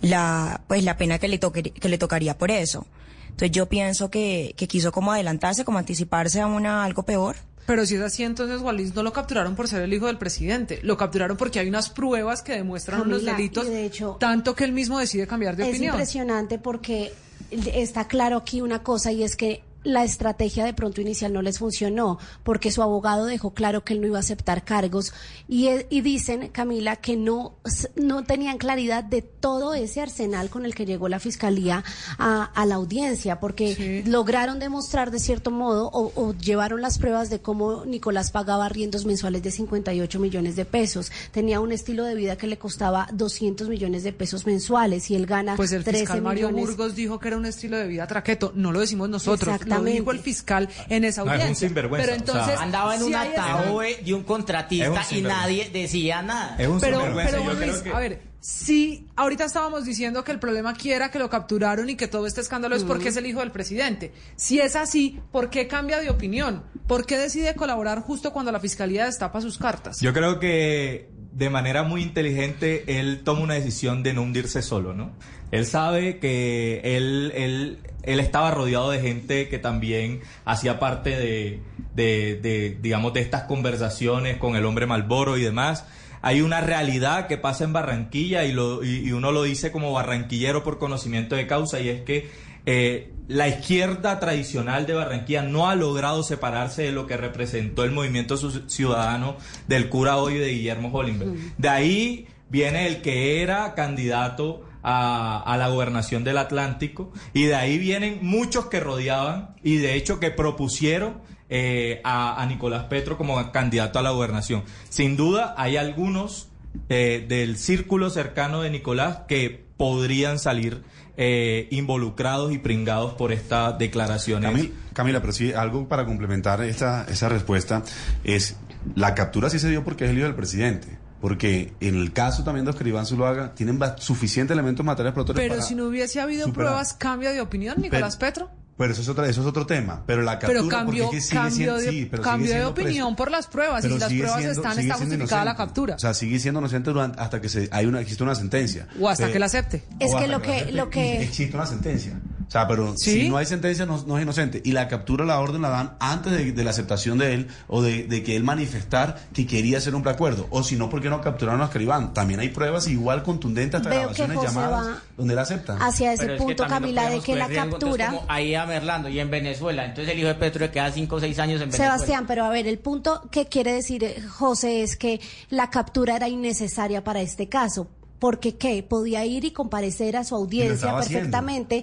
la 0.00 0.62
pues 0.68 0.84
la 0.84 0.96
pena 0.96 1.18
que 1.18 1.28
le 1.28 1.38
toque, 1.38 1.62
que 1.62 1.88
le 1.88 1.98
tocaría 1.98 2.36
por 2.36 2.50
eso. 2.50 2.86
Entonces 3.32 3.50
yo 3.50 3.68
pienso 3.68 4.10
que, 4.10 4.54
que 4.56 4.66
quiso 4.68 4.92
como 4.92 5.12
adelantarse, 5.12 5.64
como 5.64 5.78
anticiparse 5.78 6.40
a 6.40 6.46
una 6.46 6.84
algo 6.84 7.02
peor. 7.02 7.36
Pero 7.66 7.86
si 7.86 7.94
es 7.96 8.00
así, 8.02 8.24
entonces 8.24 8.60
Wallis 8.60 8.94
no 8.94 9.02
lo 9.02 9.12
capturaron 9.12 9.54
por 9.54 9.68
ser 9.68 9.82
el 9.82 9.92
hijo 9.92 10.06
del 10.06 10.18
presidente. 10.18 10.80
Lo 10.82 10.96
capturaron 10.96 11.36
porque 11.36 11.60
hay 11.60 11.68
unas 11.68 11.90
pruebas 11.90 12.42
que 12.42 12.52
demuestran 12.54 13.02
unos 13.02 13.18
Camila, 13.18 13.32
delitos, 13.36 13.66
y 13.66 13.70
de 13.70 13.86
hecho- 13.86 14.16
tanto 14.18 14.54
que 14.54 14.64
él 14.64 14.72
mismo 14.72 14.98
decide 14.98 15.26
cambiar 15.26 15.56
de 15.56 15.64
es 15.64 15.68
opinión. 15.70 15.94
impresionante 15.94 16.58
porque 16.58 17.12
está 17.50 18.08
claro 18.08 18.36
aquí 18.38 18.60
una 18.60 18.82
cosa 18.82 19.12
y 19.12 19.22
es 19.22 19.36
que 19.36 19.62
la 19.84 20.04
estrategia 20.04 20.64
de 20.64 20.74
pronto 20.74 21.00
inicial 21.00 21.32
no 21.32 21.42
les 21.42 21.58
funcionó, 21.58 22.18
porque 22.42 22.70
su 22.70 22.82
abogado 22.82 23.26
dejó 23.26 23.52
claro 23.52 23.84
que 23.84 23.94
él 23.94 24.00
no 24.00 24.06
iba 24.06 24.18
a 24.18 24.20
aceptar 24.20 24.64
cargos 24.64 25.12
y, 25.48 25.68
y 25.90 26.00
dicen, 26.00 26.48
Camila, 26.48 26.96
que 26.96 27.16
no, 27.16 27.54
no 27.96 28.24
tenían 28.24 28.58
claridad 28.58 29.04
de 29.04 29.22
todo 29.22 29.74
ese 29.74 30.00
arsenal 30.00 30.50
con 30.50 30.64
el 30.64 30.74
que 30.74 30.86
llegó 30.86 31.08
la 31.08 31.18
fiscalía 31.18 31.84
a, 32.18 32.44
a 32.44 32.66
la 32.66 32.76
audiencia, 32.76 33.40
porque 33.40 34.02
lograron 34.06 34.58
demostrar 34.58 35.10
de 35.10 35.18
cierto 35.18 35.50
modo 35.50 35.88
o, 35.92 36.12
o, 36.14 36.34
llevaron 36.34 36.80
las 36.80 36.98
pruebas 36.98 37.30
de 37.30 37.40
cómo 37.40 37.84
Nicolás 37.84 38.30
pagaba 38.30 38.68
riendos 38.68 39.04
mensuales 39.04 39.42
de 39.42 39.50
58 39.50 40.18
millones 40.18 40.56
de 40.56 40.64
pesos, 40.64 41.10
tenía 41.32 41.60
un 41.60 41.72
estilo 41.72 42.04
de 42.04 42.14
vida 42.14 42.36
que 42.36 42.46
le 42.46 42.58
costaba 42.58 43.08
200 43.12 43.68
millones 43.68 44.02
de 44.04 44.12
pesos 44.12 44.46
mensuales 44.46 45.10
y 45.10 45.14
él 45.14 45.26
gana 45.26 45.56
pues 45.56 45.72
el 45.72 45.84
13 45.84 46.00
fiscal 46.00 46.22
Mario 46.22 46.48
millones. 46.48 46.66
Burgos 46.66 46.94
dijo 46.94 47.18
que 47.18 47.28
era 47.28 47.36
un 47.36 47.46
estilo 47.46 47.76
de 47.76 47.86
vida 47.86 48.06
traqueto, 48.06 48.52
no 48.54 48.72
lo 48.72 48.80
decimos 48.80 49.08
nosotros, 49.08 49.58
lo 49.78 49.84
dijo 49.84 50.10
el 50.12 50.18
fiscal 50.18 50.68
en 50.88 51.04
esa 51.04 51.24
No, 51.24 51.30
es 51.30 51.34
un 51.36 51.40
audiencia. 51.40 51.68
sinvergüenza, 51.68 52.04
Pero 52.06 52.16
o 52.22 52.24
sea, 52.26 52.34
entonces 52.36 52.60
Andaba 52.60 52.94
en 52.94 53.00
si 53.00 53.06
un 53.06 53.14
esa- 53.14 53.22
ataúd 53.56 53.84
de 54.04 54.14
un 54.14 54.22
contratista 54.24 54.90
un 55.10 55.16
y 55.18 55.20
nadie 55.22 55.70
decía 55.70 56.22
nada. 56.22 56.56
Es 56.58 56.68
un 56.68 56.80
pero, 56.80 56.98
sinvergüenza. 56.98 57.30
pero 57.32 57.44
yo 57.44 57.56
creo 57.58 57.70
Luis, 57.72 57.82
que- 57.82 57.90
a 57.92 57.98
ver, 57.98 58.22
si 58.40 59.06
ahorita 59.14 59.44
estábamos 59.44 59.84
diciendo 59.84 60.24
que 60.24 60.32
el 60.32 60.40
problema 60.40 60.70
aquí 60.70 60.90
era 60.90 61.10
que 61.12 61.18
lo 61.20 61.30
capturaron 61.30 61.88
y 61.88 61.94
que 61.94 62.08
todo 62.08 62.26
este 62.26 62.40
escándalo 62.40 62.74
es 62.74 62.82
porque 62.82 63.08
es 63.10 63.16
el 63.16 63.26
hijo 63.26 63.38
del 63.40 63.52
presidente. 63.52 64.12
Si 64.36 64.58
es 64.58 64.74
así, 64.74 65.20
¿por 65.30 65.48
qué 65.48 65.68
cambia 65.68 66.00
de 66.00 66.10
opinión? 66.10 66.64
¿Por 66.88 67.06
qué 67.06 67.18
decide 67.18 67.54
colaborar 67.54 68.00
justo 68.00 68.32
cuando 68.32 68.50
la 68.50 68.58
fiscalía 68.58 69.04
destapa 69.06 69.40
sus 69.40 69.58
cartas? 69.58 70.00
Yo 70.00 70.12
creo 70.12 70.40
que 70.40 71.08
de 71.32 71.50
manera 71.50 71.84
muy 71.84 72.02
inteligente 72.02 72.98
él 72.98 73.22
toma 73.24 73.42
una 73.42 73.54
decisión 73.54 74.02
de 74.02 74.12
no 74.12 74.22
hundirse 74.22 74.60
solo, 74.60 74.92
¿no? 74.92 75.12
Él 75.52 75.66
sabe 75.66 76.18
que 76.18 76.80
él, 76.96 77.32
él, 77.36 77.78
él 78.02 78.20
estaba 78.20 78.50
rodeado 78.50 78.90
de 78.90 79.00
gente 79.00 79.48
que 79.48 79.58
también 79.58 80.20
hacía 80.44 80.80
parte 80.80 81.10
de, 81.10 81.60
de, 81.94 82.40
de, 82.42 82.78
digamos, 82.80 83.12
de 83.12 83.20
estas 83.20 83.44
conversaciones 83.44 84.38
con 84.38 84.56
el 84.56 84.64
hombre 84.64 84.86
Malboro 84.86 85.36
y 85.38 85.42
demás. 85.42 85.86
Hay 86.22 86.40
una 86.40 86.60
realidad 86.60 87.26
que 87.28 87.36
pasa 87.36 87.64
en 87.64 87.72
Barranquilla 87.72 88.44
y, 88.44 88.52
lo, 88.52 88.82
y, 88.82 89.06
y 89.06 89.12
uno 89.12 89.30
lo 89.30 89.44
dice 89.44 89.70
como 89.70 89.92
barranquillero 89.92 90.64
por 90.64 90.78
conocimiento 90.78 91.36
de 91.36 91.46
causa 91.46 91.80
y 91.80 91.88
es 91.88 92.02
que 92.02 92.30
eh, 92.64 93.12
la 93.28 93.48
izquierda 93.48 94.20
tradicional 94.20 94.86
de 94.86 94.94
Barranquilla 94.94 95.42
no 95.42 95.68
ha 95.68 95.74
logrado 95.74 96.22
separarse 96.22 96.82
de 96.82 96.92
lo 96.92 97.06
que 97.06 97.16
representó 97.16 97.84
el 97.84 97.90
movimiento 97.90 98.36
ciudadano 98.36 99.36
del 99.68 99.88
cura 99.88 100.16
hoy 100.16 100.34
de 100.38 100.48
Guillermo 100.48 100.90
Hollenberg. 100.92 101.32
De 101.58 101.68
ahí 101.68 102.28
viene 102.50 102.86
el 102.86 103.00
que 103.02 103.42
era 103.42 103.74
candidato 103.74 104.64
a, 104.82 105.42
a 105.44 105.56
la 105.56 105.68
gobernación 105.68 106.24
del 106.24 106.38
Atlántico 106.38 107.12
y 107.32 107.44
de 107.44 107.54
ahí 107.54 107.78
vienen 107.78 108.18
muchos 108.22 108.66
que 108.66 108.80
rodeaban 108.80 109.54
y 109.62 109.76
de 109.76 109.94
hecho 109.94 110.18
que 110.20 110.30
propusieron 110.30 111.20
eh, 111.48 112.00
a, 112.04 112.42
a 112.42 112.46
Nicolás 112.46 112.84
Petro 112.84 113.16
como 113.18 113.52
candidato 113.52 113.98
a 113.98 114.02
la 114.02 114.10
gobernación. 114.10 114.64
Sin 114.88 115.16
duda 115.16 115.54
hay 115.56 115.76
algunos 115.76 116.48
eh, 116.88 117.24
del 117.28 117.58
círculo 117.58 118.08
cercano 118.10 118.62
de 118.62 118.70
Nicolás 118.70 119.20
que 119.28 119.64
podrían 119.76 120.38
salir 120.38 120.82
eh, 121.18 121.68
involucrados 121.70 122.52
y 122.52 122.58
pringados 122.58 123.12
por 123.14 123.32
estas 123.32 123.76
declaraciones. 123.78 124.50
Camil- 124.50 124.72
Camila, 124.94 125.20
pero 125.20 125.32
sí, 125.32 125.52
algo 125.52 125.86
para 125.88 126.06
complementar 126.06 126.62
esta, 126.62 127.04
esa 127.04 127.28
respuesta 127.28 127.82
es, 128.24 128.56
la 128.94 129.14
captura 129.14 129.50
sí 129.50 129.58
se 129.58 129.68
dio 129.68 129.84
porque 129.84 130.04
es 130.04 130.10
el 130.10 130.16
hijo 130.18 130.26
del 130.26 130.34
presidente. 130.34 130.98
Porque 131.22 131.72
en 131.80 131.94
el 131.94 132.12
caso 132.12 132.42
también 132.44 132.64
de 132.66 132.72
Oscar 132.72 132.86
Iván 132.86 133.06
Zuluaga, 133.06 133.54
tienen 133.54 133.78
suficientes 133.98 134.52
elementos 134.54 134.84
materiales 134.84 135.14
probatorios 135.14 135.40
Pero 135.42 135.54
para 135.54 135.66
si 135.66 135.74
no 135.76 135.86
hubiese 135.86 136.20
habido 136.20 136.46
superar. 136.48 136.66
pruebas, 136.70 136.92
¿cambia 136.94 137.30
de 137.30 137.40
opinión 137.40 137.80
Nicolás 137.80 138.16
Petro? 138.16 138.50
Pero 138.76 138.92
eso 138.92 139.02
es, 139.02 139.08
otra, 139.08 139.28
eso 139.28 139.42
es 139.42 139.46
otro 139.46 139.64
tema. 139.64 140.02
Pero 140.06 140.22
la 140.22 140.38
captura, 140.40 140.60
Pero 140.60 140.68
cambió, 140.68 141.04
porque 141.04 141.18
es 141.18 141.24
que 141.24 141.28
sigue 141.30 141.40
cambió 141.40 141.56
siendo- 141.56 141.76
de, 141.76 141.90
sí, 141.90 142.08
pero 142.10 142.22
cambió 142.24 142.46
sigue 142.48 142.58
de 142.58 142.72
preso. 142.72 142.88
opinión 142.88 143.14
por 143.16 143.30
las 143.30 143.46
pruebas. 143.46 143.82
Pero 143.82 143.94
y 143.94 143.98
si 143.98 144.00
las 144.00 144.08
pruebas 144.12 144.36
siendo- 144.40 144.60
están, 144.62 144.78
está 144.80 144.94
justificada 144.94 145.44
la 145.44 145.54
captura. 145.56 145.94
O 145.94 145.98
sea, 146.00 146.14
sigue 146.14 146.40
siendo 146.40 146.58
inocente 146.58 146.90
durante- 146.90 147.20
hasta 147.20 147.40
que 147.40 147.48
se, 147.48 147.68
hay 147.70 147.86
una, 147.86 148.00
existe 148.00 148.24
una 148.24 148.34
sentencia. 148.34 148.88
O 148.98 149.08
hasta 149.08 149.28
Eh, 149.28 149.32
que 149.32 149.38
la 149.38 149.46
acepte. 149.46 149.84
Es 150.00 150.12
que 150.16 150.26
lo 150.26 150.42
que- 150.42 150.72
lo 150.72 150.90
que- 150.90 151.22
Existe 151.22 151.54
una 151.56 151.66
sentencia. 151.66 152.18
O 152.52 152.58
sea, 152.60 152.68
pero 152.68 152.94
¿Sí? 152.98 153.22
si 153.22 153.28
no 153.30 153.38
hay 153.38 153.46
sentencia, 153.46 153.86
no, 153.86 154.04
no 154.06 154.18
es 154.18 154.24
inocente. 154.24 154.60
Y 154.62 154.72
la 154.72 154.86
captura, 154.86 155.24
la 155.24 155.40
orden 155.40 155.62
la 155.62 155.70
dan 155.70 155.96
antes 156.00 156.32
de, 156.32 156.52
de 156.52 156.64
la 156.64 156.68
aceptación 156.68 157.16
de 157.16 157.32
él 157.32 157.48
o 157.66 157.80
de, 157.80 158.02
de 158.02 158.22
que 158.22 158.36
él 158.36 158.44
manifestar 158.44 159.18
que 159.32 159.46
quería 159.46 159.78
hacer 159.78 159.94
un 159.94 160.02
preacuerdo. 160.02 160.48
O 160.50 160.62
si 160.62 160.76
no, 160.76 160.90
¿por 160.90 161.00
qué 161.00 161.08
no 161.08 161.22
capturaron 161.22 161.62
a 161.62 161.64
Oscar 161.64 161.80
Iván? 161.80 162.12
También 162.12 162.40
hay 162.40 162.50
pruebas 162.50 162.88
igual 162.88 163.22
contundentes 163.22 163.78
hasta 163.78 163.88
Veo 163.88 164.00
grabaciones 164.00 164.42
llamadas 164.42 164.98
donde 165.16 165.32
él 165.32 165.38
acepta. 165.38 165.78
Hacia 165.80 166.12
ese 166.12 166.24
Pero 166.24 166.34
es 166.34 166.40
que 166.40 166.44
punto, 166.44 166.64
no 166.64 166.68
Camila, 166.68 167.08
de 167.08 167.20
que 167.20 167.36
la 167.36 167.48
captura... 167.48 168.06
como 168.08 168.26
ahí 168.28 168.54
a 168.54 168.66
Merlando 168.66 169.08
y 169.08 169.18
en 169.18 169.30
Venezuela. 169.30 169.86
Entonces 169.86 170.12
el 170.12 170.18
hijo 170.18 170.28
de 170.28 170.34
Petro 170.34 170.66
le 170.66 170.70
queda 170.70 170.92
5 170.92 171.16
o 171.16 171.20
6 171.20 171.38
años 171.38 171.62
en 171.62 171.70
Venezuela. 171.70 171.94
Sebastián, 171.94 172.26
pero 172.28 172.44
a 172.44 172.50
ver, 172.50 172.66
el 172.66 172.78
punto 172.78 173.30
que 173.30 173.46
quiere 173.46 173.72
decir 173.72 174.04
eh, 174.04 174.20
José 174.28 174.82
es 174.82 174.98
que 174.98 175.22
la 175.48 175.70
captura 175.70 176.16
era 176.16 176.28
innecesaria 176.28 177.02
para 177.02 177.22
este 177.22 177.48
caso. 177.48 177.88
Porque 178.22 178.54
qué, 178.56 178.84
podía 178.84 179.26
ir 179.26 179.44
y 179.44 179.50
comparecer 179.50 180.16
a 180.16 180.22
su 180.22 180.36
audiencia 180.36 180.96
haciendo. 180.96 181.22
perfectamente 181.32 181.82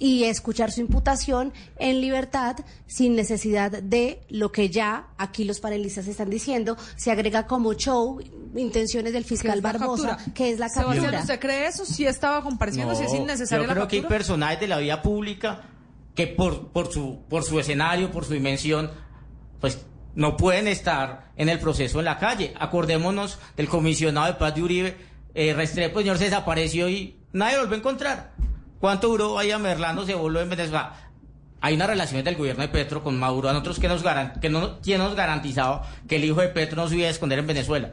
y 0.00 0.24
escuchar 0.24 0.72
su 0.72 0.80
imputación 0.80 1.52
en 1.78 2.00
libertad 2.00 2.56
sin 2.88 3.14
necesidad 3.14 3.70
de 3.70 4.18
lo 4.28 4.50
que 4.50 4.70
ya 4.70 5.06
aquí 5.18 5.44
los 5.44 5.60
panelistas 5.60 6.08
están 6.08 6.30
diciendo, 6.30 6.76
se 6.96 7.12
agrega 7.12 7.46
como 7.46 7.74
show 7.74 8.18
intenciones 8.56 9.12
del 9.12 9.22
fiscal 9.22 9.60
Barbosa, 9.60 10.08
captura. 10.16 10.34
que 10.34 10.50
es 10.50 10.58
la 10.58 10.68
Sebastián, 10.68 10.96
captura. 11.04 11.20
¿usted 11.20 11.38
cree 11.38 11.68
eso? 11.68 11.84
Si 11.86 12.04
estaba 12.06 12.42
compareciendo, 12.42 12.96
si 12.96 13.04
es 13.04 13.12
No, 13.12 13.18
innecesaria 13.18 13.62
yo 13.62 13.68
la 13.68 13.74
creo 13.74 13.86
que 13.86 13.96
hay 13.96 14.02
captura. 14.02 14.18
personajes 14.18 14.58
de 14.58 14.66
la 14.66 14.78
vida 14.78 15.00
pública 15.00 15.62
que 16.16 16.26
por, 16.26 16.72
por, 16.72 16.92
su, 16.92 17.20
por 17.28 17.44
su 17.44 17.60
escenario, 17.60 18.10
por 18.10 18.24
su 18.24 18.32
dimensión, 18.32 18.90
pues 19.60 19.78
no 20.16 20.36
pueden 20.36 20.66
estar 20.66 21.30
en 21.36 21.48
el 21.48 21.60
proceso 21.60 22.00
en 22.00 22.06
la 22.06 22.18
calle. 22.18 22.52
Acordémonos 22.58 23.38
del 23.56 23.68
comisionado 23.68 24.26
de 24.26 24.32
paz 24.34 24.52
de 24.56 24.62
Uribe, 24.64 24.96
eh, 25.38 25.54
Restrepo, 25.54 26.00
señor, 26.00 26.18
se 26.18 26.24
desapareció 26.24 26.88
y 26.88 27.16
nadie 27.32 27.54
lo 27.54 27.60
volvió 27.60 27.76
a 27.76 27.78
encontrar. 27.78 28.32
¿Cuánto 28.80 29.06
duró 29.06 29.38
ahí 29.38 29.52
a 29.52 29.58
Merlano? 29.58 30.04
Se 30.04 30.16
volvió 30.16 30.40
en 30.40 30.50
Venezuela. 30.50 30.94
Hay 31.60 31.76
una 31.76 31.86
relación 31.86 32.24
del 32.24 32.34
gobierno 32.34 32.62
de 32.62 32.68
Petro 32.68 33.04
con 33.04 33.16
Maduro. 33.16 33.48
A 33.48 33.52
nosotros, 33.52 33.78
que 33.78 33.86
nos, 33.86 34.02
garan, 34.02 34.40
que 34.40 34.48
no, 34.48 34.80
¿quién 34.80 34.98
nos 34.98 35.14
que 36.08 36.16
el 36.16 36.24
hijo 36.24 36.40
de 36.40 36.48
Petro 36.48 36.82
no 36.82 36.88
se 36.88 36.96
iba 36.96 37.06
a 37.06 37.10
esconder 37.10 37.38
en 37.38 37.46
Venezuela? 37.46 37.92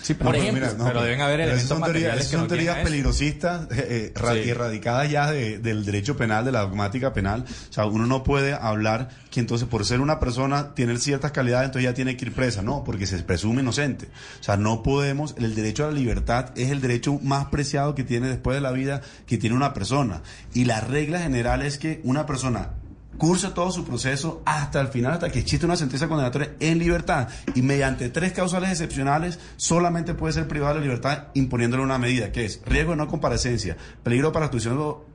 Sí, 0.00 0.14
Por 0.14 0.36
ejemplo, 0.36 0.66
pero 0.84 1.02
deben 1.02 1.20
haber 1.20 1.36
pero 1.38 1.42
elementos 1.50 1.68
son 1.68 1.80
materiales 1.80 2.24
que 2.26 2.30
son 2.32 2.40
no 2.42 2.46
teorías 2.46 2.78
peligrosistas, 2.84 3.68
eh, 3.72 4.12
eh, 4.16 4.42
Sí. 4.44 4.48
erradicadas 4.50 5.10
ya 5.10 5.30
de- 5.30 5.58
del 5.58 5.84
derecho 5.84 6.16
penal, 6.16 6.44
de 6.44 6.52
la 6.52 6.60
dogmática 6.60 7.12
penal. 7.12 7.44
O 7.68 7.72
sea, 7.72 7.84
uno 7.86 8.06
no 8.06 8.22
puede 8.22 8.54
hablar 8.54 9.08
que 9.30 9.40
entonces 9.40 9.66
por 9.68 9.84
ser 9.84 10.00
una 10.00 10.20
persona 10.20 10.74
tiene 10.74 10.96
ciertas 10.98 11.32
calidades, 11.32 11.66
entonces 11.66 11.90
ya 11.90 11.94
tiene 11.94 12.16
que 12.16 12.26
ir 12.26 12.32
presa. 12.32 12.62
No, 12.62 12.84
porque 12.84 13.06
se 13.06 13.18
presume 13.24 13.60
inocente. 13.62 14.06
O 14.40 14.42
sea, 14.42 14.56
no 14.56 14.82
podemos, 14.82 15.34
el 15.36 15.54
derecho 15.54 15.84
a 15.84 15.88
la 15.88 15.94
libertad 15.94 16.50
es 16.56 16.70
el 16.70 16.80
derecho 16.80 17.18
más 17.22 17.46
preciado 17.46 17.94
que 17.94 18.04
tiene 18.04 18.28
después 18.28 18.54
de 18.54 18.60
la 18.60 18.70
vida 18.70 19.02
que 19.26 19.36
tiene 19.36 19.56
una 19.56 19.74
persona. 19.74 20.22
Y 20.54 20.64
la 20.64 20.80
regla 20.80 21.18
general 21.20 21.62
es 21.62 21.76
que 21.76 22.00
una 22.04 22.24
persona 22.24 22.70
cursa 23.16 23.54
todo 23.54 23.70
su 23.70 23.84
proceso 23.84 24.42
hasta 24.44 24.80
el 24.80 24.88
final, 24.88 25.14
hasta 25.14 25.30
que 25.30 25.38
existe 25.38 25.66
una 25.66 25.76
sentencia 25.76 26.08
condenatoria 26.08 26.54
en 26.60 26.78
libertad. 26.78 27.28
Y 27.54 27.62
mediante 27.62 28.10
tres 28.10 28.32
causales 28.32 28.70
excepcionales, 28.70 29.38
solamente 29.56 30.14
puede 30.14 30.34
ser 30.34 30.46
privado 30.46 30.74
de 30.74 30.82
libertad 30.82 31.28
imponiéndole 31.34 31.82
una 31.82 31.98
medida, 31.98 32.32
que 32.32 32.44
es 32.44 32.60
riesgo 32.66 32.92
de 32.92 32.98
no 32.98 33.08
comparecencia, 33.08 33.76
peligro 34.02 34.32
para 34.32 34.46
la 34.46 34.50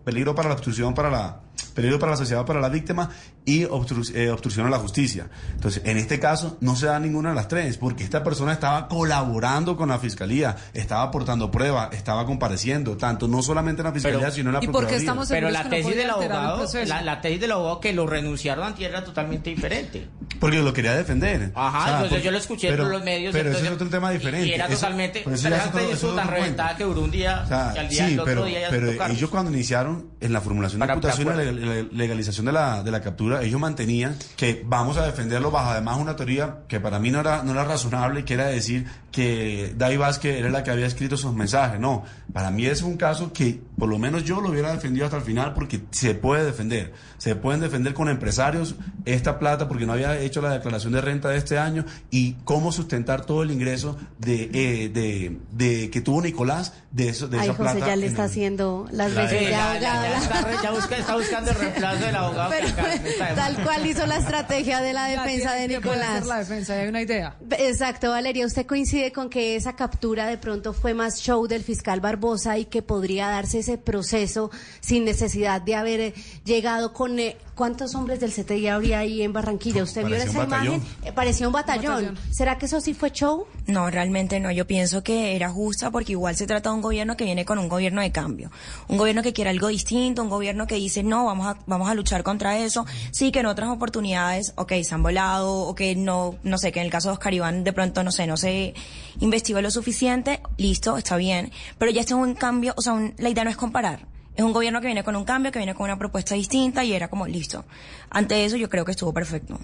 peligro 0.04 0.36
para 0.36 0.50
la 0.50 0.56
obstrucción 0.56 0.94
para 0.94 1.10
la 1.10 1.40
peligro 1.76 1.98
para 1.98 2.12
la 2.12 2.18
sociedad 2.18 2.46
para 2.46 2.60
la 2.60 2.70
víctima 2.70 3.10
y 3.46 3.64
obstru- 3.64 4.14
eh, 4.16 4.30
obstrucción 4.30 4.68
a 4.68 4.70
la 4.70 4.78
justicia. 4.78 5.28
Entonces, 5.54 5.82
en 5.86 5.98
este 5.98 6.20
caso, 6.20 6.58
no 6.62 6.76
se 6.76 6.86
da 6.86 7.00
ninguna 7.00 7.30
de 7.30 7.36
las 7.36 7.48
tres, 7.48 7.78
porque 7.78 8.04
esta 8.04 8.24
persona 8.24 8.54
estaba 8.54 8.88
colaborando 8.88 9.76
con 9.76 9.90
la 9.90 9.98
fiscalía, 10.00 10.56
estaba 10.74 11.04
aportando 11.04 11.50
pruebas, 11.52 11.90
estaba 11.94 12.26
compareciendo, 12.26 12.96
tanto 12.96 13.28
no 13.28 13.42
solamente 13.42 13.82
en 13.82 13.88
la 13.88 13.92
fiscalía, 13.94 14.20
Pero- 14.20 14.32
sino 14.32 14.50
en 14.50 14.54
la 14.54 14.64
¿Y 14.64 14.68
por 14.68 14.86
qué 14.88 14.98
procuraduría. 14.98 15.00
estamos 15.00 15.30
Pero 15.30 15.50
la 15.50 15.64
no 15.64 15.70
tesis 15.70 15.96
del 15.96 16.10
abogado, 16.10 16.66
la, 16.86 17.02
la 17.02 17.22
tesis 17.22 17.42
del 17.42 17.52
abogado 17.52 17.80
que 17.80 17.94
lo 17.94 18.08
renunciaron 18.08 18.66
antier 18.66 18.92
era 18.92 19.04
totalmente 19.04 19.50
diferente. 19.50 20.08
Porque 20.40 20.58
lo 20.60 20.74
quería 20.74 20.94
defender. 20.96 21.52
Ajá, 21.56 21.68
O 21.68 21.72
sea, 21.84 21.92
entonces 21.94 22.10
porque- 22.10 22.24
yo 22.26 22.32
lo 22.32 22.38
escuché 22.38 22.70
pero- 22.70 22.84
por 22.84 22.92
los 22.94 23.04
medios. 23.04 23.32
Pero 23.32 23.50
entonces- 23.50 23.64
eso 23.68 23.76
es 23.76 23.82
otro 23.82 23.90
tema 23.90 24.12
diferente. 24.12 24.48
Y 24.48 24.54
era 24.54 24.66
Eso- 24.66 24.76
totalmente. 24.76 25.22
pero 25.24 25.36
eso 25.36 25.50
ya 25.50 25.58
eso 25.92 26.10
es 26.10 26.16
tan 26.16 26.28
reventada 26.28 26.78
que 26.78 26.84
duró 26.84 27.02
un 27.02 27.12
día 27.12 27.42
O 27.44 27.48
sea, 27.48 27.74
y 27.76 27.80
al 27.80 27.90
día 27.90 28.08
sí, 28.08 28.14
el 28.14 28.20
otro 28.20 28.34
pero, 28.34 28.46
día 28.46 28.62
ya 28.62 28.70
pero 28.70 28.92
ellos 28.92 29.30
cuando 29.30 29.52
iniciaron 29.52 29.93
en 30.20 30.34
la 30.34 30.42
formulación 30.42 30.80
de 30.80 30.86
imputación 30.96 31.28
y 31.28 31.46
la 31.46 31.52
legal- 31.66 31.90
legalización 31.92 32.46
de 32.46 32.52
la, 32.52 32.84
de 32.84 32.92
la 32.92 33.02
captura, 33.02 33.42
ellos 33.44 33.60
mantenían 33.60 34.16
que 34.36 34.64
vamos 34.66 34.98
a 34.98 35.06
defenderlo 35.06 35.52
bajo 35.52 35.72
además 35.72 35.98
una 35.98 36.16
teoría 36.16 36.60
que 36.68 36.80
para 36.80 37.00
mí 37.00 37.12
no 37.12 37.20
era, 37.20 37.44
no 37.44 37.52
era 37.52 37.64
razonable, 37.64 38.24
que 38.26 38.34
era 38.36 38.46
decir 38.48 38.86
que 39.14 39.74
David 39.78 40.00
Vázquez 40.00 40.40
era 40.40 40.50
la 40.50 40.64
que 40.64 40.72
había 40.72 40.88
escrito 40.88 41.16
esos 41.16 41.34
mensajes. 41.36 41.80
No, 41.80 42.04
para 42.34 42.50
mí 42.52 42.64
ese 42.66 42.74
es 42.74 42.82
un 42.82 42.98
caso 42.98 43.32
que 43.32 43.62
por 43.78 43.88
lo 43.88 43.98
menos 44.00 44.24
yo 44.26 44.42
lo 44.42 44.50
hubiera 44.50 44.74
defendido 44.74 45.06
hasta 45.06 45.18
el 45.18 45.24
final 45.24 45.54
porque 45.54 45.82
se 45.92 46.16
puede 46.16 46.44
defender. 46.44 46.92
Se 47.20 47.36
pueden 47.36 47.62
defender 47.62 47.94
con 47.94 48.10
empresarios 48.10 48.76
esta 49.06 49.38
plata 49.40 49.68
porque 49.70 49.86
no 49.86 49.94
había 49.94 50.18
hecho 50.20 50.42
la 50.42 50.50
declaración 50.50 50.92
de 50.94 51.00
renta 51.02 51.30
de 51.30 51.38
este 51.38 51.58
año 51.60 51.86
y 52.12 52.34
cómo 52.44 52.72
sustentar 52.72 53.26
todo 53.26 53.44
el 53.44 53.52
ingreso 53.52 53.98
de, 54.18 54.50
eh, 54.54 54.90
de, 54.90 55.38
de 55.52 55.90
que 55.92 56.02
tuvo 56.02 56.22
Nicolás 56.22 56.74
de, 56.92 57.10
eso, 57.10 57.28
de 57.28 57.38
Ay, 57.40 57.50
esa 57.50 57.58
José 57.58 57.72
plata. 57.76 57.88
ya 57.88 57.96
le 57.96 58.08
está 58.08 58.24
el- 58.26 58.30
haciendo 58.32 58.88
las 58.92 59.14
veces 59.16 59.40
de 59.42 59.50
ya, 59.52 59.72
abogado. 59.72 60.76
busca- 60.76 60.98
está 60.98 61.16
buscando 61.16 61.52
el 61.52 61.58
reemplazo 61.58 62.06
del 62.06 62.16
abogado 62.16 62.52
que 62.52 62.58
Pero, 62.76 63.24
acá 63.24 63.36
tal 63.36 63.64
cual 63.64 63.86
hizo 63.88 64.06
la 64.08 64.18
estrategia 64.24 64.82
de 64.82 64.94
la 64.94 65.06
defensa 65.06 65.54
de 65.54 65.68
Nicolás. 65.68 66.26
la 66.26 66.40
defensa, 66.40 66.74
hay 66.74 66.88
una 66.88 67.02
idea. 67.02 67.36
Exacto, 67.60 68.10
Valeria. 68.10 68.46
¿Usted 68.46 68.66
coincide 68.66 69.03
con 69.12 69.30
que 69.30 69.56
esa 69.56 69.76
captura 69.76 70.28
de 70.28 70.38
pronto 70.38 70.74
fue 70.74 70.94
más 70.94 71.20
show 71.20 71.48
del 71.48 71.64
fiscal 71.64 72.00
Barbosa 72.00 72.58
y 72.58 72.66
que 72.66 72.82
podría 72.82 73.28
darse 73.28 73.60
ese 73.60 73.78
proceso 73.78 74.52
sin 74.80 75.04
necesidad 75.04 75.62
de 75.62 75.76
haber 75.76 76.00
eh, 76.00 76.14
llegado 76.46 76.94
con... 76.94 77.18
¿Cuántos 77.56 77.94
hombres 77.94 78.20
del 78.20 78.32
CTI 78.34 78.68
habría 78.68 79.00
ahí 79.00 79.22
en 79.22 79.32
Barranquilla? 79.32 79.84
¿Usted 79.84 80.04
vio 80.06 80.16
esa 80.16 80.44
imagen? 80.44 80.82
Eh, 81.04 81.12
parecía 81.12 81.46
un 81.46 81.54
batallón. 81.54 81.94
batallón. 81.94 82.18
¿Será 82.32 82.58
que 82.58 82.66
eso 82.66 82.82
sí 82.82 82.96
fue 82.96 83.12
show? 83.12 83.46
No, 83.68 83.92
realmente 83.92 84.40
no. 84.40 84.50
Yo 84.52 84.66
pienso 84.66 85.04
que 85.04 85.36
era 85.36 85.50
justa 85.52 85.92
porque 85.92 86.14
igual 86.14 86.36
se 86.36 86.48
trata 86.48 86.70
de 86.70 86.76
un 86.76 86.82
gobierno 86.82 87.16
que 87.16 87.26
viene 87.26 87.46
con 87.46 87.60
un 87.60 87.70
gobierno 87.70 88.02
de 88.02 88.12
cambio. 88.12 88.50
Un 88.88 88.98
gobierno 88.98 89.22
que 89.22 89.34
quiere 89.34 89.52
algo 89.52 89.68
distinto, 89.68 90.24
un 90.24 90.30
gobierno 90.30 90.66
que 90.66 90.76
dice, 90.76 91.04
no, 91.04 91.26
vamos 91.26 91.46
a, 91.46 91.58
vamos 91.68 91.88
a 91.90 91.94
luchar 91.94 92.24
contra 92.24 92.58
eso. 92.58 92.88
Sí, 93.12 93.32
que 93.32 93.42
en 93.42 93.46
otras 93.46 93.70
oportunidades, 93.70 94.54
ok, 94.56 94.74
se 94.84 94.96
han 94.96 95.04
volado, 95.04 95.54
o 95.54 95.76
que 95.76 95.96
no, 95.96 96.36
no 96.42 96.58
sé, 96.58 96.72
que 96.72 96.80
en 96.80 96.86
el 96.88 96.92
caso 96.92 97.10
de 97.10 97.14
Oscar 97.14 97.36
Iván, 97.36 97.64
de 97.64 97.72
pronto, 97.74 98.04
no 98.04 98.12
sé, 98.12 98.26
no 98.26 98.36
se 98.36 98.74
investigó 99.20 99.62
lo 99.62 99.70
suficiente. 99.70 100.42
Listo, 100.58 100.98
está 100.98 101.18
bien. 101.18 101.52
Pero 101.78 101.92
ya 101.92 102.02
este 102.02 102.14
es 102.14 102.20
un 102.20 102.34
cambio, 102.34 102.74
o 102.78 102.82
sea, 102.82 102.94
un- 102.94 103.14
la 103.20 103.30
idea 103.30 103.44
no 103.44 103.52
es 103.52 103.58
comparar. 103.58 104.08
Es 104.36 104.44
un 104.44 104.52
gobierno 104.52 104.82
que 104.82 104.88
viene 104.88 105.04
con 105.04 105.16
un 105.16 105.26
cambio, 105.26 105.52
que 105.52 105.60
viene 105.60 105.76
con 105.76 105.86
una 105.86 105.98
propuesta 105.98 106.36
distinta 106.36 106.84
y 106.84 106.94
era 106.94 107.08
como 107.08 107.28
listo. 107.28 107.66
Ante 108.10 108.46
eso 108.46 108.58
yo 108.58 108.70
creo 108.70 108.84
que 108.86 108.92
estuvo 108.92 109.14
perfecto. 109.14 109.60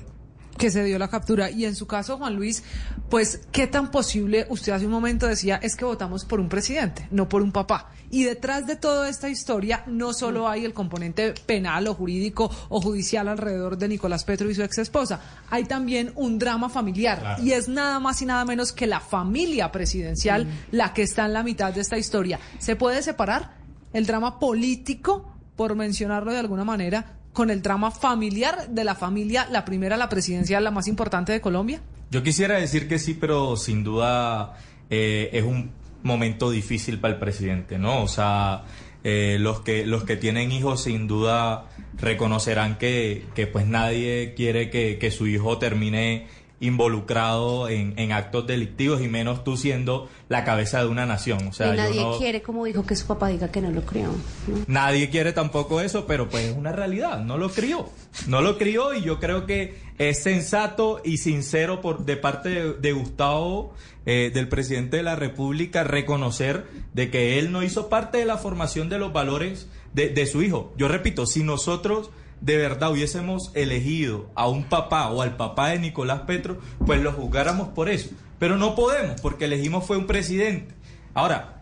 que 0.58 0.70
se 0.70 0.84
dio 0.84 1.00
la 1.00 1.08
captura. 1.08 1.50
Y 1.50 1.64
en 1.64 1.74
su 1.74 1.88
caso, 1.88 2.18
Juan 2.18 2.36
Luis, 2.36 2.64
pues, 3.10 3.40
¿qué 3.52 3.66
tan 3.66 3.92
posible? 3.92 4.46
Usted 4.50 4.74
hace 4.74 4.86
un 4.86 4.92
momento 4.92 5.26
decía, 5.26 5.56
es 5.56 5.78
que 5.78 5.86
votamos 5.86 6.26
por 6.26 6.42
un 6.42 6.50
presidente, 6.50 7.08
no 7.12 7.30
por 7.30 7.42
un 7.42 7.54
papá. 7.54 7.92
Y 8.12 8.26
detrás 8.26 8.68
de 8.68 8.76
toda 8.76 9.08
esta 9.08 9.30
historia, 9.30 9.84
no 9.88 10.12
solo 10.12 10.50
hay 10.50 10.66
el 10.66 10.74
componente 10.74 11.34
penal 11.46 11.88
o 11.88 11.94
jurídico 11.94 12.52
o 12.68 12.82
judicial 12.82 13.30
alrededor 13.30 13.78
de 13.78 13.88
Nicolás 13.88 14.26
Petro 14.26 14.50
y 14.50 14.56
su 14.56 14.62
ex 14.62 14.80
esposa, 14.80 15.22
hay 15.50 15.64
también 15.64 16.12
un 16.16 16.38
drama 16.38 16.68
familiar. 16.68 17.38
Y 17.42 17.54
es 17.54 17.70
nada 17.70 18.00
más 18.02 18.22
y 18.22 18.26
nada 18.26 18.44
menos 18.44 18.74
que 18.74 18.86
la 18.86 19.00
familia 19.00 19.72
presidencial 19.72 20.46
la 20.72 20.94
que 20.94 21.04
está 21.04 21.26
en 21.26 21.34
la 21.34 21.44
mitad 21.44 21.72
de 21.72 21.82
esta 21.82 21.98
historia. 21.98 22.38
¿Se 22.58 22.76
puede 22.76 23.02
separar 23.02 23.59
el 23.94 24.06
drama 24.06 24.40
político, 24.40 25.36
por 25.56 25.76
mencionarlo 25.76 26.32
de 26.32 26.40
alguna 26.40 26.64
manera, 26.64 27.18
con 27.34 27.50
el 27.50 27.62
drama 27.62 27.92
familiar 27.92 28.70
de 28.70 28.84
la 28.84 28.96
familia, 28.96 29.48
la 29.50 29.66
primera, 29.66 29.98
la 29.98 30.10
presidencia, 30.10 30.60
la 30.60 30.72
más 30.72 30.88
importante 30.88 31.32
de 31.32 31.42
Colombia? 31.42 31.82
Yo 32.12 32.24
quisiera 32.24 32.60
decir 32.60 32.88
que 32.88 33.00
sí, 33.00 33.14
pero 33.14 33.56
sin 33.56 33.84
duda 33.84 34.58
eh, 34.90 35.30
es 35.34 35.44
un 35.44 35.72
momento 36.04 36.50
difícil 36.50 37.00
para 37.00 37.14
el 37.14 37.20
presidente, 37.20 37.78
¿no? 37.78 38.02
O 38.02 38.08
sea, 38.08 38.64
eh, 39.04 39.38
los 39.40 39.62
que 39.62 39.86
los 39.86 40.04
que 40.04 40.18
tienen 40.18 40.52
hijos 40.52 40.84
sin 40.84 41.08
duda 41.08 41.68
reconocerán 41.98 42.78
que, 42.78 43.26
que 43.36 43.48
pues 43.48 43.66
nadie 43.66 44.34
quiere 44.36 44.70
que, 44.70 44.98
que 44.98 45.12
su 45.12 45.28
hijo 45.28 45.58
termine 45.58 46.28
involucrado 46.60 47.70
en, 47.70 47.94
en 47.98 48.12
actos 48.12 48.48
delictivos 48.48 49.02
y 49.02 49.08
menos 49.08 49.44
tú 49.44 49.58
siendo 49.58 50.10
la 50.28 50.44
cabeza 50.44 50.82
de 50.82 50.88
una 50.88 51.06
nación. 51.06 51.48
O 51.48 51.54
sea, 51.54 51.68
y 51.68 51.70
yo 51.72 51.76
nadie 51.84 52.02
no- 52.02 52.18
quiere, 52.18 52.42
como 52.42 52.66
dijo, 52.66 52.86
que 52.86 52.96
su 52.96 53.06
papá 53.08 53.28
diga 53.30 53.52
que 53.52 53.62
no 53.62 53.72
lo 53.72 53.82
crió. 53.86 54.08
¿no? 54.48 54.56
Nadie 54.68 55.10
quiere 55.10 55.34
tampoco 55.34 55.82
eso, 55.82 56.06
pero 56.06 56.30
pues 56.30 56.46
es 56.46 56.58
una 56.58 56.72
realidad, 56.72 57.20
no 57.24 57.38
lo 57.38 57.50
crió. 57.50 57.90
No 58.28 58.42
lo 58.42 58.58
crió 58.58 58.94
y 58.94 59.02
yo 59.02 59.20
creo 59.20 59.46
que 59.46 59.78
es 59.98 60.24
sensato 60.24 61.02
y 61.04 61.18
sincero 61.18 61.82
por 61.82 62.06
de 62.06 62.18
parte 62.18 62.50
de, 62.50 62.74
de 62.74 62.92
Gustavo, 62.94 63.74
eh, 64.06 64.32
del 64.34 64.48
presidente 64.48 64.98
de 64.98 65.04
la 65.04 65.16
República, 65.16 65.84
reconocer 65.84 66.66
de 66.94 67.12
que 67.12 67.38
él 67.40 67.52
no 67.52 67.64
hizo 67.64 67.90
parte 67.90 68.18
de 68.18 68.26
la 68.26 68.38
formación 68.38 68.90
de 68.90 68.98
los 68.98 69.14
valores 69.14 69.68
de, 69.94 70.10
de 70.10 70.26
su 70.26 70.42
hijo. 70.42 70.74
Yo 70.78 70.88
repito, 70.88 71.26
si 71.26 71.44
nosotros 71.44 72.10
de 72.42 72.58
verdad 72.58 72.92
hubiésemos 72.92 73.52
elegido 73.54 74.30
a 74.36 74.48
un 74.48 74.64
papá 74.64 75.10
o 75.10 75.22
al 75.22 75.36
papá 75.38 75.70
de 75.70 75.80
Nicolás 75.80 76.22
Petro, 76.28 76.60
pues 76.86 77.02
lo 77.02 77.12
juzgáramos 77.12 77.70
por 77.70 77.90
eso. 77.90 78.10
Pero 78.40 78.58
no 78.58 78.76
podemos, 78.76 79.20
porque 79.22 79.46
elegimos 79.46 79.86
fue 79.86 79.98
un 79.98 80.08
presidente. 80.08 80.74
Ahora, 81.14 81.56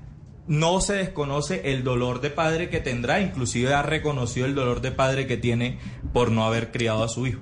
no 0.48 0.80
se 0.80 0.94
desconoce 0.94 1.72
el 1.74 1.84
dolor 1.84 2.22
de 2.22 2.30
padre 2.30 2.70
que 2.70 2.80
tendrá, 2.80 3.20
inclusive 3.20 3.74
ha 3.74 3.82
reconocido 3.82 4.46
el 4.46 4.56
dolor 4.56 4.82
de 4.82 4.92
padre 4.92 5.26
que 5.28 5.38
tiene 5.38 5.80
por 6.14 6.32
no 6.32 6.46
haber 6.46 6.72
criado 6.72 7.04
a 7.04 7.10
su 7.10 7.26
hijo. 7.28 7.42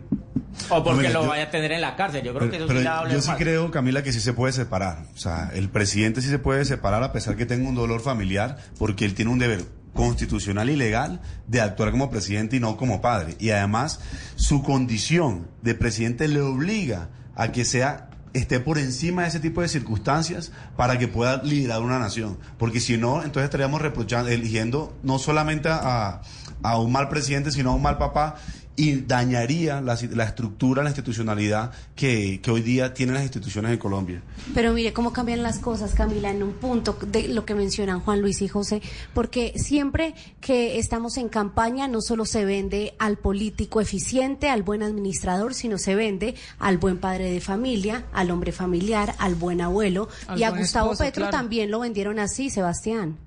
O 0.69 0.83
porque 0.85 1.01
Mira, 1.01 1.13
lo 1.13 1.23
yo- 1.23 1.27
vaya 1.29 1.43
a 1.43 1.49
tener 1.51 1.73
en 1.73 1.81
la 1.81 1.97
cárcel. 1.97 2.23
Yo 2.23 2.33
creo 2.33 2.49
que 2.49 2.55
eso 2.55 2.67
sí 2.69 2.75
la 2.75 2.99
habla 2.99 3.13
yo 3.13 3.21
sí 3.21 3.27
mal. 3.27 3.37
creo, 3.37 3.71
Camila, 3.71 4.01
que 4.03 4.13
sí 4.13 4.21
se 4.21 4.31
puede 4.31 4.53
separar. 4.53 5.03
O 5.13 5.17
sea, 5.17 5.51
el 5.53 5.67
presidente 5.69 6.21
sí 6.21 6.29
se 6.29 6.39
puede 6.39 6.63
separar 6.63 7.03
a 7.03 7.11
pesar 7.11 7.35
que 7.35 7.45
tenga 7.45 7.67
un 7.67 7.75
dolor 7.75 7.99
familiar, 7.99 8.57
porque 8.79 9.03
él 9.03 9.13
tiene 9.15 9.31
un 9.31 9.37
deber 9.39 9.65
constitucional 9.95 10.69
y 10.69 10.75
legal 10.75 11.21
de 11.47 11.61
actuar 11.61 11.89
como 11.89 12.11
presidente 12.11 12.57
y 12.57 12.59
no 12.59 12.77
como 12.77 13.01
padre. 13.01 13.35
Y 13.39 13.49
además, 13.49 13.99
su 14.35 14.61
condición 14.61 15.47
de 15.63 15.73
presidente 15.73 16.27
le 16.27 16.41
obliga 16.41 17.09
a 17.33 17.51
que 17.51 17.65
sea 17.65 18.09
esté 18.33 18.59
por 18.59 18.77
encima 18.77 19.21
de 19.23 19.29
ese 19.29 19.39
tipo 19.39 19.61
de 19.61 19.69
circunstancias 19.69 20.51
para 20.75 20.99
que 20.99 21.07
pueda 21.07 21.41
liderar 21.41 21.81
una 21.81 21.97
nación. 21.97 22.37
Porque 22.59 22.81
si 22.81 22.97
no, 22.97 23.23
entonces 23.23 23.45
estaríamos 23.45 23.81
reprochando, 23.81 24.29
eligiendo 24.29 24.95
no 25.01 25.17
solamente 25.17 25.69
a, 25.69 26.21
a 26.61 26.77
un 26.77 26.91
mal 26.91 27.07
presidente, 27.07 27.51
sino 27.51 27.71
a 27.71 27.75
un 27.75 27.81
mal 27.81 27.97
papá 27.97 28.35
y 28.75 29.01
dañaría 29.01 29.81
la, 29.81 29.97
la 30.13 30.23
estructura, 30.25 30.83
la 30.83 30.89
institucionalidad 30.89 31.71
que, 31.95 32.41
que 32.41 32.51
hoy 32.51 32.61
día 32.61 32.93
tienen 32.93 33.15
las 33.15 33.23
instituciones 33.23 33.71
en 33.71 33.77
Colombia. 33.77 34.21
Pero 34.53 34.73
mire 34.73 34.93
cómo 34.93 35.13
cambian 35.13 35.43
las 35.43 35.59
cosas, 35.59 35.93
Camila, 35.93 36.29
en 36.29 36.43
un 36.43 36.53
punto 36.53 36.97
de 37.07 37.29
lo 37.29 37.45
que 37.45 37.55
mencionan 37.55 38.01
Juan 38.01 38.21
Luis 38.21 38.41
y 38.41 38.47
José, 38.47 38.81
porque 39.13 39.53
siempre 39.55 40.13
que 40.41 40.77
estamos 40.77 41.17
en 41.17 41.29
campaña 41.29 41.87
no 41.87 42.01
solo 42.01 42.25
se 42.25 42.45
vende 42.45 42.95
al 42.99 43.17
político 43.17 43.81
eficiente, 43.81 44.49
al 44.49 44.63
buen 44.63 44.83
administrador, 44.83 45.53
sino 45.53 45.77
se 45.77 45.95
vende 45.95 46.35
al 46.59 46.77
buen 46.77 46.97
padre 46.97 47.31
de 47.31 47.41
familia, 47.41 48.05
al 48.13 48.31
hombre 48.31 48.51
familiar, 48.51 49.15
al 49.19 49.35
buen 49.35 49.61
abuelo, 49.61 50.09
Al 50.27 50.39
y 50.39 50.43
a 50.43 50.49
Gustavo 50.51 50.91
esposo, 50.91 51.03
Petro 51.05 51.23
claro. 51.23 51.37
también 51.37 51.71
lo 51.71 51.79
vendieron 51.79 52.19
así, 52.19 52.49
Sebastián. 52.49 53.17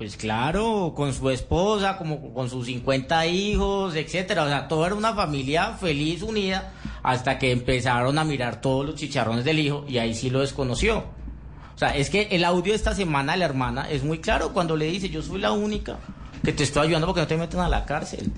Pues 0.00 0.16
claro, 0.16 0.94
con 0.96 1.12
su 1.12 1.28
esposa, 1.28 1.98
como 1.98 2.32
con 2.32 2.48
sus 2.48 2.64
50 2.64 3.26
hijos, 3.26 3.94
etcétera. 3.94 4.44
O 4.44 4.48
sea, 4.48 4.66
toda 4.66 4.86
era 4.86 4.96
una 4.96 5.12
familia 5.12 5.74
feliz, 5.74 6.22
unida, 6.22 6.72
hasta 7.02 7.38
que 7.38 7.50
empezaron 7.50 8.18
a 8.18 8.24
mirar 8.24 8.62
todos 8.62 8.86
los 8.86 8.94
chicharrones 8.94 9.44
del 9.44 9.58
hijo 9.58 9.84
y 9.86 9.98
ahí 9.98 10.14
sí 10.14 10.30
lo 10.30 10.40
desconoció. 10.40 11.00
O 11.74 11.78
sea, 11.78 11.94
es 11.94 12.08
que 12.08 12.28
el 12.30 12.44
audio 12.44 12.72
de 12.72 12.76
esta 12.76 12.94
semana 12.94 13.32
de 13.32 13.40
la 13.40 13.44
hermana 13.44 13.90
es 13.90 14.02
muy 14.02 14.20
claro 14.20 14.54
cuando 14.54 14.74
le 14.74 14.86
dice, 14.86 15.10
yo 15.10 15.20
soy 15.20 15.38
la 15.38 15.52
única 15.52 15.98
que 16.42 16.54
te 16.54 16.62
estoy 16.62 16.86
ayudando 16.86 17.06
porque 17.06 17.20
no 17.20 17.26
te 17.26 17.36
meten 17.36 17.60
a 17.60 17.68
la 17.68 17.84
cárcel. 17.84 18.32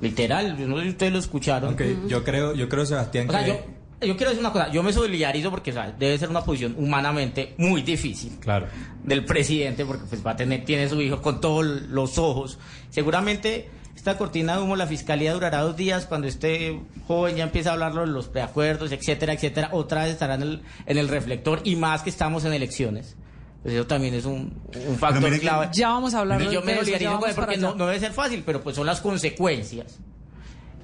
Literal, 0.00 0.56
yo 0.56 0.68
no 0.68 0.76
sé 0.76 0.84
si 0.84 0.88
ustedes 0.90 1.12
lo 1.12 1.18
escucharon. 1.18 1.74
Ok, 1.74 1.82
yo 2.06 2.22
creo, 2.22 2.54
yo 2.54 2.68
creo, 2.68 2.86
Sebastián, 2.86 3.28
O 3.28 3.32
sea, 3.32 3.44
que... 3.44 3.48
yo, 3.48 3.56
yo 4.00 4.16
quiero 4.16 4.30
decir 4.30 4.40
una 4.40 4.52
cosa, 4.52 4.70
yo 4.70 4.82
me 4.82 4.92
solidarizo 4.92 5.50
porque 5.50 5.70
o 5.70 5.74
sea, 5.74 5.92
debe 5.98 6.18
ser 6.18 6.28
una 6.28 6.44
posición 6.44 6.74
humanamente 6.78 7.54
muy 7.58 7.82
difícil 7.82 8.38
Claro. 8.40 8.66
del 9.02 9.24
presidente 9.24 9.84
porque 9.84 10.04
pues 10.08 10.24
va 10.26 10.32
a 10.32 10.36
tener 10.36 10.64
tiene 10.64 10.88
su 10.88 11.00
hijo 11.00 11.22
con 11.22 11.40
todos 11.40 11.64
los 11.64 12.18
ojos. 12.18 12.58
Seguramente 12.90 13.70
esta 13.94 14.18
cortina 14.18 14.56
de 14.56 14.62
humo 14.62 14.76
la 14.76 14.86
fiscalía 14.86 15.32
durará 15.32 15.60
dos 15.62 15.76
días 15.76 16.06
cuando 16.06 16.26
este 16.28 16.80
joven 17.08 17.36
ya 17.36 17.44
empiece 17.44 17.68
a 17.68 17.72
hablarlo 17.72 18.02
de 18.02 18.08
los 18.08 18.28
preacuerdos, 18.28 18.92
etcétera, 18.92 19.32
etcétera. 19.32 19.70
Otra 19.72 20.04
vez 20.04 20.12
estará 20.12 20.34
en 20.34 20.42
el, 20.42 20.62
en 20.86 20.98
el 20.98 21.08
reflector 21.08 21.60
y 21.64 21.76
más 21.76 22.02
que 22.02 22.10
estamos 22.10 22.44
en 22.44 22.52
elecciones. 22.52 23.16
Pues 23.62 23.74
eso 23.74 23.86
también 23.86 24.14
es 24.14 24.24
un, 24.26 24.60
un 24.88 24.96
factor 24.96 25.28
que- 25.32 25.40
clave. 25.40 25.68
Ya 25.72 25.88
vamos 25.88 26.14
a 26.14 26.20
hablar 26.20 26.40
Y 26.42 26.46
de 26.46 26.52
yo 26.54 26.62
me 26.62 26.72
eso, 26.72 26.80
solidarizo 26.82 27.10
con 27.12 27.20
vamos 27.22 27.30
él 27.30 27.34
porque 27.36 27.56
no, 27.56 27.74
no 27.74 27.86
debe 27.86 27.98
ser 27.98 28.12
fácil, 28.12 28.42
pero 28.46 28.62
pues 28.62 28.76
son 28.76 28.86
las 28.86 29.00
consecuencias. 29.00 29.98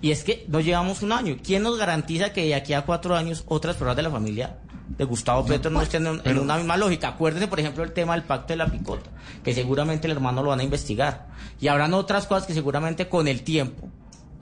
Y 0.03 0.11
es 0.11 0.25
que 0.25 0.45
nos 0.49 0.65
llevamos 0.65 1.01
un 1.03 1.13
año. 1.13 1.37
¿Quién 1.43 1.63
nos 1.63 1.79
garantiza 1.79 2.33
que 2.33 2.45
de 2.45 2.55
aquí 2.55 2.75
a 2.75 2.83
cuatro 2.83 3.17
años 3.17 3.45
otras 3.47 3.77
personas 3.77 3.97
de 3.97 4.03
la 4.03 4.11
familia 4.11 4.59
de 4.89 5.05
Gustavo 5.05 5.47
Petro 5.47 5.71
no 5.71 5.81
estén 5.81 6.07
en, 6.07 6.21
en 6.25 6.39
una 6.39 6.57
misma 6.57 6.77
lógica? 6.77 7.09
Acuérdense, 7.09 7.47
por 7.49 7.61
ejemplo, 7.61 7.85
el 7.85 7.93
tema 7.93 8.15
del 8.15 8.25
pacto 8.25 8.53
de 8.53 8.57
la 8.57 8.67
picota, 8.67 9.09
que 9.45 9.55
seguramente 9.55 10.09
el 10.09 10.13
hermano 10.13 10.43
lo 10.43 10.51
van 10.51 10.61
a 10.61 10.65
investigar. 10.65 11.29
Y 11.61 11.69
habrán 11.69 11.95
otras 11.95 12.27
cosas 12.27 12.47
que 12.47 12.53
seguramente 12.53 13.09
con 13.09 13.29
el 13.29 13.43
tiempo 13.43 13.89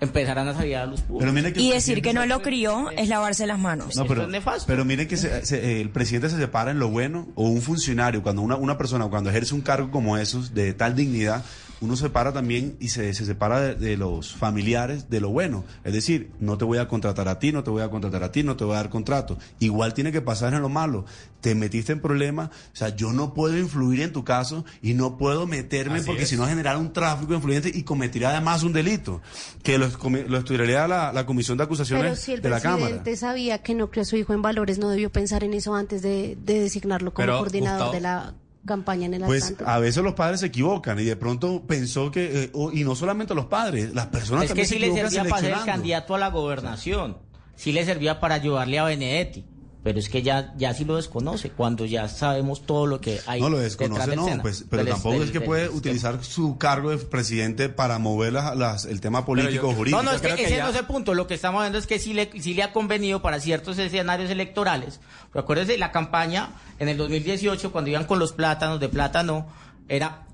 empezarán 0.01 0.49
a 0.49 0.55
salir 0.55 0.77
a 0.77 0.87
luz 0.87 1.03
pública. 1.03 1.25
Pero 1.27 1.33
mire 1.35 1.53
que 1.53 1.61
Y 1.61 1.71
decir 1.73 2.01
que 2.01 2.15
no 2.15 2.25
lo 2.25 2.41
crió 2.41 2.91
es 2.93 3.09
lavarse 3.11 3.47
las 3.47 3.59
manos. 3.59 3.97
No, 3.97 4.07
pero, 4.07 4.23
es 4.23 4.29
nefasto. 4.29 4.65
pero 4.67 4.87
mire 4.87 5.07
que 5.07 5.19
se- 5.19 5.45
se- 5.45 5.59
eh, 5.63 5.81
el 5.83 5.91
presidente 5.91 6.31
se 6.31 6.39
separa 6.39 6.71
en 6.71 6.79
lo 6.79 6.89
bueno 6.89 7.29
o 7.35 7.49
un 7.49 7.61
funcionario, 7.61 8.23
cuando 8.23 8.41
una, 8.41 8.57
una 8.57 8.79
persona, 8.79 9.09
cuando 9.09 9.29
ejerce 9.29 9.55
un 9.55 9.61
cargo 9.61 9.91
como 9.91 10.17
esos, 10.17 10.55
de 10.55 10.73
tal 10.73 10.97
dignidad, 10.97 11.45
uno 11.81 11.97
se 11.97 12.05
separa 12.05 12.33
también 12.33 12.77
y 12.79 12.89
se, 12.89 13.15
se 13.15 13.25
separa 13.25 13.61
de, 13.61 13.75
de 13.75 13.97
los 13.97 14.35
familiares 14.35 15.09
de 15.09 15.21
lo 15.21 15.31
bueno. 15.31 15.65
Es 15.85 15.93
decir, 15.95 16.31
no 16.39 16.59
te 16.59 16.65
voy 16.65 16.79
a 16.79 16.89
contratar 16.89 17.29
a 17.29 17.39
ti, 17.39 17.53
no 17.53 17.65
te 17.65 17.71
voy 17.71 17.83
a 17.83 17.89
contratar 17.91 18.23
a 18.23 18.33
ti, 18.33 18.43
no 18.43 18.57
te 18.57 18.65
voy 18.65 18.75
a 18.75 18.77
dar 18.77 18.91
contrato. 18.91 19.39
Igual 19.61 19.95
tiene 19.95 20.13
que 20.13 20.21
pasar 20.21 20.53
en 20.55 20.63
lo 20.63 20.69
malo. 20.69 21.07
Te 21.41 21.55
metiste 21.55 21.93
en 21.93 22.01
problemas, 22.01 22.51
o 22.51 22.77
sea, 22.77 22.95
yo 22.95 23.13
no 23.13 23.33
puedo 23.33 23.57
influir 23.57 24.03
en 24.03 24.13
tu 24.13 24.25
caso 24.25 24.65
y 24.83 24.93
no 24.93 25.17
puedo 25.17 25.47
meterme 25.47 25.97
Así 26.01 26.07
porque 26.07 26.27
si 26.27 26.37
no 26.37 26.47
generar 26.47 26.77
un 26.77 26.93
tráfico 26.93 27.33
influyente 27.33 27.71
y 27.73 27.83
cometería 27.83 28.29
además 28.31 28.63
un 28.63 28.75
delito. 28.75 29.23
Que 29.63 29.79
lo, 29.79 29.89
lo 30.29 30.39
estudiaría 30.39 30.87
la, 30.87 31.13
la 31.15 31.25
Comisión 31.25 31.57
de 31.57 31.65
Acusaciones 31.65 32.05
Pero 32.05 32.17
si 32.17 32.33
el 32.33 32.43
de 32.43 32.51
la 32.51 32.61
Cámara. 32.61 32.81
presidente 32.83 33.17
sabía 33.17 33.63
que 33.63 33.75
no 33.75 33.91
crió 33.91 34.03
a 34.03 34.05
su 34.05 34.17
hijo 34.17 34.35
en 34.35 34.43
valores, 34.43 34.79
no 34.79 34.91
debió 34.91 35.11
pensar 35.11 35.45
en 35.45 35.55
eso 35.55 35.75
antes 35.75 36.03
de, 36.03 36.37
de 36.45 36.61
designarlo 36.61 37.15
como 37.15 37.25
Pero, 37.25 37.39
coordinador 37.39 37.87
Gustavo, 37.87 37.93
de 37.95 38.01
la 38.01 38.35
campaña 38.67 39.07
en 39.07 39.15
el 39.15 39.23
Pues 39.25 39.45
Atlántico. 39.45 39.71
a 39.71 39.79
veces 39.79 40.03
los 40.03 40.15
padres 40.15 40.41
se 40.41 40.47
equivocan 40.47 40.99
y 40.99 41.05
de 41.05 41.17
pronto 41.17 41.63
pensó 41.67 42.11
que, 42.11 42.45
eh, 42.45 42.53
y 42.73 42.85
no 42.85 42.95
solamente 42.95 43.35
los 43.35 43.47
padres, 43.47 43.95
las 43.95 44.07
personas 44.09 44.45
Es 44.45 44.49
que 44.51 44.63
también 44.63 44.67
se 44.69 44.75
sí 44.75 44.81
le 44.81 44.87
equivocan 44.89 45.11
servía 45.11 45.31
para 45.31 45.43
ser 45.43 45.67
candidato 45.67 46.15
a 46.15 46.19
la 46.19 46.29
gobernación, 46.29 47.19
sí 47.57 47.73
le 47.73 47.85
servía 47.85 48.21
para 48.21 48.35
ayudarle 48.37 48.79
a 48.79 48.85
Benedetti, 48.85 49.45
pero 49.83 49.99
es 49.99 50.09
que 50.11 50.23
ya, 50.23 50.53
ya 50.59 50.75
sí 50.75 50.85
lo 50.85 50.97
desconoce, 50.97 51.51
cuando 51.51 51.87
ya 51.87 52.07
sabemos 52.09 52.67
todo 52.67 52.87
lo 52.87 53.01
que 53.01 53.19
hay. 53.27 53.41
No 53.41 53.49
lo 53.49 53.59
desconoce, 53.59 54.15
no, 54.15 54.27
Sena- 54.27 54.43
pues, 54.43 54.65
pero 54.69 54.85
del- 54.85 54.93
tampoco 54.93 55.15
del- 55.15 55.23
es 55.25 55.31
que 55.31 55.39
del 55.39 55.47
puede 55.49 55.69
utilizar 55.71 56.23
su 56.23 56.59
cargo 56.59 56.91
de 56.91 56.99
presidente 56.99 57.69
para 57.71 57.99
mover 57.99 58.35
las, 58.35 58.57
las- 58.57 58.85
el 58.85 59.01
tema 59.01 59.25
político 59.25 59.73
jurídico. 59.73 60.03
No, 60.03 60.11
no, 60.11 60.17
es 60.17 60.21
que 60.21 60.35
ese 60.35 60.59
no 60.59 60.69
es 60.69 60.77
el 60.77 60.85
punto. 60.87 61.15
Lo 61.15 61.27
que 61.27 61.35
estamos 61.35 61.63
viendo 61.63 61.79
es 61.79 61.87
que 61.87 61.99
sí 61.99 62.13
le, 62.13 62.31
sí 62.41 62.53
le 62.55 62.63
ha 62.63 62.73
convenido 62.73 63.23
para 63.23 63.41
ciertos 63.41 63.79
escenarios 63.79 64.31
electorales. 64.31 65.01
Pero 65.33 65.43
acuérdense, 65.45 65.79
la 65.79 65.93
campaña 65.93 66.51
en 66.79 66.89
el 66.89 66.97
2018, 66.99 67.73
cuando 67.73 67.89
iban 67.91 68.05
con 68.05 68.19
los 68.19 68.33
plátanos 68.33 68.81
de 68.81 68.89
plátano, 68.91 69.49
era 69.89 70.27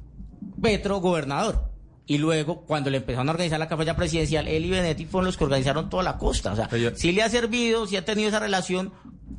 Petro 0.61 0.99
gobernador. 1.01 1.71
Y 2.09 2.19
luego, 2.19 2.63
cuando 2.63 2.89
le 2.91 2.99
empezaron 2.99 3.29
a 3.29 3.33
organizar 3.33 3.59
la 3.59 3.67
campaña 3.67 3.97
presidencial, 3.97 4.47
él 4.47 4.65
y 4.65 4.71
Benetti 4.71 5.07
fueron 5.07 5.27
los 5.27 5.37
que 5.37 5.43
organizaron 5.45 5.91
toda 5.91 6.05
la 6.05 6.19
costa. 6.19 6.53
O 6.53 6.57
sea, 6.57 6.69
sí 6.95 7.11
le 7.13 7.23
ha 7.25 7.29
servido, 7.29 7.87
sí 7.89 7.97
ha 7.97 8.05
tenido 8.05 8.29
esa 8.29 8.39
relación 8.39 8.93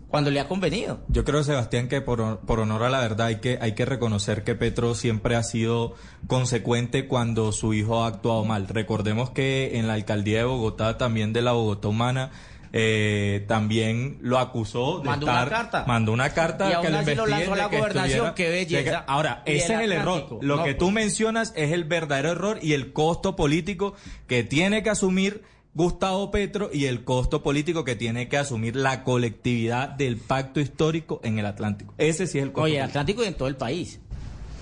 cuando 0.09 0.31
le 0.31 0.39
ha 0.39 0.47
convenido. 0.47 1.01
Yo 1.09 1.23
creo, 1.25 1.43
Sebastián, 1.43 1.87
que 1.89 2.01
por, 2.01 2.39
por 2.39 2.59
honor 2.59 2.83
a 2.83 2.89
la 2.89 2.99
verdad 3.01 3.27
hay 3.27 3.35
que, 3.41 3.57
hay 3.61 3.73
que 3.73 3.85
reconocer 3.85 4.43
que 4.43 4.55
Petro 4.55 4.95
siempre 4.95 5.35
ha 5.35 5.43
sido 5.43 5.95
consecuente 6.27 7.07
cuando 7.07 7.51
su 7.51 7.73
hijo 7.73 8.03
ha 8.03 8.07
actuado 8.07 8.45
mal. 8.45 8.67
Recordemos 8.67 9.29
que 9.31 9.77
en 9.77 9.87
la 9.87 9.93
alcaldía 9.93 10.39
de 10.39 10.43
Bogotá, 10.45 10.97
también 10.97 11.33
de 11.33 11.41
la 11.41 11.51
Bogotá 11.53 11.87
Humana, 11.89 12.31
eh, 12.73 13.45
también 13.47 14.17
lo 14.21 14.37
acusó 14.39 14.99
de 14.99 15.05
Mandó 15.05 15.25
una 15.25 15.47
carta. 15.49 15.85
mandó 15.87 16.11
una 16.11 16.29
carta 16.31 16.69
Y 16.69 16.73
aún 16.73 16.85
que 16.87 16.93
así 16.95 17.15
lo 17.15 17.25
lanzó 17.25 17.53
a 17.53 17.55
la 17.57 17.69
que 17.69 17.77
gobernación, 17.77 18.33
qué 18.35 18.49
belleza. 18.49 18.83
que- 18.91 19.03
ahora, 19.07 19.41
Y 19.45 19.51
ese 19.53 19.73
el 19.75 19.79
es 19.79 19.85
el 19.85 19.91
error. 19.93 20.37
Lo 20.41 20.57
No, 20.57 20.63
que 20.63 20.71
pues. 20.71 20.77
tú 20.77 20.91
mencionas 20.91 21.53
es 21.55 21.71
el 21.71 21.85
verdadero 21.85 22.31
error 22.31 22.59
y 22.61 22.73
el 22.73 22.91
costo 22.91 23.35
político 23.37 23.93
que 24.27 24.43
tiene 24.43 24.83
que 24.83 24.89
asumir 24.89 25.43
Gustavo 25.77 26.31
Petro 26.31 26.71
y 26.73 26.85
el 26.85 27.03
costo 27.03 27.43
político 27.43 27.83
que 27.85 27.95
tiene 27.95 28.27
que 28.27 28.37
asumir 28.37 28.75
la 28.75 29.03
colectividad 29.03 29.89
del 29.89 30.17
pacto 30.17 30.59
histórico 30.59 31.21
en 31.23 31.37
el 31.37 31.45
Atlántico. 31.45 31.93
Ese 31.99 32.25
sí 32.25 32.39
es 32.39 32.43
el 32.45 32.51
costo. 32.51 32.63
Oye, 32.65 32.77
el. 32.77 32.83
Atlántico 32.83 33.23
y 33.23 33.27
en 33.27 33.35
todo 33.35 33.47
el 33.47 33.57
país. 33.57 33.99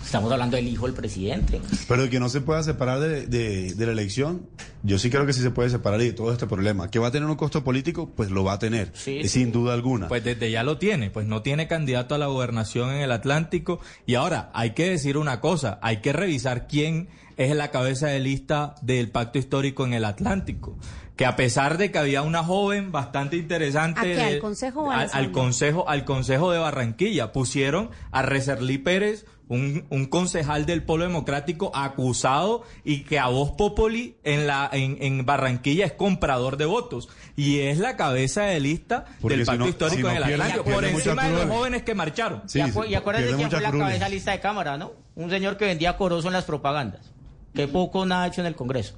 Estamos 0.03 0.29
hablando 0.31 0.57
del 0.57 0.67
hijo 0.67 0.85
del 0.85 0.93
presidente. 0.93 1.59
Pero 1.87 2.07
que 2.09 2.19
no 2.19 2.27
se 2.29 2.41
pueda 2.41 2.61
separar 2.63 2.99
de, 2.99 3.25
de- 3.27 3.73
de 3.73 3.85
la 3.87 3.91
elección, 3.93 4.45
yo 4.83 4.99
sí 4.99 5.09
creo 5.09 5.25
que 5.25 5.31
sí 5.33 5.41
se 5.41 5.49
puede 5.51 5.69
separar 5.71 5.99
y 6.01 6.05
de 6.07 6.13
todo 6.13 6.31
este 6.33 6.45
problema. 6.47 6.91
¿Que 6.91 6.99
va 6.99 7.07
a 7.07 7.11
tener 7.11 7.27
un 7.29 7.35
costo 7.37 7.63
político? 7.63 8.11
Pues 8.15 8.29
lo 8.29 8.43
va 8.43 8.53
a 8.53 8.59
tener, 8.59 8.91
eh, 9.07 9.27
sin 9.27 9.51
duda 9.53 9.73
alguna. 9.73 10.07
Pues 10.09 10.23
desde 10.23 10.51
ya 10.51 10.63
lo 10.63 10.77
tiene, 10.77 11.09
pues 11.09 11.25
no 11.25 11.41
tiene 11.41 11.67
candidato 11.67 12.13
a 12.13 12.17
la 12.19 12.27
gobernación 12.27 12.91
en 12.91 13.01
el 13.01 13.11
Atlántico. 13.11 13.79
Y 14.05 14.13
ahora, 14.13 14.51
hay 14.53 14.71
que 14.71 14.89
decir 14.91 15.17
una 15.17 15.39
cosa, 15.41 15.79
hay 15.81 16.01
que 16.01 16.13
revisar 16.13 16.67
quién 16.67 17.07
es 17.37 17.55
la 17.55 17.71
cabeza 17.71 18.07
de 18.07 18.19
lista 18.19 18.75
del 18.83 19.09
pacto 19.09 19.39
histórico 19.39 19.85
en 19.87 19.93
el 19.93 20.05
Atlántico. 20.05 20.77
Que 21.15 21.25
a 21.25 21.35
pesar 21.37 21.77
de 21.77 21.91
que 21.91 21.97
había 21.97 22.21
una 22.23 22.43
joven 22.43 22.91
bastante 22.91 23.37
interesante... 23.37 23.99
¿A 23.99 24.03
qué, 24.03 24.21
al 24.21 24.33
de- 24.33 24.39
consejo 24.39 24.91
al, 24.91 25.09
al 25.13 25.31
consejo, 25.31 25.87
al 25.87 26.03
consejo 26.03 26.51
de 26.51 26.59
Barranquilla, 26.59 27.31
pusieron 27.31 27.89
a 28.11 28.21
Recerlí 28.21 28.77
Pérez, 28.79 29.25
un, 29.47 29.85
un 29.89 30.07
concejal 30.07 30.65
del 30.65 30.83
Polo 30.83 31.05
Democrático 31.05 31.71
acusado 31.73 32.63
y 32.83 33.03
que 33.03 33.19
a 33.19 33.27
voz 33.27 33.51
populi 33.51 34.17
en 34.23 34.47
la 34.47 34.67
en, 34.73 34.97
en 35.01 35.23
Barranquilla 35.25 35.85
es 35.85 35.93
comprador 35.93 36.57
de 36.57 36.65
votos 36.65 37.07
y 37.37 37.59
es 37.59 37.77
la 37.77 37.95
cabeza 37.95 38.41
de 38.43 38.59
lista 38.59 39.05
Porque 39.21 39.37
del 39.37 39.45
si 39.45 39.51
pacto 39.51 39.63
no- 39.65 39.69
histórico 39.69 39.97
si 39.97 40.03
no 40.03 40.09
en 40.09 40.17
el 40.17 40.23
Atlántico 40.41 40.63
por 40.65 40.83
encima 40.83 41.27
de 41.29 41.33
los 41.35 41.45
jóvenes 41.45 41.83
que 41.83 41.93
marcharon 41.93 42.41
Sí, 42.49 42.57
y, 42.57 42.61
acu- 42.63 42.85
sí, 42.85 42.89
y 42.91 42.95
acuérdense 42.95 43.27
pierde 43.27 43.37
quién 43.37 43.51
fue 43.51 43.61
la 43.61 43.71
cabeza 43.85 44.05
de 44.05 44.09
lista 44.11 44.31
de 44.31 44.39
cámara, 44.39 44.77
¿no? 44.77 44.93
Un 45.15 45.29
señor 45.29 45.57
que 45.57 45.65
vendía 45.65 45.95
corozo 45.95 46.27
en 46.27 46.33
las 46.33 46.43
propagandas. 46.45 47.13
Que 47.53 47.67
poco 47.67 48.03
nada 48.05 48.23
ha 48.23 48.27
hecho 48.27 48.41
en 48.41 48.47
el 48.47 48.55
Congreso. 48.55 48.97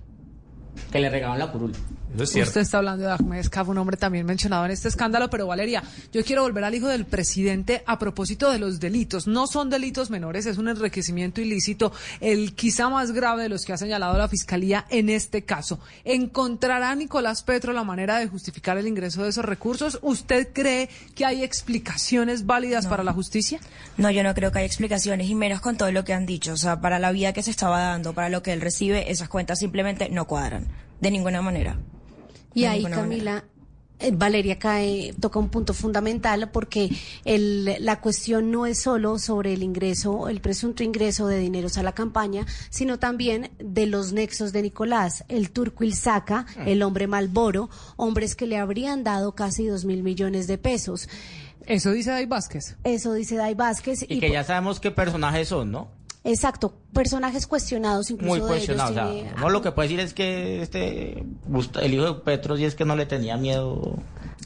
Que 0.94 1.00
le 1.00 1.10
regaban 1.10 1.40
la 1.40 1.52
curul. 2.08 2.44
Usted 2.44 2.62
está 2.62 2.78
hablando 2.78 3.06
de 3.06 3.12
Ahmed 3.12 3.40
Escaf, 3.40 3.68
un 3.70 3.78
hombre 3.78 3.98
también 3.98 4.26
mencionado 4.26 4.66
en 4.66 4.72
este 4.72 4.88
escándalo, 4.88 5.30
pero 5.30 5.48
Valeria, 5.48 5.84
yo 6.12 6.24
quiero 6.24 6.44
volver 6.44 6.64
al 6.64 6.76
hijo 6.76 6.88
del 6.88 7.06
presidente 7.06 7.84
a 7.86 8.00
propósito 8.00 8.52
de 8.52 8.60
los 8.60 8.80
delitos. 8.80 9.28
No 9.28 9.48
son 9.48 9.70
delitos 9.70 10.10
menores, 10.10 10.46
es 10.46 10.58
un 10.58 10.68
enriquecimiento 10.68 11.42
ilícito, 11.42 11.92
el 12.22 12.54
quizá 12.56 12.90
más 12.90 13.12
grave 13.12 13.44
de 13.44 13.50
los 13.50 13.66
que 13.66 13.74
ha 13.74 13.78
señalado 13.78 14.18
la 14.18 14.28
Fiscalía 14.28 14.86
en 14.90 15.10
este 15.10 15.44
caso. 15.44 15.80
¿Encontrará 16.04 16.94
Nicolás 16.96 17.44
Petro 17.44 17.74
la 17.74 17.84
manera 17.84 18.18
de 18.18 18.28
justificar 18.28 18.78
el 18.78 18.88
ingreso 18.88 19.24
de 19.24 19.30
esos 19.30 19.46
recursos? 19.46 20.00
¿Usted 20.02 20.50
cree 20.54 20.90
que 21.16 21.26
hay 21.26 21.44
explicaciones 21.44 22.46
válidas 22.46 22.88
para 22.88 23.04
la 23.04 23.14
justicia? 23.14 23.60
No, 23.98 24.12
yo 24.12 24.24
no 24.24 24.34
creo 24.34 24.52
que 24.52 24.60
haya 24.60 24.68
explicaciones 24.68 25.30
y 25.30 25.36
menos 25.36 25.62
con 25.62 25.78
todo 25.78 25.92
lo 25.92 26.04
que 26.04 26.14
han 26.14 26.26
dicho. 26.26 26.54
O 26.54 26.58
sea, 26.58 26.82
para 26.82 27.00
la 27.00 27.12
vida 27.12 27.34
que 27.34 27.44
se 27.44 27.52
estaba 27.52 27.80
dando, 27.80 28.14
para 28.14 28.30
lo 28.30 28.44
que 28.44 28.54
él 28.54 28.62
recibe, 28.62 29.12
esas 29.12 29.30
cuentas 29.30 29.60
simplemente 29.60 30.10
no 30.10 30.26
cuadran. 30.26 30.68
De 31.00 31.12
ninguna 31.12 31.42
manera. 31.42 31.78
Y 32.54 32.66
ahí, 32.66 32.84
Camila, 32.84 33.44
eh, 34.00 34.12
Valeria 34.14 34.60
cae, 34.60 35.14
toca 35.20 35.40
un 35.40 35.50
punto 35.50 35.74
fundamental 35.74 36.50
porque 36.52 36.90
el, 37.26 37.76
la 37.80 38.00
cuestión 38.00 38.52
no 38.52 38.66
es 38.68 38.80
solo 38.80 39.18
sobre 39.20 39.54
el 39.54 39.64
ingreso, 39.64 40.30
el 40.30 40.40
presunto 40.40 40.84
ingreso 40.84 41.28
de 41.28 41.40
dineros 41.40 41.78
a 41.78 41.84
la 41.84 41.94
campaña, 41.94 42.46
sino 42.70 43.00
también 43.00 43.50
de 43.58 43.88
los 43.88 44.14
nexos 44.14 44.54
de 44.54 44.62
Nicolás, 44.62 45.24
el 45.30 45.50
turco 45.52 45.84
Ilzaca, 45.84 46.46
Ah. 46.58 46.64
el 46.68 46.84
hombre 46.84 47.08
Malboro, 47.08 47.70
hombres 47.96 48.36
que 48.36 48.46
le 48.46 48.58
habrían 48.58 49.04
dado 49.04 49.34
casi 49.34 49.66
dos 49.66 49.86
mil 49.86 50.04
millones 50.04 50.46
de 50.48 50.58
pesos. 50.58 51.10
Eso 51.66 51.92
dice 51.92 52.12
Day 52.12 52.26
Vázquez. 52.28 52.78
Eso 52.84 53.14
dice 53.14 53.36
Day 53.36 53.54
Vázquez. 53.56 54.06
Y 54.08 54.20
que 54.20 54.32
ya 54.32 54.44
sabemos 54.44 54.80
qué 54.80 54.92
personajes 54.92 55.50
son, 55.50 55.72
¿no? 55.72 55.97
Exacto, 56.30 56.74
personajes 56.94 57.48
cuestionados 57.48 58.12
incluso 58.12 58.30
Muy 58.30 58.42
de 58.42 58.48
cuestionados. 58.48 58.92
ellos. 58.92 59.04
o 59.04 59.08
sea, 59.14 59.14
tiene- 59.24 59.32
no 59.40 59.50
lo 59.50 59.62
que 59.62 59.72
puede 59.72 59.88
decir 59.88 60.00
es 60.02 60.14
que 60.14 60.62
este 60.62 61.24
el 61.82 61.94
hijo 61.94 62.04
de 62.06 62.14
Petro 62.22 62.58
sí 62.58 62.66
es 62.66 62.76
que 62.76 62.84
no 62.86 62.96
le 62.96 63.06
tenía 63.06 63.38
miedo 63.38 63.98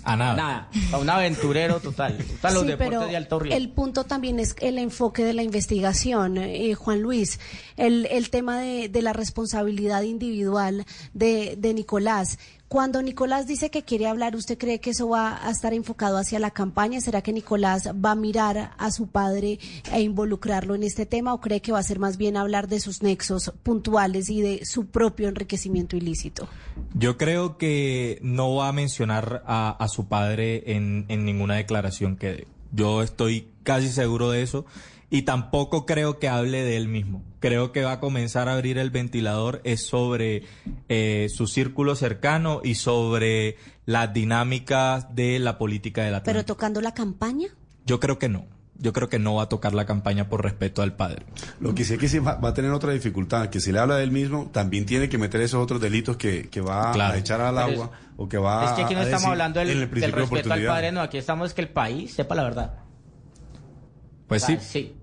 a 0.04 0.16
nada. 0.16 0.34
Nada, 0.36 0.70
a 0.94 0.98
un 0.98 1.10
aventurero 1.10 1.80
total. 1.80 2.18
Están 2.20 2.54
los 2.54 2.64
Sí, 2.64 2.70
deportes 2.70 2.98
pero 3.00 3.08
de 3.10 3.18
alto 3.18 3.40
riesgo. 3.40 3.58
El 3.58 3.70
punto 3.70 4.04
también 4.04 4.40
es 4.40 4.56
el 4.60 4.78
enfoque 4.78 5.24
de 5.24 5.34
la 5.34 5.44
investigación, 5.44 6.38
eh, 6.38 6.74
Juan 6.76 7.02
Luis, 7.02 7.40
el, 7.78 8.08
el 8.12 8.30
tema 8.30 8.60
de, 8.60 8.90
de 8.90 9.02
la 9.02 9.14
responsabilidad 9.14 10.02
individual 10.04 10.86
de, 11.14 11.56
de 11.58 11.74
Nicolás. 11.74 12.38
Cuando 12.72 13.02
Nicolás 13.02 13.48
dice 13.48 13.70
que 13.70 13.84
quiere 13.84 14.08
hablar, 14.08 14.34
¿usted 14.38 14.58
cree 14.58 14.80
que 14.80 14.92
eso 14.92 15.10
va 15.10 15.46
a 15.46 15.52
estar 15.52 15.74
enfocado 15.74 16.16
hacia 16.16 16.40
la 16.40 16.52
campaña? 16.52 17.02
¿Será 17.02 17.22
que 17.22 17.34
Nicolás 17.34 17.90
va 17.90 18.12
a 18.12 18.16
mirar 18.16 18.72
a 18.78 18.92
su 18.92 19.08
padre 19.08 19.60
e 19.92 20.00
involucrarlo 20.00 20.74
en 20.74 20.84
este 20.84 21.06
tema 21.06 21.34
o 21.34 21.42
cree 21.42 21.62
que 21.62 21.74
va 21.74 21.80
a 21.80 21.84
ser 21.84 22.00
más 22.00 22.16
bien 22.16 22.38
hablar 22.38 22.70
de 22.70 22.80
sus 22.80 23.04
nexos 23.04 23.52
puntuales 23.62 24.30
y 24.30 24.40
de 24.40 24.66
su 24.66 24.86
propio 24.86 25.28
enriquecimiento 25.28 25.98
ilícito? 25.98 26.48
Yo 26.94 27.18
creo 27.18 27.58
que 27.58 28.20
no 28.22 28.56
va 28.56 28.70
a 28.70 28.72
mencionar 28.72 29.44
a, 29.46 29.86
su 29.90 30.06
padre 30.06 30.64
en, 30.72 31.04
en 31.10 31.26
ninguna 31.26 31.56
declaración 31.56 32.16
que 32.16 32.28
dé. 32.28 32.48
Yo 32.72 33.04
estoy 33.04 33.50
casi 33.64 33.90
seguro 33.90 34.32
de 34.32 34.44
eso 34.44 34.66
y 35.12 35.24
tampoco 35.24 35.86
creo 35.86 36.18
que 36.18 36.30
hable 36.30 36.64
de 36.64 36.78
él 36.78 36.88
mismo. 36.88 37.22
Creo 37.40 37.72
que 37.72 37.84
va 37.84 37.92
a 37.94 38.00
comenzar 38.00 38.48
a 38.48 38.54
abrir 38.54 38.78
el 38.78 38.90
ventilador 38.92 39.60
es 39.66 39.86
sobre 39.86 40.44
eh, 40.90 41.28
su 41.30 41.48
círculo 41.48 41.96
cercano 41.96 42.62
y 42.64 42.76
sobre 42.76 43.58
las 43.86 44.14
dinámicas 44.14 45.14
de 45.14 45.38
la 45.40 45.58
política 45.58 46.04
de 46.04 46.12
la 46.12 46.24
Pero 46.24 46.46
tocando 46.46 46.80
la 46.82 46.94
campaña. 46.94 47.50
Yo 47.86 48.00
creo 48.00 48.18
que 48.18 48.30
no. 48.30 48.46
Yo 48.78 48.94
creo 48.94 49.10
que 49.10 49.20
no 49.20 49.36
va 49.36 49.44
a 49.44 49.50
tocar 49.50 49.74
la 49.76 49.86
campaña 49.86 50.28
por 50.30 50.42
respeto 50.44 50.82
al 50.82 50.96
padre. 50.96 51.26
Lo 51.60 51.76
que 51.76 51.84
sí 51.84 51.94
es 51.94 52.00
que 52.00 52.08
sí 52.08 52.18
va, 52.18 52.36
va 52.36 52.50
a 52.50 52.54
tener 52.54 52.72
otra 52.72 52.94
dificultad, 52.94 53.50
que 53.50 53.60
si 53.60 53.72
le 53.72 53.78
habla 53.80 53.98
de 53.98 54.04
él 54.06 54.12
mismo, 54.12 54.50
también 54.52 54.86
tiene 54.88 55.08
que 55.10 55.18
meter 55.20 55.42
esos 55.42 55.62
otros 55.62 55.80
delitos 55.82 56.18
que, 56.18 56.50
que 56.50 56.62
va 56.62 56.92
Claro. 56.94 57.14
a 57.14 57.18
echar 57.18 57.42
al 57.42 57.58
agua 57.60 57.92
o 58.18 58.28
que 58.30 58.38
va 58.40 58.66
es 58.66 58.72
que 58.72 58.84
aquí 58.84 58.94
no 58.96 59.02
a 59.02 59.04
estamos 59.04 59.26
hablando 59.28 59.60
del, 59.60 59.70
el 59.72 59.90
del 59.92 60.12
respeto 60.14 60.54
al 60.54 60.66
padre, 60.66 60.92
no, 60.92 61.02
aquí 61.02 61.18
estamos 61.18 61.50
es 61.50 61.54
que 61.54 61.62
el 61.62 61.70
país 61.70 62.14
sepa 62.14 62.34
la 62.34 62.44
verdad. 62.44 62.80
Pues 64.28 64.44
O 64.44 64.48
sea, 64.48 64.60
sí. 64.62 64.96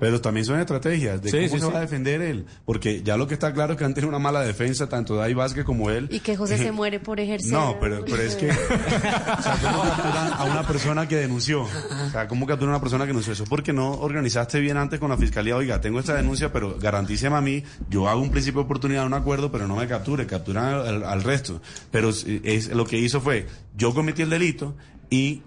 Pero 0.00 0.20
también 0.20 0.46
son 0.46 0.60
estrategias 0.60 1.20
de 1.20 1.28
Sí, 1.28 1.36
cómo 1.38 1.48
sí, 1.48 1.58
se 1.58 1.66
sí. 1.66 1.72
va 1.72 1.78
a 1.78 1.80
defender 1.80 2.22
él. 2.22 2.46
Porque 2.64 3.02
ya 3.02 3.16
lo 3.16 3.26
que 3.26 3.34
está 3.34 3.52
claro 3.52 3.72
es 3.72 3.78
que 3.80 3.84
han 3.84 3.94
tenido 3.94 4.08
una 4.08 4.20
mala 4.20 4.42
defensa, 4.42 4.88
tanto 4.88 5.16
Dai 5.16 5.34
Vázquez 5.34 5.64
como 5.64 5.90
él. 5.90 6.06
Y 6.12 6.20
que 6.20 6.36
José 6.36 6.56
se 6.56 6.70
muere 6.72 7.00
por 7.00 7.18
ejercer. 7.18 7.50
No, 7.52 7.76
pero, 7.80 8.04
pero 8.04 8.22
es 8.22 8.36
que. 8.36 8.48
o 8.50 8.54
sea, 8.54 9.58
¿cómo 9.60 9.82
capturan 9.82 10.32
a 10.34 10.44
una 10.44 10.62
persona 10.64 11.08
que 11.08 11.16
denunció? 11.16 11.62
O 11.62 12.10
sea, 12.12 12.28
¿cómo 12.28 12.46
capturan 12.46 12.74
a 12.74 12.76
una 12.76 12.80
persona 12.80 13.04
que 13.06 13.08
denunció? 13.08 13.32
Eso 13.32 13.42
es 13.42 13.48
porque 13.48 13.72
no 13.72 13.90
organizaste 13.90 14.60
bien 14.60 14.76
antes 14.76 15.00
con 15.00 15.10
la 15.10 15.16
fiscalía. 15.16 15.56
Oiga, 15.56 15.80
tengo 15.80 15.98
esta 15.98 16.14
denuncia, 16.14 16.52
pero 16.52 16.78
garantíceme 16.78 17.34
a 17.34 17.40
mí, 17.40 17.64
yo 17.90 18.08
hago 18.08 18.20
un 18.22 18.30
principio 18.30 18.60
de 18.60 18.66
oportunidad, 18.66 19.04
un 19.04 19.14
acuerdo, 19.14 19.50
pero 19.50 19.66
no 19.66 19.74
me 19.74 19.88
capture, 19.88 20.28
capturan 20.28 20.64
al, 20.74 21.02
al 21.02 21.22
resto. 21.24 21.60
Pero 21.90 22.10
es, 22.10 22.24
es- 22.44 22.68
lo 22.68 22.86
que 22.86 22.98
hizo 22.98 23.20
fue, 23.20 23.48
yo 23.76 23.92
cometí 23.92 24.22
el 24.22 24.30
delito 24.30 24.76
y 25.10 25.42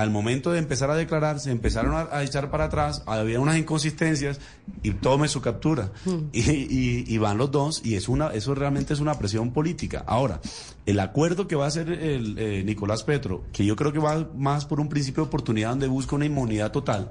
al 0.00 0.10
momento 0.10 0.50
de 0.52 0.58
empezar 0.58 0.90
a 0.90 0.96
declarar, 0.96 1.40
se 1.40 1.50
empezaron 1.50 1.94
a, 1.94 2.08
a 2.12 2.22
echar 2.22 2.50
para 2.50 2.64
atrás, 2.64 3.02
había 3.06 3.40
unas 3.40 3.56
inconsistencias 3.58 4.40
y 4.82 4.92
tome 4.92 5.28
su 5.28 5.40
captura. 5.40 5.90
Y, 6.32 6.40
y- 6.50 7.04
y 7.06 7.18
van 7.18 7.38
los 7.38 7.50
dos 7.50 7.80
y 7.84 7.94
es 7.94 8.08
una, 8.08 8.28
eso 8.28 8.54
realmente 8.54 8.94
es 8.94 9.00
una 9.00 9.14
presión 9.18 9.52
política. 9.52 10.04
Ahora, 10.06 10.40
el 10.86 11.00
acuerdo 11.00 11.46
que 11.48 11.56
va 11.56 11.64
a 11.64 11.68
hacer 11.68 11.90
el, 11.90 12.36
eh, 12.38 12.62
Nicolás 12.64 13.02
Petro, 13.02 13.44
que 13.52 13.64
yo 13.64 13.76
creo 13.76 13.92
que 13.92 13.98
va 13.98 14.28
más 14.36 14.64
por 14.64 14.80
un 14.80 14.88
principio 14.88 15.22
de 15.24 15.28
oportunidad 15.28 15.70
donde 15.70 15.88
busca 15.88 16.16
una 16.16 16.26
inmunidad 16.26 16.70
total, 16.72 17.10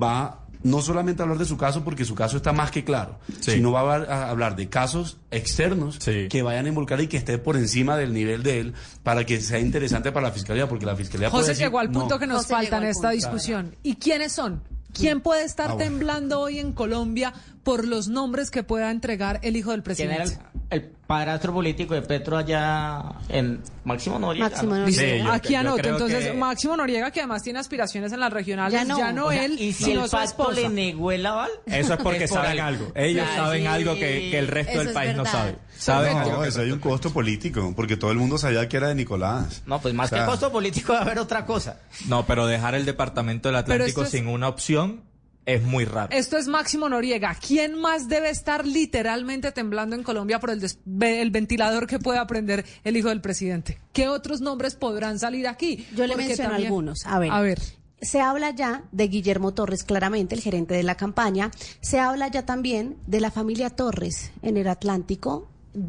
va 0.00 0.43
no 0.64 0.82
solamente 0.82 1.22
hablar 1.22 1.38
de 1.38 1.44
su 1.44 1.56
caso, 1.56 1.84
porque 1.84 2.04
su 2.04 2.14
caso 2.16 2.36
está 2.38 2.52
más 2.52 2.70
que 2.72 2.82
claro, 2.84 3.18
Sí. 3.40 3.52
sino 3.52 3.70
va 3.70 3.80
a 3.80 3.82
hablar, 3.94 4.10
a 4.10 4.30
hablar 4.30 4.56
de 4.56 4.68
casos 4.68 5.18
externos 5.30 5.98
que 5.98 6.42
vayan 6.42 6.64
a 6.66 6.68
involucrar 6.68 7.00
y 7.00 7.06
que 7.06 7.16
esté 7.16 7.38
por 7.38 7.56
encima 7.56 7.96
del 7.96 8.12
nivel 8.12 8.42
de 8.42 8.58
él 8.60 8.74
para 9.02 9.24
que 9.24 9.40
sea 9.40 9.60
interesante 9.60 10.10
para 10.10 10.26
la 10.28 10.32
fiscalía, 10.32 10.68
porque 10.68 10.86
la 10.86 10.96
fiscalía 10.96 11.30
puede 11.30 11.42
José 11.42 11.52
decir, 11.52 11.66
llegó 11.66 11.78
al 11.78 11.90
punto 11.90 12.14
no. 12.14 12.18
que 12.18 12.26
nos 12.26 12.38
José 12.38 12.48
falta 12.54 12.78
en 12.78 12.84
esta 12.84 13.10
punto. 13.10 13.14
discusión. 13.14 13.76
¿Y 13.82 13.94
quiénes 13.96 14.32
son? 14.32 14.62
¿Quién 14.92 15.20
puede 15.20 15.44
estar 15.44 15.70
Ah, 15.70 15.74
bueno. 15.74 15.90
temblando 15.90 16.40
hoy 16.40 16.58
en 16.60 16.72
Colombia 16.72 17.32
por 17.64 17.86
los 17.86 18.08
nombres 18.08 18.50
que 18.50 18.62
pueda 18.62 18.90
entregar 18.90 19.40
el 19.42 19.56
hijo 19.56 19.70
del 19.72 19.82
¿Quién 19.82 20.10
era 20.10 20.24
presidente? 20.24 20.46
el, 20.70 20.80
el 20.82 20.90
padrastro 21.06 21.52
político 21.52 21.94
de 21.94 22.02
Petro 22.02 22.36
allá 22.38 23.02
en 23.28 23.60
Máximo 23.84 24.18
Noriega? 24.18 24.48
Máximo 24.50 24.70
¿no? 24.74 24.78
Noriega. 24.80 25.02
Dice, 25.02 25.18
Sí, 25.18 25.24
yo- 25.24 25.32
aquí 25.32 25.54
anoto, 25.54 25.88
entonces 25.88 26.26
que- 26.26 26.32
Máximo 26.34 26.76
Noriega, 26.76 27.10
que 27.10 27.20
además 27.20 27.42
tiene 27.42 27.58
aspiraciones 27.58 28.12
en 28.12 28.20
las 28.20 28.32
regionales, 28.32 28.72
Ya 28.72 28.84
ya 28.96 29.12
no. 29.12 29.22
no, 29.22 29.26
O 29.26 29.30
sea, 29.32 29.44
él, 29.44 29.52
y 29.60 29.72
si 29.72 29.84
sino 29.84 30.04
el 30.04 30.10
su 30.10 30.16
pacto 30.16 30.28
esposa. 30.50 30.60
le 30.60 30.68
negó 30.68 31.12
el 31.12 31.26
aval. 31.26 31.50
Eso 31.66 31.94
es 31.94 32.00
porque 32.02 32.28
por 32.28 32.38
saben 32.38 32.60
algo. 32.60 32.92
Ellos 32.94 33.24
Claro, 33.26 33.44
saben 33.44 33.60
sí. 33.62 33.66
algo 33.66 33.94
que, 33.94 34.00
que 34.30 34.38
el 34.38 34.48
resto 34.48 34.72
Eso 34.72 34.84
del 34.84 34.92
país 34.92 35.16
no 35.16 35.24
sabe. 35.26 35.56
Saben 35.76 36.16
algo 36.16 36.32
No, 36.32 36.42
que- 36.42 36.48
eso 36.48 36.60
hay 36.60 36.70
un 36.70 36.78
costo 36.80 37.12
político, 37.12 37.72
porque 37.74 37.96
todo 37.96 38.10
el 38.12 38.18
mundo 38.18 38.38
sabía 38.38 38.68
que 38.68 38.76
era 38.76 38.88
de 38.88 38.94
Nicolás. 38.94 39.62
No, 39.66 39.80
pues 39.80 39.92
más 39.94 40.06
O 40.06 40.16
sea, 40.16 40.24
que 40.24 40.30
costo 40.30 40.52
político 40.52 40.92
va 40.92 41.00
a 41.00 41.02
haber 41.02 41.18
otra 41.18 41.44
cosa. 41.46 41.80
No, 42.08 42.26
pero 42.26 42.46
dejar 42.46 42.74
el 42.74 42.84
departamento 42.84 43.48
del 43.48 43.56
Atlántico 43.56 44.02
es- 44.02 44.10
sin 44.10 44.26
una 44.26 44.48
opción 44.48 45.02
es 45.46 45.62
muy 45.62 45.84
raro. 45.84 46.08
Esto 46.10 46.36
es 46.38 46.48
Máximo 46.48 46.88
Noriega. 46.88 47.34
¿Quién 47.34 47.78
más 47.78 48.08
debe 48.08 48.30
estar 48.30 48.66
literalmente 48.66 49.52
temblando 49.52 49.94
en 49.96 50.02
Colombia 50.02 50.40
por 50.40 50.50
el, 50.50 50.60
des- 50.60 50.78
el 51.00 51.30
ventilador 51.30 51.86
que 51.86 51.98
pueda 51.98 52.26
prender 52.26 52.64
el 52.84 52.96
hijo 52.96 53.08
del 53.10 53.20
presidente? 53.20 53.78
¿Qué 53.92 54.08
otros 54.08 54.40
nombres 54.40 54.74
podrán 54.74 55.18
salir 55.18 55.46
aquí? 55.46 55.86
Yo 55.94 56.06
le 56.06 56.14
Porque 56.14 56.28
menciono 56.28 56.50
también- 56.50 56.66
algunos. 56.68 57.06
A 57.06 57.18
ver. 57.18 57.30
A 57.30 57.40
ver. 57.40 57.60
Se 58.00 58.20
habla 58.20 58.50
ya 58.50 58.84
de 58.92 59.08
Guillermo 59.08 59.54
Torres, 59.54 59.82
claramente, 59.84 60.34
el 60.34 60.40
gerente 60.42 60.74
de 60.74 60.82
la 60.82 60.94
campaña. 60.96 61.50
Se 61.80 62.00
habla 62.00 62.28
ya 62.28 62.44
también 62.44 62.96
de 63.06 63.20
la 63.20 63.30
familia 63.30 63.70
Torres 63.70 64.30
en 64.42 64.56
el 64.58 64.68
Atlántico, 64.68 65.48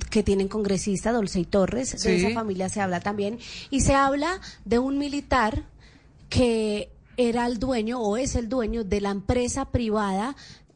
que 0.09 0.23
tienen 0.23 0.47
congresista, 0.47 1.11
Dolce 1.11 1.43
Torres. 1.45 1.93
Sí. 1.97 2.07
De 2.07 2.15
esa 2.17 2.29
familia 2.31 2.69
se 2.69 2.79
habla 2.81 3.01
también. 3.01 3.37
Y 3.69 3.81
se 3.81 3.93
habla 3.95 4.39
de 4.63 4.79
un 4.79 4.97
militar 4.97 5.63
que 6.29 6.89
era 7.17 7.45
el 7.45 7.59
dueño 7.59 7.99
o 7.99 8.17
es 8.17 8.35
el 8.35 8.49
dueño 8.49 8.83
de 8.83 9.01
la 9.01 9.11
empresa 9.11 9.65
privada 9.65 10.35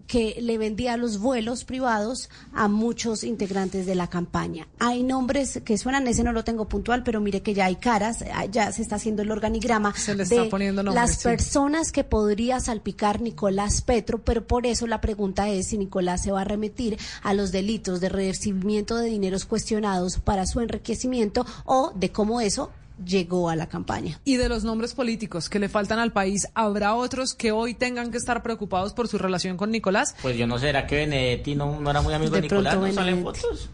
que 0.09 0.37
le 0.41 0.57
vendía 0.57 0.97
los 0.97 1.19
vuelos 1.19 1.65
privados 1.65 2.29
a 2.51 2.67
muchos 2.67 3.23
integrantes 3.23 3.85
de 3.85 3.93
la 3.93 4.07
campaña. 4.07 4.67
Hay 4.79 5.03
nombres 5.03 5.61
que 5.63 5.77
suenan, 5.77 6.07
ese 6.07 6.23
no 6.23 6.33
lo 6.33 6.43
tengo 6.43 6.67
puntual, 6.67 7.03
pero 7.03 7.21
mire 7.21 7.43
que 7.43 7.53
ya 7.53 7.65
hay 7.65 7.75
caras, 7.75 8.25
ah, 8.33 8.45
ya 8.45 8.71
se 8.71 8.81
está 8.81 8.95
haciendo 8.95 9.21
el 9.21 9.29
organigrama 9.29 9.93
Se 9.95 10.15
le 10.15 10.23
está 10.23 10.41
de 10.41 10.49
poniendo 10.49 10.81
nombres, 10.81 10.99
las 11.09 11.17
sí. 11.19 11.23
personas 11.25 11.91
que 11.91 12.03
podría 12.03 12.59
salpicar 12.59 13.21
Nicolás 13.21 13.83
Petro, 13.83 14.17
pero 14.23 14.47
por 14.47 14.65
eso 14.65 14.87
la 14.87 14.99
pregunta 14.99 15.47
es 15.47 15.67
si 15.67 15.77
Nicolás 15.77 16.23
se 16.23 16.31
va 16.31 16.41
a 16.41 16.45
remitir 16.45 16.97
a 17.21 17.35
los 17.35 17.51
delitos 17.51 18.01
de 18.01 18.09
recibimiento 18.09 18.95
de 18.95 19.09
dineros 19.09 19.45
cuestionados 19.45 20.17
para 20.17 20.47
su 20.47 20.59
enriquecimiento 20.59 21.45
o 21.65 21.93
de 21.95 22.11
cómo 22.11 22.41
eso 22.41 22.71
llegó 23.05 23.49
a 23.49 23.55
la 23.55 23.67
campaña. 23.67 24.19
Y 24.23 24.37
de 24.37 24.49
los 24.49 24.63
nombres 24.63 24.93
políticos 24.93 25.49
que 25.49 25.59
le 25.59 25.69
faltan 25.69 25.99
al 25.99 26.11
país, 26.11 26.47
¿habrá 26.53 26.95
otros 26.95 27.33
que 27.33 27.51
hoy 27.51 27.73
tengan 27.73 28.11
que 28.11 28.17
estar 28.17 28.43
preocupados 28.43 28.93
por 28.93 29.07
su 29.07 29.17
relación 29.17 29.57
con 29.57 29.71
Nicolás? 29.71 30.15
Pues 30.21 30.37
yo 30.37 30.47
no 30.47 30.57
sé, 30.59 30.67
¿será 30.67 30.85
que 30.85 30.97
Benedetti 30.97 31.55
no, 31.55 31.79
no 31.79 31.89
era 31.89 32.01
muy 32.01 32.13
amigo 32.13 32.31
de, 32.31 32.41
De 32.41 32.41
Nicolás? 32.43 32.77
¿No 32.77 32.91
salen 32.93 33.23
fotos? 33.23 33.69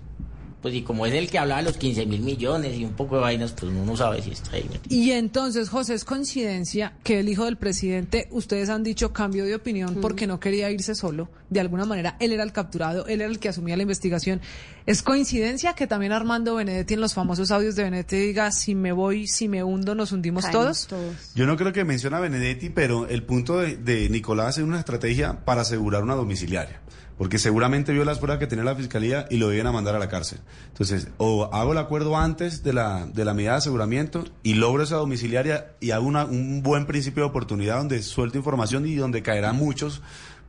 Pues 0.66 0.74
y 0.74 0.82
como 0.82 1.05
es 1.05 1.13
el 1.13 1.30
que 1.30 1.38
hablaba 1.38 1.61
de 1.61 1.68
los 1.68 1.78
15 1.78 2.07
mil 2.07 2.22
millones 2.22 2.76
y 2.76 2.86
un 2.86 2.93
poco 2.93 3.18
de 3.18 3.22
vainas, 3.22 3.51
pues 3.51 3.72
uno 3.72 3.86
no 3.86 3.95
sabe 3.95 4.24
si 4.24 4.32
está 4.32 4.55
ahí. 4.55 4.68
Y 4.89 5.11
entonces, 5.11 5.70
José, 5.70 5.93
es 5.93 6.03
coincidencia 6.03 6.93
que 7.03 7.20
el 7.20 7.30
hijo 7.30 7.45
del 7.45 7.55
presidente, 7.55 8.28
ustedes 8.32 8.70
han 8.70 8.82
dicho 8.82 9.13
cambio 9.13 9.45
de 9.45 9.53
opinión 9.53 9.99
porque 10.01 10.26
no 10.26 10.39
quería 10.39 10.72
irse 10.72 10.95
solo. 10.95 11.30
De 11.51 11.59
alguna 11.59 11.86
manera, 11.86 12.18
él 12.20 12.32
era 12.32 12.41
el 12.41 12.51
capturado, 12.51 13.05
él 13.05 13.22
era 13.22 13.30
el 13.30 13.38
que 13.38 13.49
asumía 13.49 13.78
la 13.78 13.84
investigación. 13.84 14.41
¿Es 14.88 15.03
coincidencia 15.03 15.74
que 15.74 15.86
también 15.86 16.13
Armando 16.13 16.55
Benedetti 16.55 16.95
en 16.95 17.01
los 17.01 17.13
famosos 17.13 17.51
audios 17.51 17.76
de 17.76 17.84
Benedetti 17.84 18.16
diga, 18.16 18.51
si 18.51 18.74
me 18.74 18.91
voy, 18.91 19.28
si 19.28 19.47
me 19.47 19.63
hundo, 19.63 19.93
nos 19.93 20.13
hundimos 20.13 20.49
todos? 20.49 20.88
Yo 21.36 21.45
no 21.45 21.57
creo 21.57 21.74
que 21.74 21.84
menciona 21.84 22.18
a 22.18 22.22
Benedetti, 22.22 22.72
pero 22.72 23.07
el 23.07 23.22
punto 23.22 23.59
de, 23.59 23.78
de 23.78 24.09
Nicolás 24.09 24.57
es 24.57 24.63
una 24.63 24.80
estrategia 24.80 25.45
para 25.45 25.61
asegurar 25.61 26.01
una 26.01 26.16
domiciliaria. 26.16 26.82
Porque 27.18 27.39
seguramente 27.39 27.93
vio 27.93 28.03
las 28.03 28.20
pruebas 28.20 28.39
que 28.39 28.47
tenía 28.47 28.66
la 28.66 28.76
fiscalía 28.76 29.26
y 29.30 29.38
lo 29.38 29.53
iban 29.53 29.68
a 29.68 29.72
mandar 29.72 29.95
a 29.95 29.99
la 29.99 30.09
cárcel. 30.09 30.39
Entonces, 30.68 31.07
o 31.18 31.49
hago 31.53 31.72
el 31.72 31.78
acuerdo 31.78 32.18
antes 32.18 32.61
de 32.61 32.74
la, 32.74 33.05
de 33.05 33.24
la 33.24 33.34
medida 33.34 33.51
de 33.51 33.57
aseguramiento 33.57 34.26
y 34.43 34.55
logro 34.55 34.84
esa 34.84 34.97
domiciliaria 34.97 35.68
y 35.80 35.91
hago 35.91 36.05
una- 36.05 36.26
un 36.26 36.61
buen 36.61 36.86
principio 36.86 37.24
de 37.24 37.30
oportunidad 37.30 37.78
donde 37.78 38.01
suelto 38.03 38.38
información 38.38 38.86
y 38.86 38.95
donde 38.95 39.22
caerán 39.24 39.55
muchos. 39.55 40.01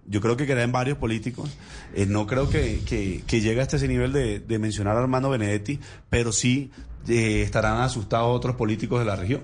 Yo 0.09 0.21
creo 0.21 0.37
que 0.37 0.47
caerán 0.47 0.73
varios 0.73 0.99
políticos. 0.99 1.51
Eh, 1.95 2.07
no 2.07 2.27
creo 2.27 2.49
que, 2.51 2.81
que, 2.85 3.23
que 3.27 3.41
llegue 3.41 3.61
hasta 3.61 3.77
ese 3.77 3.87
nivel 3.87 4.12
de, 4.12 4.41
de 4.41 4.59
mencionar 4.59 4.97
a 4.97 5.01
Armando 5.01 5.31
Benedetti, 5.31 5.79
pero 6.11 6.33
sí 6.33 6.71
eh, 7.09 7.43
estarán 7.43 7.81
asustados 7.81 8.37
otros 8.37 8.57
políticos 8.57 8.99
de 8.99 9.05
la 9.05 9.14
región. 9.14 9.43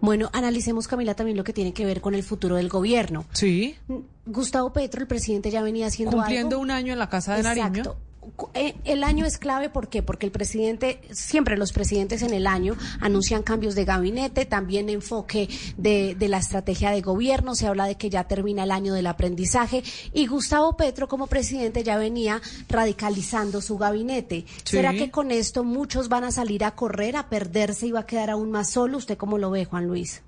Bueno, 0.00 0.30
analicemos, 0.32 0.88
Camila, 0.88 1.14
también 1.14 1.36
lo 1.36 1.44
que 1.44 1.52
tiene 1.52 1.72
que 1.72 1.84
ver 1.84 2.00
con 2.00 2.14
el 2.14 2.22
futuro 2.22 2.56
del 2.56 2.68
gobierno. 2.68 3.24
Sí. 3.32 3.76
Gustavo 4.26 4.72
Petro, 4.72 5.00
el 5.00 5.06
presidente, 5.06 5.50
ya 5.50 5.62
venía 5.62 5.86
haciendo 5.86 6.16
Cumpliendo 6.16 6.56
algo. 6.56 6.62
un 6.62 6.70
año 6.70 6.92
en 6.92 6.98
la 6.98 7.08
Casa 7.08 7.36
de 7.36 7.42
Nariño. 7.42 7.66
Exacto. 7.66 7.96
El 8.84 9.04
año 9.04 9.24
es 9.24 9.38
clave, 9.38 9.70
¿por 9.70 9.88
qué? 9.88 10.02
Porque 10.02 10.26
el 10.26 10.32
presidente, 10.32 11.00
siempre 11.12 11.56
los 11.56 11.72
presidentes 11.72 12.22
en 12.22 12.32
el 12.32 12.46
año 12.46 12.76
anuncian 13.00 13.42
cambios 13.42 13.74
de 13.74 13.84
gabinete, 13.84 14.46
también 14.46 14.88
enfoque 14.88 15.48
de, 15.76 16.14
de 16.14 16.28
la 16.28 16.38
estrategia 16.38 16.90
de 16.90 17.00
gobierno, 17.00 17.54
se 17.54 17.66
habla 17.66 17.86
de 17.86 17.96
que 17.96 18.10
ya 18.10 18.24
termina 18.24 18.64
el 18.64 18.70
año 18.70 18.94
del 18.94 19.06
aprendizaje 19.06 19.82
y 20.12 20.26
Gustavo 20.26 20.76
Petro 20.76 21.08
como 21.08 21.26
presidente 21.26 21.84
ya 21.84 21.96
venía 21.96 22.40
radicalizando 22.68 23.60
su 23.60 23.78
gabinete. 23.78 24.44
Sí. 24.64 24.76
¿Será 24.76 24.92
que 24.92 25.10
con 25.10 25.30
esto 25.30 25.64
muchos 25.64 26.08
van 26.08 26.24
a 26.24 26.32
salir 26.32 26.64
a 26.64 26.74
correr, 26.74 27.16
a 27.16 27.28
perderse 27.28 27.86
y 27.86 27.92
va 27.92 28.00
a 28.00 28.06
quedar 28.06 28.30
aún 28.30 28.50
más 28.50 28.70
solo? 28.70 28.98
¿Usted 28.98 29.16
cómo 29.16 29.38
lo 29.38 29.50
ve, 29.50 29.64
Juan 29.64 29.86
Luis? 29.86 30.22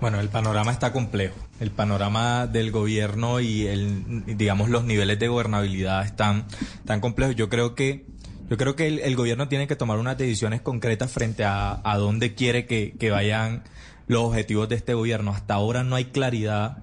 Bueno, 0.00 0.20
el 0.20 0.28
panorama 0.28 0.72
está 0.72 0.92
complejo. 0.92 1.36
El 1.60 1.70
panorama 1.70 2.46
del 2.46 2.70
gobierno 2.70 3.40
y 3.40 3.66
el, 3.66 4.24
digamos, 4.36 4.70
los 4.70 4.84
niveles 4.84 5.18
de 5.18 5.28
gobernabilidad 5.28 6.04
están 6.04 6.46
tan 6.86 7.00
complejos. 7.00 7.36
Yo 7.36 7.48
creo 7.48 7.74
que, 7.74 8.06
yo 8.48 8.56
creo 8.56 8.76
que 8.76 8.86
el, 8.86 9.16
gobierno 9.16 9.48
tiene 9.48 9.66
que 9.66 9.76
tomar 9.76 9.98
unas 9.98 10.16
decisiones 10.16 10.62
concretas 10.62 11.12
frente 11.12 11.44
a, 11.44 11.80
a 11.84 11.98
dónde 11.98 12.34
quiere 12.34 12.66
que, 12.66 12.94
que 12.98 13.10
vayan 13.10 13.62
los 14.06 14.22
objetivos 14.22 14.68
de 14.68 14.76
este 14.76 14.94
gobierno. 14.94 15.30
Hasta 15.32 15.54
ahora 15.54 15.84
no 15.84 15.96
hay 15.96 16.06
claridad 16.06 16.78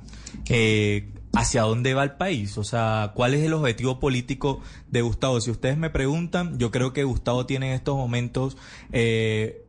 eh, 0.49 1.09
hacia 1.33 1.63
dónde 1.63 1.93
va 1.93 2.03
el 2.03 2.13
país. 2.13 2.57
O 2.57 2.63
sea, 2.63 3.11
cuál 3.13 3.33
es 3.33 3.43
el 3.45 3.53
objetivo 3.53 3.99
político 3.99 4.61
de 4.89 5.01
Gustavo. 5.01 5.41
Si 5.41 5.51
ustedes 5.51 5.77
me 5.77 5.89
preguntan, 5.89 6.57
yo 6.57 6.71
creo 6.71 6.93
que 6.93 7.03
Gustavo 7.03 7.45
tiene 7.45 7.69
en 7.69 7.73
estos 7.73 7.95
momentos 7.95 8.57
eh, 8.91 9.66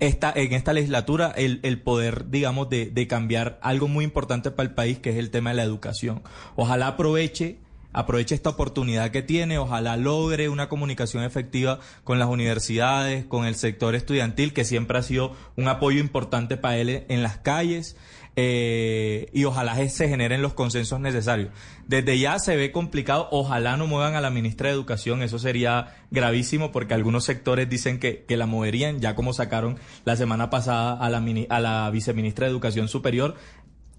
esta, 0.00 0.32
en 0.34 0.52
esta 0.52 0.72
legislatura 0.72 1.32
el, 1.36 1.60
el 1.62 1.80
poder, 1.80 2.30
digamos, 2.30 2.68
de, 2.68 2.86
de 2.86 3.06
cambiar 3.06 3.58
algo 3.62 3.88
muy 3.88 4.04
importante 4.04 4.50
para 4.50 4.68
el 4.68 4.74
país, 4.74 4.98
que 4.98 5.10
es 5.10 5.16
el 5.16 5.30
tema 5.30 5.50
de 5.50 5.56
la 5.56 5.62
educación. 5.62 6.22
Ojalá 6.56 6.88
aproveche 6.88 7.58
aproveche 7.94 8.34
esta 8.34 8.50
oportunidad 8.50 9.12
que 9.12 9.22
tiene, 9.22 9.56
ojalá 9.56 9.96
logre 9.96 10.48
una 10.48 10.68
comunicación 10.68 11.22
efectiva 11.22 11.78
con 12.02 12.18
las 12.18 12.28
universidades, 12.28 13.24
con 13.24 13.46
el 13.46 13.54
sector 13.54 13.94
estudiantil, 13.94 14.52
que 14.52 14.64
siempre 14.64 14.98
ha 14.98 15.02
sido 15.02 15.32
un 15.56 15.68
apoyo 15.68 16.00
importante 16.00 16.56
para 16.56 16.76
él 16.76 17.04
en 17.08 17.22
las 17.22 17.38
calles, 17.38 17.96
eh, 18.36 19.28
y 19.32 19.44
ojalá 19.44 19.76
se 19.88 20.08
generen 20.08 20.42
los 20.42 20.54
consensos 20.54 20.98
necesarios. 21.00 21.50
Desde 21.86 22.18
ya 22.18 22.38
se 22.38 22.56
ve 22.56 22.72
complicado, 22.72 23.28
ojalá 23.30 23.76
no 23.76 23.86
muevan 23.86 24.14
a 24.14 24.20
la 24.20 24.30
ministra 24.30 24.68
de 24.68 24.74
Educación, 24.74 25.22
eso 25.22 25.38
sería 25.38 25.94
gravísimo 26.10 26.72
porque 26.72 26.94
algunos 26.94 27.24
sectores 27.24 27.68
dicen 27.68 27.98
que, 28.00 28.24
que 28.26 28.36
la 28.36 28.46
moverían, 28.46 29.00
ya 29.00 29.14
como 29.14 29.32
sacaron 29.32 29.78
la 30.04 30.16
semana 30.16 30.50
pasada 30.50 30.94
a 30.94 31.10
la, 31.10 31.20
mini- 31.20 31.46
a 31.48 31.60
la 31.60 31.88
viceministra 31.90 32.46
de 32.46 32.52
Educación 32.52 32.88
Superior, 32.88 33.36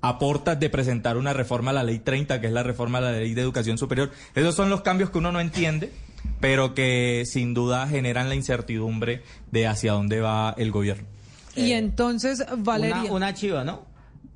aportas 0.02 0.60
de 0.60 0.70
presentar 0.70 1.18
una 1.18 1.34
reforma 1.34 1.72
a 1.72 1.74
la 1.74 1.84
ley 1.84 2.00
30, 2.00 2.40
que 2.42 2.48
es 2.48 2.54
la 2.54 2.64
reforma 2.64 3.00
a 3.00 3.02
la 3.02 3.12
ley 3.14 3.34
de 3.34 3.42
educación 3.42 3.78
superior. 3.78 4.12
Esos 4.36 4.54
son 4.54 4.70
los 4.70 4.82
cambios 4.82 5.10
que 5.10 5.18
uno 5.18 5.32
no 5.32 5.40
entiende, 5.40 5.92
pero 6.40 6.76
que 6.76 7.24
sin 7.26 7.54
duda 7.56 7.88
generan 7.88 8.30
la 8.30 8.36
incertidumbre 8.36 9.24
de 9.52 9.66
hacia 9.68 9.94
dónde 9.94 10.22
va 10.22 10.54
el 10.58 10.72
gobierno. 10.72 11.08
Y 11.56 11.72
entonces, 11.72 12.46
Valeria. 12.58 13.04
Una, 13.04 13.12
una 13.14 13.34
chiva, 13.34 13.64
¿no? 13.64 13.86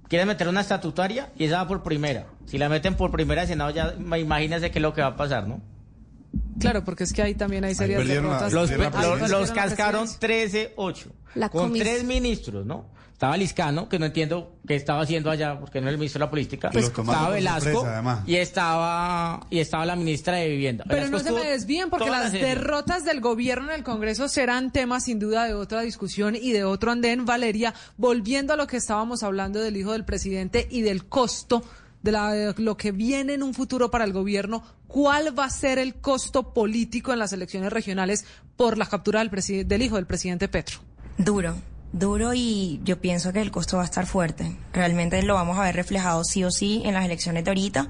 Quieren 0.10 0.28
meter 0.28 0.48
una 0.50 0.62
estatutaria 0.62 1.30
y 1.38 1.46
esa 1.46 1.58
va 1.64 1.68
por 1.68 1.84
primera. 1.84 2.26
Si 2.48 2.58
la 2.58 2.68
meten 2.68 2.96
por 2.96 3.12
primera, 3.12 3.46
Senado 3.48 3.70
ya 3.70 3.94
imagínense 4.18 4.72
qué 4.72 4.80
es 4.80 4.84
lo 4.84 4.94
que 4.94 5.02
va 5.02 5.08
a 5.10 5.16
pasar, 5.16 5.48
¿no? 5.48 5.62
Claro, 6.60 6.84
porque 6.84 7.04
es 7.06 7.14
que 7.14 7.22
ahí 7.22 7.36
también 7.36 7.64
hay 7.64 7.76
serias 7.76 8.04
la-. 8.06 8.50
Los, 8.50 8.70
los- 8.72 9.30
los 9.30 9.52
cascaron 9.52 10.08
presidencia. 10.20 10.76
13-8. 10.76 11.06
La 11.36 11.50
Con 11.50 11.74
tres 11.74 12.04
ministros, 12.04 12.66
¿no? 12.66 12.86
Estaba 13.20 13.36
Liscano, 13.36 13.90
que 13.90 14.00
no 14.00 14.06
entiendo 14.06 14.54
qué 14.66 14.76
estaba 14.76 15.02
haciendo 15.02 15.30
allá, 15.30 15.60
porque 15.60 15.82
no 15.82 15.88
es 15.90 15.92
el 15.92 15.98
ministro 15.98 16.20
de 16.20 16.26
la 16.26 16.30
política. 16.30 16.70
Pues, 16.72 16.86
estaba 16.86 17.30
Velasco 17.32 17.70
sorpresa, 17.82 18.24
y 18.26 18.36
estaba 18.38 19.46
y 19.50 19.60
estaba 19.60 19.86
la 19.86 19.98
ministra 19.98 20.36
de 20.38 20.48
Vivienda. 20.48 20.86
Pero 20.88 21.04
Velasco 21.04 21.18
no 21.18 21.38
se 21.38 21.44
me 21.44 21.52
desvíen 21.52 21.90
porque 21.90 22.10
la 22.10 22.22
las 22.22 22.32
derrotas 22.32 23.04
del 23.04 23.20
gobierno 23.20 23.72
en 23.72 23.76
el 23.76 23.84
Congreso 23.84 24.30
serán 24.30 24.72
tema 24.72 25.02
sin 25.02 25.20
duda 25.20 25.44
de 25.44 25.54
otra 25.54 25.82
discusión 25.82 26.34
y 26.38 26.54
de 26.54 26.64
otro 26.64 26.92
andén. 26.94 27.26
Valeria, 27.26 27.74
volviendo 27.98 28.54
a 28.54 28.56
lo 28.56 28.68
que 28.68 28.78
estábamos 28.78 29.22
hablando 29.22 29.60
del 29.60 29.76
hijo 29.76 29.92
del 29.92 30.06
presidente 30.06 30.70
y 30.72 30.80
del 30.80 31.06
costo 31.10 31.62
de 32.02 32.14
la- 32.14 32.54
lo 32.56 32.78
que 32.78 32.94
viene 32.94 33.34
en 33.34 33.44
un 33.44 33.54
futuro 33.54 33.92
para 33.92 34.06
el 34.06 34.14
gobierno, 34.14 34.64
¿cuál 34.88 35.38
va 35.38 35.44
a 35.44 35.50
ser 35.50 35.78
el 35.78 35.96
costo 35.96 36.54
político 36.54 37.12
en 37.12 37.20
las 37.20 37.34
elecciones 37.34 37.74
regionales 37.74 38.24
por 38.56 38.78
la 38.78 38.86
captura 38.86 39.22
del, 39.22 39.68
del 39.68 39.82
hijo 39.82 39.98
del 39.98 40.06
presidente 40.06 40.48
Petro? 40.48 40.80
Duro, 41.18 41.56
duro 41.92 42.34
y 42.34 42.80
yo 42.84 43.00
pienso 43.02 43.34
que 43.34 43.42
el 43.42 43.52
costo 43.52 43.78
va 43.78 43.84
a 43.84 43.86
estar 43.86 44.06
fuerte. 44.06 44.56
Realmente 44.74 45.22
lo 45.24 45.36
vamos 45.36 45.58
a 45.58 45.64
ver 45.64 45.76
reflejado 45.76 46.24
sí 46.24 46.44
o 46.44 46.52
sí 46.52 46.82
en 46.86 46.94
las 46.94 47.06
elecciones 47.06 47.44
de 47.44 47.52
ahorita. 47.52 47.88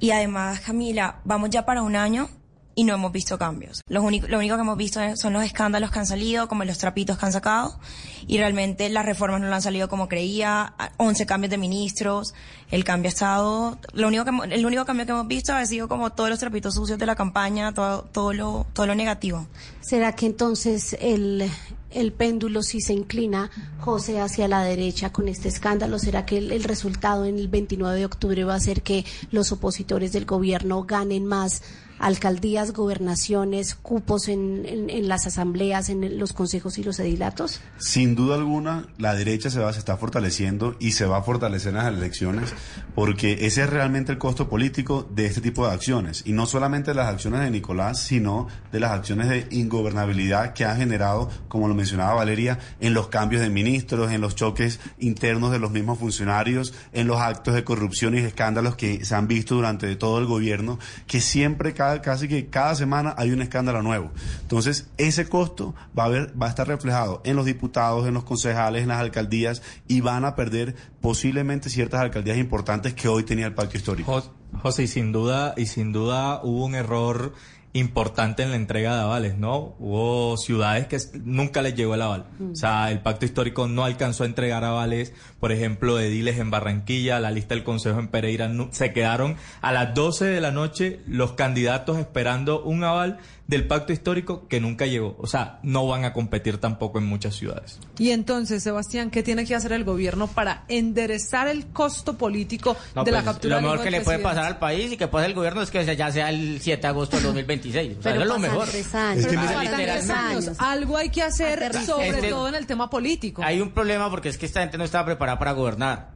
Y 0.00 0.10
además, 0.10 0.60
Camila, 0.60 1.20
vamos 1.24 1.50
ya 1.50 1.64
para 1.64 1.82
un 1.82 1.96
año 1.96 2.28
y 2.74 2.84
no 2.84 2.94
hemos 2.94 3.12
visto 3.12 3.38
cambios. 3.38 3.82
Lo 3.88 4.02
único, 4.02 4.26
lo 4.28 4.38
único 4.38 4.56
que 4.56 4.60
hemos 4.60 4.76
visto 4.76 5.00
son 5.16 5.32
los 5.32 5.44
escándalos 5.44 5.90
que 5.90 5.98
han 5.98 6.06
salido, 6.06 6.48
como 6.48 6.64
los 6.64 6.78
trapitos 6.78 7.18
que 7.18 7.26
han 7.26 7.32
sacado, 7.32 7.78
y 8.26 8.38
realmente 8.38 8.88
las 8.88 9.06
reformas 9.06 9.40
no 9.40 9.48
le 9.48 9.54
han 9.54 9.62
salido 9.62 9.88
como 9.88 10.08
creía, 10.08 10.74
11 10.96 11.26
cambios 11.26 11.50
de 11.50 11.58
ministros, 11.58 12.34
el 12.70 12.84
cambio 12.84 13.08
ha 13.08 13.12
estado, 13.12 13.78
lo 13.92 14.08
único 14.08 14.24
que, 14.24 14.54
el 14.54 14.66
único 14.66 14.84
cambio 14.84 15.06
que 15.06 15.12
hemos 15.12 15.28
visto 15.28 15.54
ha 15.54 15.64
sido 15.66 15.88
como 15.88 16.10
todos 16.10 16.30
los 16.30 16.38
trapitos 16.38 16.74
sucios 16.74 16.98
de 16.98 17.06
la 17.06 17.14
campaña, 17.14 17.72
todo, 17.72 18.02
todo 18.02 18.32
lo, 18.32 18.66
todo 18.72 18.86
lo 18.86 18.94
negativo. 18.94 19.46
¿Será 19.80 20.12
que 20.12 20.26
entonces 20.26 20.96
el, 21.00 21.48
el 21.94 22.12
péndulo 22.12 22.62
si 22.62 22.80
se 22.80 22.92
inclina, 22.92 23.50
José, 23.80 24.20
hacia 24.20 24.48
la 24.48 24.62
derecha 24.62 25.12
con 25.12 25.28
este 25.28 25.48
escándalo? 25.48 25.98
¿Será 25.98 26.26
que 26.26 26.38
el, 26.38 26.52
el 26.52 26.64
resultado 26.64 27.24
en 27.24 27.38
el 27.38 27.48
29 27.48 27.98
de 27.98 28.04
octubre 28.04 28.44
va 28.44 28.54
a 28.54 28.60
ser 28.60 28.82
que 28.82 29.04
los 29.30 29.52
opositores 29.52 30.12
del 30.12 30.26
gobierno 30.26 30.82
ganen 30.84 31.24
más 31.24 31.62
alcaldías, 31.98 32.72
gobernaciones, 32.72 33.74
cupos 33.74 34.28
en, 34.28 34.64
en- 34.66 35.08
las 35.08 35.26
asambleas, 35.26 35.88
en 35.90 36.18
los 36.18 36.32
consejos 36.32 36.78
y 36.78 36.82
los 36.84 36.98
edilatos? 36.98 37.60
Sin 37.78 38.14
duda 38.14 38.36
alguna, 38.36 38.86
la 38.98 39.14
derecha 39.14 39.50
se 39.50 39.58
va, 39.60 39.72
se 39.72 39.78
está 39.78 39.96
fortaleciendo 39.96 40.76
y 40.80 40.92
se 40.92 41.04
va 41.06 41.18
a 41.18 41.22
fortalecer 41.22 41.70
en 41.70 41.76
las 41.78 41.88
elecciones 41.88 42.52
porque 42.94 43.46
ese 43.46 43.62
es 43.62 43.70
realmente 43.70 44.12
el 44.12 44.18
costo 44.18 44.48
político 44.48 45.08
de 45.14 45.26
este 45.26 45.40
tipo 45.40 45.66
de 45.66 45.72
acciones. 45.74 46.22
Y 46.24 46.32
no 46.32 46.46
solamente 46.46 46.92
de 46.92 46.94
las 46.96 47.08
acciones 47.08 47.40
de 47.40 47.50
Nicolás, 47.50 47.98
sino 48.00 48.48
de 48.72 48.80
las 48.80 48.92
acciones 48.92 49.28
de 49.28 49.46
ingobernabilidad 49.50 50.52
que 50.54 50.64
ha 50.64 50.76
generado, 50.76 51.28
como 51.48 51.68
lo 51.68 51.74
mencionaba 51.74 52.14
Valeria, 52.14 52.58
en 52.80 52.94
los 52.94 53.08
cambios 53.08 53.42
de 53.42 53.50
ministros, 53.50 54.12
en 54.12 54.20
los 54.20 54.34
choques 54.34 54.80
internos 54.98 55.50
de 55.52 55.58
los 55.58 55.70
mismos 55.70 55.98
funcionarios, 55.98 56.72
en 56.92 57.06
los 57.06 57.20
actos 57.20 57.54
de 57.54 57.64
corrupción 57.64 58.14
y 58.14 58.18
escándalos 58.20 58.76
que 58.76 59.04
se 59.04 59.14
han 59.14 59.28
visto 59.28 59.54
durante 59.56 59.94
todo 59.96 60.18
el 60.18 60.26
gobierno, 60.26 60.78
que 61.06 61.20
siempre, 61.20 61.74
cada, 61.84 62.02
casi 62.02 62.28
que 62.28 62.46
cada 62.46 62.74
semana 62.74 63.14
hay 63.16 63.30
un 63.32 63.42
escándalo 63.42 63.82
nuevo. 63.82 64.10
Entonces, 64.42 64.88
ese 64.96 65.28
costo 65.28 65.74
va 65.98 66.04
a, 66.04 66.08
ver, 66.08 66.32
va 66.40 66.46
a 66.46 66.48
estar 66.48 66.66
reflejado 66.66 67.20
en 67.24 67.36
los 67.36 67.44
diputados, 67.44 68.06
en 68.06 68.14
los 68.14 68.24
concejales, 68.24 68.82
en 68.82 68.88
las 68.88 69.00
alcaldías 69.00 69.62
y 69.88 70.00
van 70.00 70.24
a 70.24 70.34
perder 70.34 70.74
posiblemente 71.00 71.68
ciertas 71.70 72.00
alcaldías 72.00 72.38
importantes 72.38 72.94
que 72.94 73.08
hoy 73.08 73.24
tenía 73.24 73.46
el 73.46 73.54
pacto 73.54 73.76
histórico. 73.76 74.10
Jos- 74.12 74.30
José, 74.62 74.84
y 74.84 74.86
sin 74.86 75.10
duda, 75.10 75.52
y 75.56 75.66
sin 75.66 75.92
duda 75.92 76.40
hubo 76.44 76.64
un 76.64 76.76
error 76.76 77.32
importante 77.74 78.44
en 78.44 78.50
la 78.50 78.56
entrega 78.56 78.94
de 78.94 79.02
avales, 79.02 79.36
¿no? 79.36 79.74
Hubo 79.80 80.36
ciudades 80.36 80.86
que 80.86 80.96
nunca 81.24 81.60
les 81.60 81.74
llegó 81.74 81.96
el 81.96 82.02
aval. 82.02 82.24
O 82.52 82.54
sea, 82.54 82.90
el 82.92 83.00
pacto 83.00 83.24
histórico 83.26 83.66
no 83.66 83.84
alcanzó 83.84 84.22
a 84.22 84.26
entregar 84.26 84.62
avales, 84.64 85.12
por 85.40 85.50
ejemplo, 85.50 85.98
ediles 85.98 86.38
en 86.38 86.50
Barranquilla, 86.52 87.18
la 87.18 87.32
lista 87.32 87.54
del 87.56 87.64
Consejo 87.64 87.98
en 87.98 88.08
Pereira, 88.08 88.48
no- 88.48 88.68
se 88.70 88.92
quedaron 88.92 89.36
a 89.60 89.72
las 89.72 89.92
12 89.92 90.24
de 90.24 90.40
la 90.40 90.52
noche 90.52 91.00
los 91.08 91.32
candidatos 91.32 91.98
esperando 91.98 92.62
un 92.62 92.84
aval 92.84 93.18
del 93.46 93.66
pacto 93.66 93.92
histórico 93.92 94.48
que 94.48 94.58
nunca 94.58 94.86
llegó. 94.86 95.16
O 95.18 95.26
sea, 95.26 95.58
no 95.62 95.86
van 95.86 96.04
a 96.06 96.14
competir 96.14 96.58
tampoco 96.58 96.98
en 96.98 97.04
muchas 97.04 97.34
ciudades. 97.34 97.78
Y 97.98 98.10
entonces, 98.10 98.62
Sebastián, 98.62 99.10
¿qué 99.10 99.22
tiene 99.22 99.44
que 99.44 99.54
hacer 99.54 99.72
el 99.72 99.84
gobierno 99.84 100.28
para 100.28 100.64
enderezar 100.68 101.48
el 101.48 101.66
costo 101.66 102.16
político 102.16 102.74
No, 102.94 103.04
de 103.04 103.12
la 103.12 103.18
pues, 103.22 103.32
captura 103.32 103.56
lo 103.56 103.62
mejor 103.62 103.82
que 103.82 103.90
le 103.90 104.00
puede 104.00 104.18
pasar 104.20 104.46
al 104.46 104.58
país 104.58 104.92
y 104.92 104.96
que 104.96 105.08
pase 105.08 105.26
el 105.26 105.34
gobierno 105.34 105.60
es 105.60 105.70
que 105.70 105.84
ya 105.94 106.10
sea 106.10 106.30
el 106.30 106.58
7 106.60 106.80
de 106.80 106.88
agosto 106.88 107.16
del 107.16 107.26
2026. 107.26 107.98
O 107.98 108.02
sea, 108.02 108.12
eso 108.12 108.22
es 108.22 108.26
lo 108.28 108.38
mejor. 108.38 108.66
tres 108.66 108.94
años. 108.94 109.24
Es 109.24 109.26
que 109.26 109.36
Pero 109.36 109.76
tres 109.76 110.10
años. 110.10 110.50
Algo 110.58 110.96
hay 110.96 111.10
que 111.10 111.22
hacer, 111.22 111.58
Aterrizar. 111.64 111.84
sobre 111.84 112.08
Este- 112.08 112.28
todo 112.30 112.48
en 112.48 112.54
el 112.54 112.66
tema 112.66 112.88
político. 112.88 113.42
Hay 113.44 113.60
un 113.60 113.72
problema 113.72 114.08
porque 114.08 114.30
es 114.30 114.38
que 114.38 114.46
esta 114.46 114.60
gente 114.60 114.78
no 114.78 114.84
estaba 114.84 115.04
preparada 115.04 115.38
para 115.38 115.52
gobernar. 115.52 116.12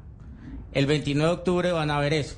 El 0.72 0.86
29 0.86 1.28
de 1.28 1.34
octubre 1.34 1.72
van 1.72 1.90
a 1.90 1.98
ver 2.00 2.14
eso. 2.14 2.36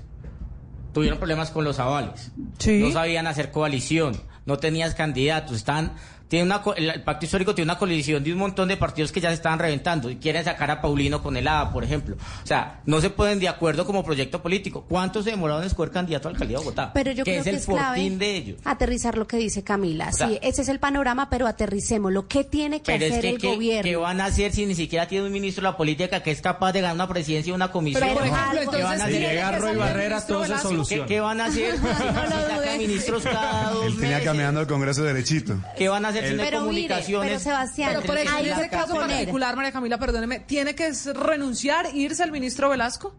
Tuvieron 0.93 1.19
problemas 1.19 1.51
con 1.51 1.63
los 1.65 1.79
avales. 1.79 2.33
Sí. 2.59 2.81
No 2.81 2.91
sabían 2.91 3.29
hacer 3.29 3.53
coalición. 3.53 4.21
No 4.51 4.59
tenías 4.59 4.97
candidatos. 4.97 5.59
Están, 5.59 5.93
tiene 6.31 6.45
una, 6.45 6.63
co- 6.63 6.75
el, 6.77 7.03
pacto 7.03 7.25
histórico 7.27 7.55
tiene 7.57 7.71
una 7.73 7.77
coalición 7.79 8.23
de 8.23 8.33
un 8.33 8.39
montón 8.39 8.69
de 8.69 8.77
partidos 8.77 9.11
que 9.11 9.21
ya 9.21 9.31
se 9.31 9.35
estaban 9.35 9.59
reventando 9.59 10.09
y 10.11 10.17
quieren 10.17 10.45
sacar 10.45 10.71
a 10.71 10.81
Paulino 10.81 11.23
con 11.25 11.37
el 11.37 11.49
ADA, 11.49 11.73
por 11.73 11.83
ejemplo. 11.83 12.17
O 12.43 12.47
sea, 12.47 12.81
no 12.87 13.01
se 13.01 13.11
pueden 13.11 13.41
de 13.41 13.49
acuerdo 13.49 13.85
como 13.85 14.05
proyecto 14.05 14.41
político. 14.41 14.85
¿Cuánto 14.89 15.23
se 15.25 15.31
demoraron 15.31 15.63
en 15.63 15.67
escoger 15.67 15.91
candidato 15.93 16.29
a 16.29 16.31
alcaldía 16.31 16.59
de 16.59 16.65
Bogotá? 16.65 16.93
Pero 16.95 17.11
yo 17.11 17.25
que 17.25 17.33
creo 17.33 17.39
es 17.41 17.45
que 17.45 17.51
el 17.51 17.57
es 17.57 17.67
clave 17.67 18.11
de 18.11 18.37
ellos. 18.37 18.61
aterrizar 18.65 19.19
lo 19.19 19.27
que 19.27 19.39
dice 19.39 19.65
Camila. 19.65 20.13
sea, 20.13 20.29
sí, 20.29 20.39
ese 20.41 20.63
es 20.63 20.69
el 20.69 20.79
panorama, 20.79 21.29
pero 21.31 21.49
aterricémoslo. 21.49 22.29
¿Qué 22.29 22.45
tiene 22.45 22.81
que 22.81 22.93
Pero 22.93 23.05
es 23.07 23.11
hacer 23.11 23.23
que, 23.23 23.31
el 23.31 23.39
¿qué, 23.39 23.49
gobierno? 23.49 23.83
qué 23.91 23.97
van 23.97 24.21
a 24.21 24.27
hacer 24.27 24.53
si 24.53 24.67
ni 24.67 24.77
siquiera 24.77 25.09
tiene 25.09 25.27
un 25.27 25.33
ministro 25.33 25.63
de 25.63 25.71
la 25.73 25.77
política 25.77 26.23
que 26.23 26.31
es 26.31 26.41
capaz 26.41 26.73
de 26.73 26.81
ganar 26.81 26.95
una 26.95 27.09
presidencia 27.09 27.51
y 27.51 27.55
una 27.55 27.73
comisión? 27.73 28.03
Pero, 28.05 28.15
por 28.15 28.27
ejemplo, 28.29 28.71
¿Qué 28.71 28.83
van 28.85 29.01
entonces 29.01 29.01
a 29.03 29.07
Si 29.09 29.17
hacer? 29.17 29.21
llega 29.31 29.51
que 29.51 29.59
Roy 29.59 29.77
ministro 29.77 30.21
todo 30.29 30.45
se 30.47 30.59
soluciona. 30.59 31.07
¿Qué, 31.07 31.15
qué 31.15 31.21
van 31.21 31.41
a 31.41 31.45
hacer 31.47 31.75
si 31.77 31.83
sacan 31.87 32.79
ministros 32.79 33.23
cada 33.25 33.71
dos 33.73 33.87
Él 33.87 33.95
tenía 33.97 34.09
meses? 34.11 34.25
caminando 34.25 34.61
al 34.61 34.67
Congreso 34.69 35.03
derechito. 35.03 35.57
¿Qué 35.77 35.89
van 35.89 36.05
a 36.05 36.09
hacer 36.09 36.20
no 36.23 36.43
hay 36.43 36.51
Pero 36.51 36.65
mire, 36.65 37.03
pero 37.07 37.39
Sebastián, 37.39 37.91
Pero 37.95 38.07
por 38.07 38.19
ejemplo, 38.19 38.53
en 38.53 38.59
ese 38.59 38.69
caso 38.69 38.95
particular, 38.95 39.57
María 39.57 39.73
Camila, 39.73 39.99
perdóneme, 39.99 40.41
¿tiene 40.41 40.75
que 40.75 40.93
renunciar, 41.15 41.95
irse 41.95 42.23
el 42.23 42.33
ministro 42.33 42.69
Velasco? 42.69 43.15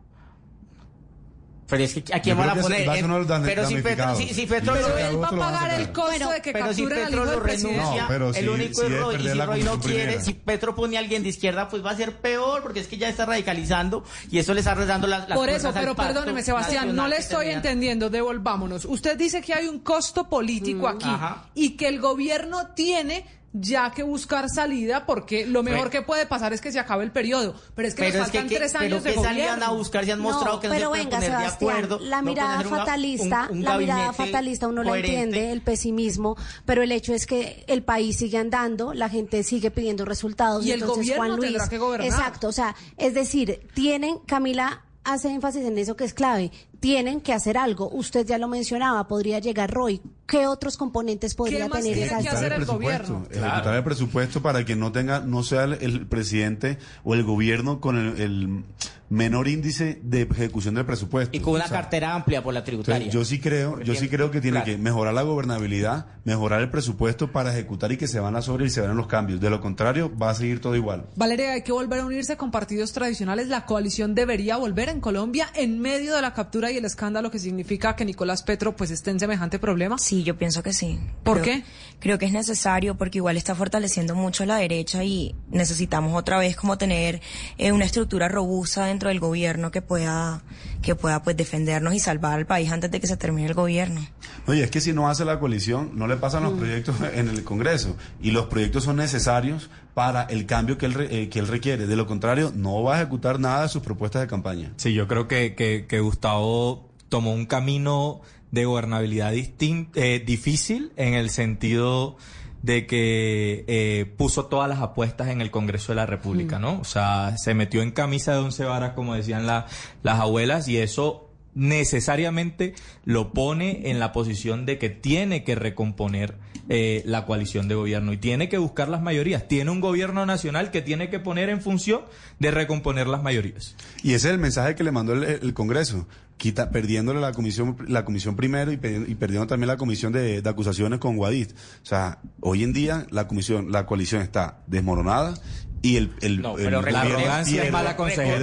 Pero 1.72 1.84
es 1.86 1.93
que 1.93 2.13
¿a 2.13 2.19
quién 2.22 2.38
van 2.38 2.49
a 2.49 2.55
poner? 2.55 2.88
va 2.88 2.93
a 2.93 2.97
Eh, 2.97 3.41
pero 3.45 3.65
si 3.67 3.76
Petro, 3.82 4.15
si, 4.15 4.28
si 4.34 4.45
Petro 4.45 4.74
Pero 4.74 4.89
lo- 4.89 4.97
él 4.97 5.24
va 5.24 5.28
a 5.28 5.32
pagar 5.32 5.80
el 5.80 5.91
costo 5.91 6.30
de 6.30 6.41
que 6.41 6.51
pero 6.51 6.74
si 6.74 6.86
Petro 6.86 7.26
lo 7.26 7.39
renuncia, 7.39 8.01
No, 8.03 8.07
pero 8.09 8.34
el 8.34 8.49
único 8.49 8.74
sí 8.82 8.82
debe 8.84 8.95
error, 8.97 9.15
y 9.19 9.24
si 9.30 9.39
Roy 9.39 9.63
no 9.63 9.80
quiere, 9.80 10.01
primera. 10.03 10.22
si 10.22 10.34
Petro 10.34 10.76
pone 10.76 10.97
a 10.97 10.99
alguien 10.99 11.24
de 11.24 11.30
izquierda, 11.30 11.69
pues 11.69 11.84
va 11.84 11.91
a 11.91 11.95
ser 11.95 12.17
peor, 12.17 12.61
porque 12.61 12.82
es 12.82 12.88
que 12.88 12.97
ya 12.97 13.07
está 13.09 13.26
radicalizando 13.26 14.03
y 14.30 14.38
eso 14.39 14.53
le 14.53 14.59
está 14.59 14.76
rezando 14.76 15.07
las, 15.07 15.28
las 15.30 15.38
Por 15.38 15.49
eso, 15.49 15.72
pero 15.74 15.95
perdóneme, 15.95 16.43
Sebastián, 16.43 16.93
no 16.95 17.07
le 17.07 17.17
estoy 17.17 17.45
tenía. 17.45 17.55
entendiendo, 17.55 18.09
devolvámonos. 18.09 18.84
Usted 18.86 19.17
dice 19.17 19.41
que 19.41 19.53
hay 19.53 19.67
un 19.67 19.80
costo 19.80 20.28
político 20.28 20.88
aquí 20.89 21.07
Ajá. 21.09 21.45
y 21.55 21.72
que 21.78 21.88
el 21.88 22.01
gobierno 22.01 22.67
tiene 22.76 23.26
ya 23.54 23.91
que 23.91 24.04
buscar 24.04 24.47
salida 24.49 25.06
porque 25.06 25.45
lo 25.45 25.62
mejor 25.62 25.82
Pues- 25.82 25.91
que 25.91 26.02
puede 26.04 26.26
pasar 26.26 26.54
es 26.54 26.62
que 26.62 26.72
se 26.72 26.80
acabe 26.80 27.04
el 27.04 27.12
periodo. 27.12 27.54
Pero 27.76 27.88
es 27.88 27.93
que 27.95 28.04
Pero 28.04 28.20
nos 28.20 28.28
es 28.28 28.32
que, 28.32 28.38
faltan 28.38 28.49
¿qué- 28.49 28.56
tres 28.56 28.72
pero 28.72 28.84
años 28.86 29.04
de 29.04 29.14
¿qué 29.14 29.20
salían 29.22 29.62
a 29.64 29.72
buscar? 29.72 30.06
Se 30.06 30.12
han 30.14 30.20
mostrado 30.22 30.60
que 30.60 30.68
no 30.70 30.74
se 30.74 30.80
pero 30.80 30.89
pueden 30.89 31.06
venga, 31.06 31.18
poner 31.18 31.32
de 31.32 31.38
Sebastián, 31.38 31.72
acuerdo. 31.72 31.99
la 31.99 32.22
no 32.22 32.30
mirada 32.30 32.60
una- 32.62 32.70
fatalista, 32.78 33.47
un- 33.52 33.58
un 33.58 33.64
la 33.64 33.78
mirada 33.78 34.14
fatalista 34.14 34.68
uno 34.68 34.84
la 34.84 34.89
coherente. 34.91 35.20
entiende, 35.22 35.52
el 35.52 35.62
pesimismo, 35.62 36.38
pero 36.66 36.82
el 36.84 36.91
hecho 36.91 37.14
es 37.14 37.26
que 37.26 37.66
el 37.68 37.84
país 37.84 38.18
sigue 38.18 38.38
andando, 38.38 38.93
la 38.93 39.10
gente 39.10 39.43
sigue 39.43 39.70
pidiendo 39.72 40.06
resultados. 40.06 40.66
Y 40.66 40.72
el 40.72 40.82
entonces, 40.82 41.06
gobierno 41.08 41.26
Juan 41.26 41.36
Luis, 41.38 41.52
tendrá 41.52 41.70
que 41.70 41.78
gobernar. 41.78 42.08
Exacto, 42.08 42.47
o 42.47 42.52
sea, 42.54 42.76
es 42.97 43.14
decir, 43.14 43.68
tienen, 43.74 44.20
Camila 44.28 44.86
hace 45.04 45.30
énfasis 45.30 45.64
en 45.66 45.78
eso 45.78 45.95
que 45.95 46.04
es 46.06 46.14
clave, 46.14 46.52
tienen 46.82 47.22
que 47.22 47.32
hacer 47.32 47.58
algo. 47.58 47.90
Usted 47.94 48.26
ya 48.26 48.38
lo 48.38 48.50
mencionaba, 48.50 49.08
podría 49.08 49.40
llegar 49.40 49.72
Roy. 49.72 50.02
¿Qué 50.28 50.48
otros 50.48 50.76
componentes 50.78 51.36
podría 51.36 51.68
más 51.68 51.80
tener 51.82 51.94
tiene 51.94 52.08
esa 52.08 52.20
que 52.22 52.30
hacer 52.30 52.54
el 52.54 52.66
gobierno? 52.66 53.24
ejecutar 53.30 53.76
el 53.76 53.84
presupuesto 53.84 54.42
para 54.42 54.66
que 54.66 54.76
no 54.76 54.92
tenga, 54.92 55.20
no 55.22 55.44
sea 55.44 55.66
el, 55.66 55.74
el 55.74 56.08
presidente 56.08 56.78
o 57.04 57.14
el 57.14 57.24
gobierno 57.24 57.80
con 57.82 57.98
el, 57.98 58.20
el 58.20 58.64
menor 59.10 59.50
índice 59.50 60.00
de 60.04 60.22
ejecución 60.22 60.74
del 60.76 60.86
presupuesto. 60.86 61.36
Y 61.36 61.42
con 61.42 61.56
una 61.56 61.66
O 61.66 61.68
sea, 61.68 61.82
cartera 61.82 62.16
amplia 62.16 62.42
por 62.42 62.54
la 62.54 62.64
tributaria. 62.64 63.08
Entonces, 63.08 63.14
yo 63.14 63.26
sí 63.26 63.42
creo, 63.42 63.82
yo 63.82 63.94
sí 63.94 64.08
creo 64.08 64.32
que 64.32 64.40
tiene 64.40 64.60
Claro. 64.64 64.72
que 64.72 64.78
mejorar 64.78 65.14
la 65.14 65.24
gobernabilidad, 65.24 66.06
mejorar 66.24 66.62
el 66.62 66.72
presupuesto 66.72 67.30
para 67.30 67.52
ejecutar 67.52 67.92
y 67.92 67.98
que 67.98 68.08
se 68.08 68.22
van 68.22 68.38
a 68.38 68.42
sobre 68.42 68.68
y 68.68 68.70
se 68.70 68.80
van 68.80 68.96
los 68.96 69.08
cambios. 69.08 69.42
De 69.42 69.50
lo 69.50 69.60
contrario, 69.60 70.10
va 70.18 70.30
a 70.30 70.34
seguir 70.34 70.62
todo 70.62 70.78
igual. 70.78 71.08
Valeria, 71.18 71.52
hay 71.52 71.62
que 71.62 71.74
volver 71.74 72.00
a 72.00 72.06
unirse 72.06 72.38
con 72.38 72.52
partidos 72.52 72.94
tradicionales. 72.94 73.50
La 73.50 73.66
coalición 73.66 74.16
debería 74.16 74.56
volver 74.56 74.88
en 74.88 75.02
Colombia 75.02 75.50
en 75.56 75.80
medio 75.82 76.16
de 76.16 76.22
la 76.22 76.34
captura 76.34 76.70
y 76.72 76.78
el 76.78 76.86
escándalo 76.86 77.30
que 77.32 77.39
significa 77.39 77.95
que 77.95 78.05
Nicolás 78.05 78.43
Petro 78.43 78.76
pues 78.76 78.91
esté 78.91 79.11
en 79.11 79.19
semejante 79.19 79.59
problema. 79.59 79.97
Sí, 79.97 80.24
yo 80.24 80.38
pienso 80.38 80.63
que 80.63 80.74
sí. 80.74 80.99
¿Por 81.24 81.41
Creo- 81.41 81.57
qué? 81.57 81.63
Creo 81.99 82.17
que 82.17 82.26
es 82.26 82.32
necesario 82.32 82.95
porque 82.97 83.19
igual 83.19 83.38
está 83.38 83.53
fortaleciendo 83.55 84.15
mucho 84.15 84.45
la 84.45 84.55
derecha 84.57 85.03
y 85.03 85.36
necesitamos 85.49 86.13
otra 86.17 86.38
vez 86.39 86.55
como 86.55 86.78
tener 86.78 87.22
eh, 87.57 87.72
una 87.72 87.86
estructura 87.86 88.28
robusta 88.28 88.86
dentro 88.86 89.09
del 89.09 89.19
gobierno 89.19 89.72
que 89.72 89.82
pueda 89.82 90.41
que 90.82 90.95
pueda 90.95 91.22
pues 91.22 91.38
defendernos 91.38 91.93
y 91.93 91.99
salvar 91.99 92.39
al 92.39 92.47
país 92.47 92.72
antes 92.72 92.89
de 92.89 92.99
que 92.99 93.05
se 93.05 93.15
termine 93.17 93.47
el 93.47 93.53
gobierno. 93.53 94.01
Oye, 94.47 94.63
es 94.63 94.72
que 94.72 94.82
si 94.82 94.93
no 94.93 95.09
hace 95.09 95.26
la 95.26 95.39
coalición, 95.39 95.91
no 95.93 96.07
le 96.07 96.17
pasan 96.17 96.41
los 96.43 96.53
proyectos 96.53 96.95
en 97.13 97.28
el 97.30 97.43
Congreso. 97.43 97.95
Y 98.19 98.32
los 98.32 98.47
proyectos 98.47 98.86
son 98.86 98.95
necesarios 98.95 99.69
para 99.94 100.24
el 100.24 100.46
cambio 100.46 100.78
que 100.78 100.86
él, 100.88 101.08
eh, 101.10 101.30
que 101.30 101.39
él 101.39 101.48
requiere. 101.48 101.88
De 101.88 101.96
lo 101.96 102.08
contrario, 102.08 102.52
no 102.56 102.82
va 102.84 102.96
a 102.96 103.02
ejecutar 103.02 103.39
nada 103.39 103.64
de 103.64 103.70
sus 103.70 103.82
propuestas 103.82 104.22
de 104.22 104.28
campaña. 104.28 104.72
Sí, 104.78 104.94
yo 104.94 105.08
creo 105.08 105.28
que, 105.28 105.56
que, 105.56 105.86
que 105.88 106.00
Gustavo 106.00 106.89
tomó 107.10 107.34
un 107.34 107.46
camino 107.46 108.22
de 108.52 108.66
gobernabilidad 108.66 109.34
eh, 109.34 110.24
difícil 110.26 110.92
en 110.98 111.14
el 111.14 111.30
sentido 111.30 112.18
de 112.62 112.86
que 112.86 113.66
eh, 113.68 114.06
puso 114.18 114.46
todas 114.46 114.70
las 114.70 114.80
apuestas 114.80 115.30
en 115.30 115.42
el 115.42 115.50
Congreso 115.52 115.94
de 115.94 115.96
la 115.96 116.06
República, 116.06 116.60
¿no? 116.60 116.80
O 116.80 116.84
sea, 116.84 117.34
se 117.38 117.54
metió 117.56 117.82
en 117.82 117.92
camisa 117.92 118.34
de 118.34 118.39
once 118.39 118.64
varas, 118.66 118.94
como 118.94 119.16
decían 119.16 119.48
la- 119.48 119.66
las 120.04 120.20
abuelas, 120.20 120.68
y 120.68 120.78
eso 120.78 121.28
necesariamente 121.56 122.76
lo 123.04 123.34
pone 123.34 123.89
en 123.89 124.00
la 124.00 124.12
posición 124.12 124.66
de 124.66 124.78
que 124.78 124.89
tiene 124.89 125.44
que 125.44 125.56
recomponer 125.56 126.38
eh, 126.74 127.01
la 127.05 127.26
coalición 127.26 127.67
de 127.67 127.76
gobierno 127.76 128.13
y 128.13 128.17
tiene 128.17 128.47
que 128.47 128.57
buscar 128.57 128.88
las 128.88 129.01
mayorías. 129.01 129.45
Tiene 129.49 129.72
un 129.72 129.82
gobierno 129.82 130.26
nacional 130.26 130.72
que 130.72 130.82
tiene 130.82 131.09
que 131.09 131.19
poner 131.19 131.49
en 131.49 131.59
función 131.61 132.03
de 132.39 132.49
recomponer 132.49 133.07
las 133.07 133.22
mayorías. 133.22 133.76
Y 134.03 134.13
ese 134.13 134.30
es 134.30 134.34
el 134.34 134.39
mensaje 134.39 134.74
que 134.76 134.84
le 134.86 134.91
mandó 134.91 135.11
el, 135.11 135.24
el 135.26 135.53
Congreso, 135.53 136.07
quita, 136.38 136.72
perdiéndole 136.72 137.19
la 137.19 137.34
comisión, 137.34 137.76
la 137.89 138.05
comisión 138.05 138.38
primero 138.38 138.72
y, 138.72 138.78
pe- 138.78 139.03
y 139.05 139.15
perdiendo 139.15 139.47
también 139.47 139.67
la 139.67 139.76
comisión 139.76 140.13
de, 140.13 140.41
de 140.41 140.49
acusaciones 140.49 140.99
con 140.99 141.17
Guadit. 141.17 141.51
O 141.51 141.86
sea, 141.86 142.19
hoy 142.39 142.63
en 142.63 142.72
día 142.72 143.05
la 143.11 143.28
comisión, 143.28 143.69
la 143.72 143.86
coalición 143.86 144.22
está 144.22 144.59
desmoronada 144.67 145.34
y 145.82 145.97
el, 145.97 146.11
el, 146.22 146.41
No, 146.41 146.57
el 146.57 146.63
pero 146.63 146.80
gobierno 146.80 147.01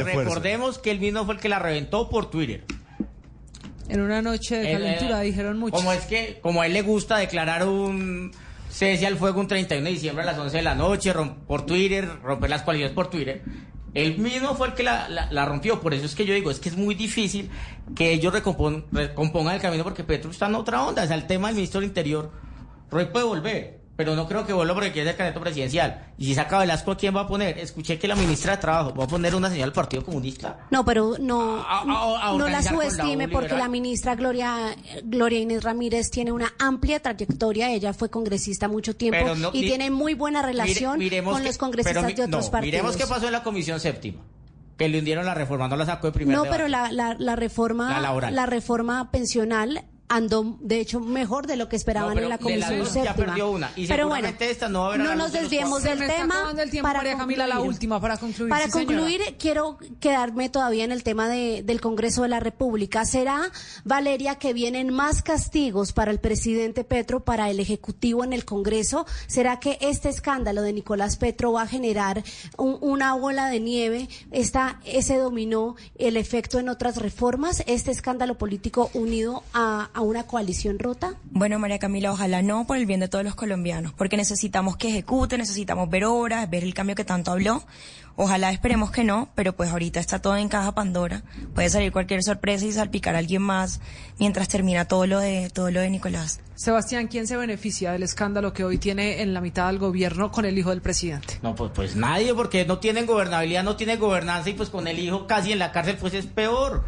recordemos, 0.04 0.78
que 0.78 0.90
él 0.90 1.00
mismo 1.00 1.24
fue 1.24 1.34
el 1.34 1.40
que 1.40 1.48
la 1.48 1.58
reventó 1.60 2.08
por 2.10 2.30
Twitter. 2.30 2.64
En 3.89 4.01
una 4.01 4.20
noche 4.22 4.57
de 4.57 4.72
calentura 4.72 5.20
dijeron 5.20 5.59
mucho. 5.59 5.76
Como 5.76 5.93
es 5.93 6.05
que, 6.07 6.39
como 6.43 6.61
a 6.62 6.66
él 6.66 6.72
le 6.74 6.82
gusta 6.82 7.18
declarar 7.18 7.66
un 7.66 8.30
cese 8.70 9.07
al 9.07 9.16
fuego 9.16 9.41
un 9.41 9.49
31 9.49 9.84
de 9.84 9.91
diciembre 9.93 10.22
a 10.24 10.26
las 10.26 10.39
11 10.39 10.57
de 10.59 10.62
la 10.62 10.74
noche 10.74 11.12
por 11.47 11.64
Twitter, 11.64 12.09
romper 12.22 12.51
las 12.51 12.62
coaliciones 12.62 12.95
por 12.95 13.09
Twitter. 13.09 13.43
Él 13.95 14.18
mismo 14.18 14.55
fue 14.55 14.68
el 14.68 14.74
que 14.74 14.82
la, 14.82 15.09
la- 15.09 15.32
la 15.32 15.47
rompió, 15.47 15.80
por 15.80 15.95
eso 15.95 16.05
es 16.05 16.14
que 16.14 16.26
yo 16.26 16.34
digo, 16.34 16.51
es 16.51 16.61
que 16.61 16.68
es 16.68 16.76
muy 16.76 16.95
difícil 16.95 17.51
que 17.97 18.12
ellos 18.12 18.32
recompon- 18.34 18.84
recompongan 18.93 19.55
el 19.55 19.61
camino 19.62 19.82
porque 19.82 20.05
Petro 20.05 20.30
está 20.30 20.47
en 20.47 20.55
otra 20.57 20.82
onda, 20.86 21.03
o 21.03 21.07
sea, 21.07 21.16
el 21.16 21.26
tema 21.26 21.49
del 21.49 21.57
ministro 21.57 21.80
del 21.80 21.89
Interior, 21.89 22.30
Roy 22.91 23.07
puede 23.07 23.24
volver, 23.24 23.77
pero 23.99 24.14
no 24.14 24.28
creo 24.28 24.46
que 24.46 24.53
vuelva 24.53 24.74
porque 24.74 24.92
quiere 24.92 25.09
ser 25.09 25.16
candidato 25.16 25.40
presidencial. 25.40 26.07
Y 26.18 26.26
si 26.26 26.34
saca 26.36 26.61
Velasco, 26.61 26.92
¿a 26.92 26.96
quién 26.96 27.16
va 27.16 27.22
a 27.22 27.26
poner? 27.26 27.59
Escuché 27.59 27.99
que 27.99 28.07
la 28.07 28.14
ministra 28.14 28.53
de 28.53 28.59
Trabajo 28.62 28.94
va 28.94 29.05
a 29.05 29.09
poner 29.09 29.34
una 29.34 29.51
señal 29.51 29.70
al 29.70 29.72
Partido 29.72 30.05
Comunista. 30.05 30.61
No, 30.70 30.84
pero 30.84 31.16
no, 31.18 31.57
a- 31.61 31.80
a 32.30 32.32
no 32.38 32.49
la 32.49 32.62
subestime 32.62 33.26
porque 33.26 33.57
la 33.57 33.66
ministra 33.68 34.14
Gloria, 34.14 34.76
Gloria 35.03 35.40
Inés 35.40 35.64
Ramírez 35.64 36.11
tiene 36.12 36.30
una 36.30 36.55
amplia 36.61 37.01
trayectoria. 37.01 37.72
Ella 37.72 37.92
fue 37.92 38.09
congresista 38.09 38.68
mucho 38.68 38.94
tiempo 38.94 39.34
no- 39.34 39.51
y 39.53 39.62
tiene 39.62 39.90
muy 39.90 40.14
buena 40.14 40.42
relación 40.42 41.01
Mire- 41.01 41.24
con 41.24 41.38
que- 41.38 41.49
los 41.49 41.59
congresistas 41.59 42.05
mi- 42.05 42.12
de 42.12 42.22
otros 42.22 42.44
no, 42.46 42.51
partidos. 42.53 42.72
Miremos 42.72 42.96
qué 42.96 43.07
pasó 43.09 43.26
en 43.26 43.32
la 43.32 43.42
comisión 43.42 43.80
séptima. 43.80 44.22
Que 44.76 44.88
le 44.88 45.01
hundieron 45.01 45.26
la 45.26 45.34
reforma, 45.34 45.66
no 45.66 45.74
la 45.74 45.86
sacó 45.86 46.07
de 46.07 46.12
primer 46.12 46.36
No, 46.36 46.44
debate. 46.44 46.57
pero 46.57 46.68
la, 46.68 46.92
la, 46.92 47.16
la 47.18 47.34
reforma, 47.34 47.90
La 47.94 48.01
laboral. 48.01 48.32
la 48.32 48.46
reforma 48.46 49.11
pensional 49.11 49.82
andó, 50.09 50.56
de 50.61 50.80
hecho, 50.80 51.00
mejor 51.00 51.46
de 51.46 51.56
lo 51.56 51.68
que 51.68 51.76
esperaban 51.76 52.11
No, 52.11 52.14
pero 52.14 52.26
en 52.26 52.30
la 52.30 52.36
de 52.38 52.42
la 52.42 52.66
comisión 52.66 52.78
dos 52.78 52.94
ya 52.94 53.02
séptima. 53.04 53.26
perdió 53.26 53.50
una, 53.50 53.70
y 53.76 53.86
pero 53.86 54.09
bueno, 54.09 54.28
esta 54.38 54.68
no 54.68 54.82
va 54.84 54.94
a 54.94 54.98
la 54.98 55.14
nos 55.14 55.32
de 55.32 55.40
desviemos 55.40 55.82
del 55.82 55.98
me 55.98 56.06
tema. 56.09 56.52
el 56.59 56.70
tiempo, 56.70 56.88
María 56.92 57.16
Camila, 57.16 57.46
la 57.46 57.54
concluir. 57.56 57.74
última 57.74 58.00
para 58.00 58.16
concluir. 58.16 58.48
Para 58.50 58.64
sí, 58.66 58.70
señora. 58.72 58.86
concluir, 58.96 59.36
quiero 59.38 59.78
quedarme 60.00 60.48
todavía 60.48 60.84
en 60.84 60.92
el 60.92 61.02
tema 61.02 61.28
de- 61.28 61.62
del 61.62 61.80
Congreso 61.80 62.22
de 62.22 62.28
la 62.28 62.40
República. 62.40 63.04
¿Será, 63.04 63.50
Valeria, 63.84 64.36
que 64.36 64.52
vienen 64.52 64.92
más 64.92 65.22
castigos 65.22 65.92
para 65.92 66.11
el 66.11 66.20
presidente 66.20 66.84
Petro, 66.84 67.20
para 67.20 67.50
el 67.50 67.61
Ejecutivo 67.61 68.24
en 68.24 68.32
el 68.32 68.44
Congreso? 68.44 69.06
¿Será 69.26 69.61
que 69.61 69.78
este 69.80 70.09
escándalo 70.09 70.62
de 70.62 70.72
Nicolás 70.72 71.16
Petro 71.16 71.52
va 71.52 71.62
a 71.62 71.66
generar 71.66 72.22
un- 72.56 72.78
una 72.80 73.14
bola 73.14 73.48
de 73.50 73.61
nieve? 73.61 74.09
Está 74.30 74.80
ese 74.84 75.16
dominó 75.16 75.76
el 75.96 76.16
efecto 76.16 76.59
en 76.59 76.68
otras 76.68 76.96
reformas? 76.96 77.62
¿Este 77.66 77.90
escándalo 77.90 78.38
político 78.38 78.90
unido 78.94 79.42
a, 79.52 79.90
a 79.94 79.97
una 80.01 80.24
coalición 80.24 80.78
rota? 80.78 81.14
Bueno, 81.30 81.59
María 81.59 81.78
Camila, 81.78 82.12
ojalá 82.12 82.42
no 82.42 82.66
por 82.66 82.76
el 82.76 82.86
bien 82.86 83.01
de 83.01 83.09
todos 83.09 83.24
los 83.24 83.34
colombianos, 83.34 83.92
porque 83.92 84.16
necesitamos 84.16 84.76
que 84.76 84.88
ejecute, 84.88 85.38
necesitamos 85.38 85.88
ver 85.90 86.05
obras, 86.05 86.49
ver 86.49 86.64
el 86.64 86.74
cambio 86.74 86.96
que 86.96 87.05
tanto 87.05 87.30
habló. 87.30 87.62
Ojalá 88.20 88.51
esperemos 88.51 88.90
que 88.90 89.05
no, 89.05 89.28
pero 89.36 89.55
pues 89.55 89.70
ahorita 89.70 90.01
está 90.01 90.20
todo 90.20 90.36
en 90.36 90.49
caja 90.49 90.74
Pandora. 90.74 91.22
Puede 91.55 91.70
salir 91.70 91.92
cualquier 91.92 92.24
sorpresa 92.24 92.66
y 92.66 92.72
salpicar 92.72 93.14
a 93.14 93.18
alguien 93.18 93.42
más 93.42 93.80
mientras 94.18 94.49
termina 94.49 94.86
todo 94.86 95.07
lo 95.07 95.20
de 95.20 95.51
todo 95.51 95.70
lo 95.70 95.80
de 95.80 95.88
Nicolás. 95.88 96.40
Sebastián, 96.57 97.07
¿quién 97.07 97.28
se 97.28 97.36
beneficia 97.36 97.92
del 97.92 98.03
escándalo 98.03 98.53
que 98.53 98.64
hoy 98.64 98.78
tiene 98.78 99.22
en 99.22 99.34
la 99.34 99.40
mitad 99.40 99.68
del 99.68 99.78
gobierno 99.78 100.32
con 100.32 100.44
el 100.44 100.59
hijo 100.59 100.70
del 100.70 100.82
presidente? 100.82 101.38
No, 101.42 101.55
pues, 101.55 101.70
pues 101.72 101.94
nadie, 101.94 102.34
porque 102.34 102.64
no 102.64 102.80
tienen 102.80 103.07
gobernabilidad, 103.07 103.62
no 103.62 103.76
tienen 103.76 104.01
gobernanza 104.01 104.51
y 104.51 104.55
pues 104.55 104.68
con 104.68 104.88
el 104.88 104.99
hijo 104.99 105.28
casi 105.28 105.53
en 105.53 105.61
la 105.61 105.70
cárcel 105.70 105.96
pues 106.01 106.14
es 106.14 106.26
peor. 106.26 106.84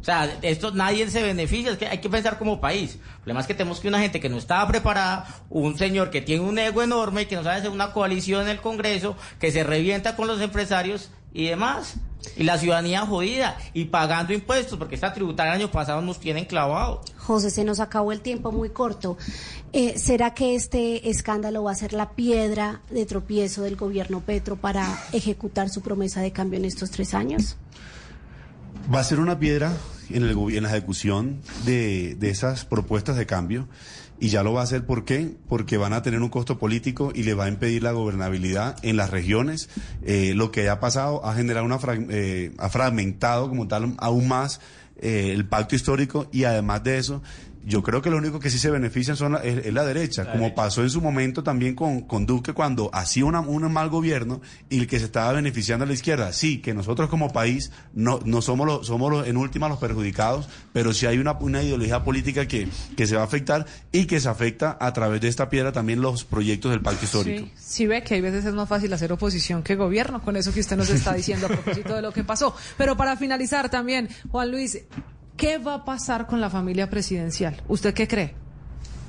O 0.00 0.04
sea, 0.04 0.38
esto 0.42 0.70
nadie 0.70 1.08
se 1.10 1.22
beneficia, 1.22 1.72
es 1.72 1.78
que 1.78 1.86
hay 1.86 1.98
que 1.98 2.08
pensar 2.08 2.38
como 2.38 2.60
país. 2.60 2.94
El 2.94 3.20
problema 3.22 3.40
es 3.40 3.46
que 3.46 3.54
tenemos 3.54 3.80
que 3.80 3.88
una 3.88 3.98
gente 3.98 4.20
que 4.20 4.28
no 4.28 4.36
estaba 4.36 4.66
preparada, 4.68 5.26
un 5.50 5.76
señor 5.76 6.10
que 6.10 6.20
tiene 6.20 6.42
un 6.42 6.58
ego 6.58 6.82
enorme 6.82 7.26
que 7.26 7.36
no 7.36 7.42
sabe 7.42 7.56
hacer 7.56 7.70
una 7.70 7.92
coalición 7.92 8.42
en 8.42 8.48
el 8.48 8.60
Congreso, 8.60 9.16
que 9.40 9.50
se 9.50 9.64
revienta 9.64 10.14
con 10.14 10.28
los 10.28 10.40
empresarios 10.40 11.10
y 11.32 11.46
demás. 11.46 11.94
Y 12.36 12.42
la 12.42 12.58
ciudadanía 12.58 13.06
jodida 13.06 13.56
y 13.72 13.84
pagando 13.84 14.32
impuestos, 14.32 14.78
porque 14.78 14.96
esta 14.96 15.12
tributaria 15.12 15.54
el 15.54 15.60
año 15.60 15.70
pasado 15.70 16.02
nos 16.02 16.18
tienen 16.18 16.44
clavados. 16.44 17.12
José, 17.18 17.50
se 17.50 17.62
nos 17.62 17.78
acabó 17.78 18.10
el 18.10 18.20
tiempo 18.20 18.50
muy 18.50 18.70
corto. 18.70 19.16
Eh, 19.72 19.98
¿Será 19.98 20.34
que 20.34 20.54
este 20.54 21.08
escándalo 21.08 21.62
va 21.64 21.72
a 21.72 21.76
ser 21.76 21.92
la 21.92 22.10
piedra 22.10 22.80
de 22.90 23.06
tropiezo 23.06 23.62
del 23.62 23.76
gobierno 23.76 24.20
Petro 24.20 24.56
para 24.56 24.86
ejecutar 25.12 25.68
su 25.68 25.82
promesa 25.82 26.20
de 26.20 26.32
cambio 26.32 26.58
en 26.58 26.64
estos 26.64 26.90
tres 26.90 27.14
años? 27.14 27.56
Va 28.92 29.00
a 29.00 29.04
ser 29.04 29.18
una 29.18 29.38
piedra 29.38 29.72
en, 30.10 30.22
el, 30.22 30.30
en 30.30 30.62
la 30.62 30.68
ejecución 30.70 31.40
de, 31.64 32.14
de 32.14 32.30
esas 32.30 32.64
propuestas 32.64 33.16
de 33.16 33.26
cambio 33.26 33.66
y 34.20 34.28
ya 34.28 34.42
lo 34.42 34.52
va 34.52 34.60
a 34.60 34.64
hacer. 34.64 34.86
¿Por 34.86 35.04
qué? 35.04 35.34
Porque 35.48 35.76
van 35.76 35.92
a 35.92 36.02
tener 36.02 36.22
un 36.22 36.28
costo 36.28 36.58
político 36.58 37.12
y 37.14 37.24
le 37.24 37.34
va 37.34 37.44
a 37.44 37.48
impedir 37.48 37.82
la 37.82 37.92
gobernabilidad 37.92 38.76
en 38.82 38.96
las 38.96 39.10
regiones. 39.10 39.68
Eh, 40.02 40.32
lo 40.34 40.50
que 40.50 40.68
ha 40.68 40.80
pasado 40.80 41.24
ha 41.26 41.34
generado 41.34 41.66
una 41.66 41.78
eh, 42.10 42.52
ha 42.58 42.68
fragmentado 42.68 43.48
como 43.48 43.68
tal 43.68 43.94
aún 43.98 44.28
más 44.28 44.60
eh, 44.98 45.32
el 45.32 45.46
pacto 45.46 45.74
histórico 45.74 46.26
y 46.32 46.44
además 46.44 46.82
de 46.82 46.98
eso 46.98 47.22
yo 47.66 47.82
creo 47.82 48.00
que 48.00 48.10
lo 48.10 48.18
único 48.18 48.38
que 48.38 48.48
sí 48.48 48.58
se 48.60 48.70
benefician 48.70 49.16
son 49.16 49.32
la, 49.32 49.38
es, 49.40 49.66
es 49.66 49.74
la 49.74 49.84
derecha, 49.84 50.30
como 50.30 50.54
pasó 50.54 50.82
en 50.82 50.90
su 50.90 51.00
momento 51.00 51.42
también 51.42 51.74
con, 51.74 52.02
con 52.02 52.24
Duque 52.24 52.52
cuando 52.52 52.90
hacía 52.92 53.24
una, 53.24 53.40
un 53.40 53.72
mal 53.72 53.90
gobierno 53.90 54.40
y 54.70 54.78
el 54.78 54.86
que 54.86 55.00
se 55.00 55.06
estaba 55.06 55.32
beneficiando 55.32 55.84
a 55.84 55.88
la 55.88 55.92
izquierda. 55.92 56.32
Sí, 56.32 56.58
que 56.58 56.74
nosotros 56.74 57.10
como 57.10 57.32
país 57.32 57.72
no, 57.92 58.20
no 58.24 58.40
somos, 58.40 58.66
los, 58.68 58.86
somos 58.86 59.10
los, 59.10 59.26
en 59.26 59.36
última 59.36 59.68
los 59.68 59.78
perjudicados, 59.78 60.48
pero 60.72 60.94
sí 60.94 61.06
hay 61.06 61.18
una, 61.18 61.32
una 61.32 61.60
ideología 61.60 62.04
política 62.04 62.46
que, 62.46 62.68
que 62.96 63.06
se 63.08 63.16
va 63.16 63.22
a 63.22 63.24
afectar 63.24 63.66
y 63.90 64.06
que 64.06 64.20
se 64.20 64.28
afecta 64.28 64.78
a 64.80 64.92
través 64.92 65.20
de 65.20 65.28
esta 65.28 65.50
piedra 65.50 65.72
también 65.72 66.00
los 66.00 66.24
proyectos 66.24 66.70
del 66.70 66.82
pacto 66.82 67.04
histórico. 67.04 67.46
Sí, 67.46 67.52
sí 67.56 67.86
ve 67.88 68.04
que 68.04 68.14
hay 68.14 68.20
veces 68.20 68.44
es 68.44 68.54
más 68.54 68.68
fácil 68.68 68.92
hacer 68.92 69.12
oposición 69.12 69.64
que 69.64 69.74
gobierno, 69.74 70.22
con 70.22 70.36
eso 70.36 70.54
que 70.54 70.60
usted 70.60 70.76
nos 70.76 70.90
está 70.90 71.14
diciendo 71.14 71.46
a 71.46 71.48
propósito 71.48 71.96
de 71.96 72.02
lo 72.02 72.12
que 72.12 72.22
pasó. 72.22 72.54
Pero 72.78 72.96
para 72.96 73.16
finalizar 73.16 73.70
también, 73.70 74.08
Juan 74.30 74.52
Luis, 74.52 74.78
¿qué 75.36 75.58
va 75.58 75.74
a 75.74 75.84
pasar 75.84 76.26
con 76.26 76.40
la 76.40 76.50
familia 76.50 76.88
presidencial? 76.90 77.62
¿Usted 77.68 77.94
qué 77.94 78.06
cree? 78.08 78.34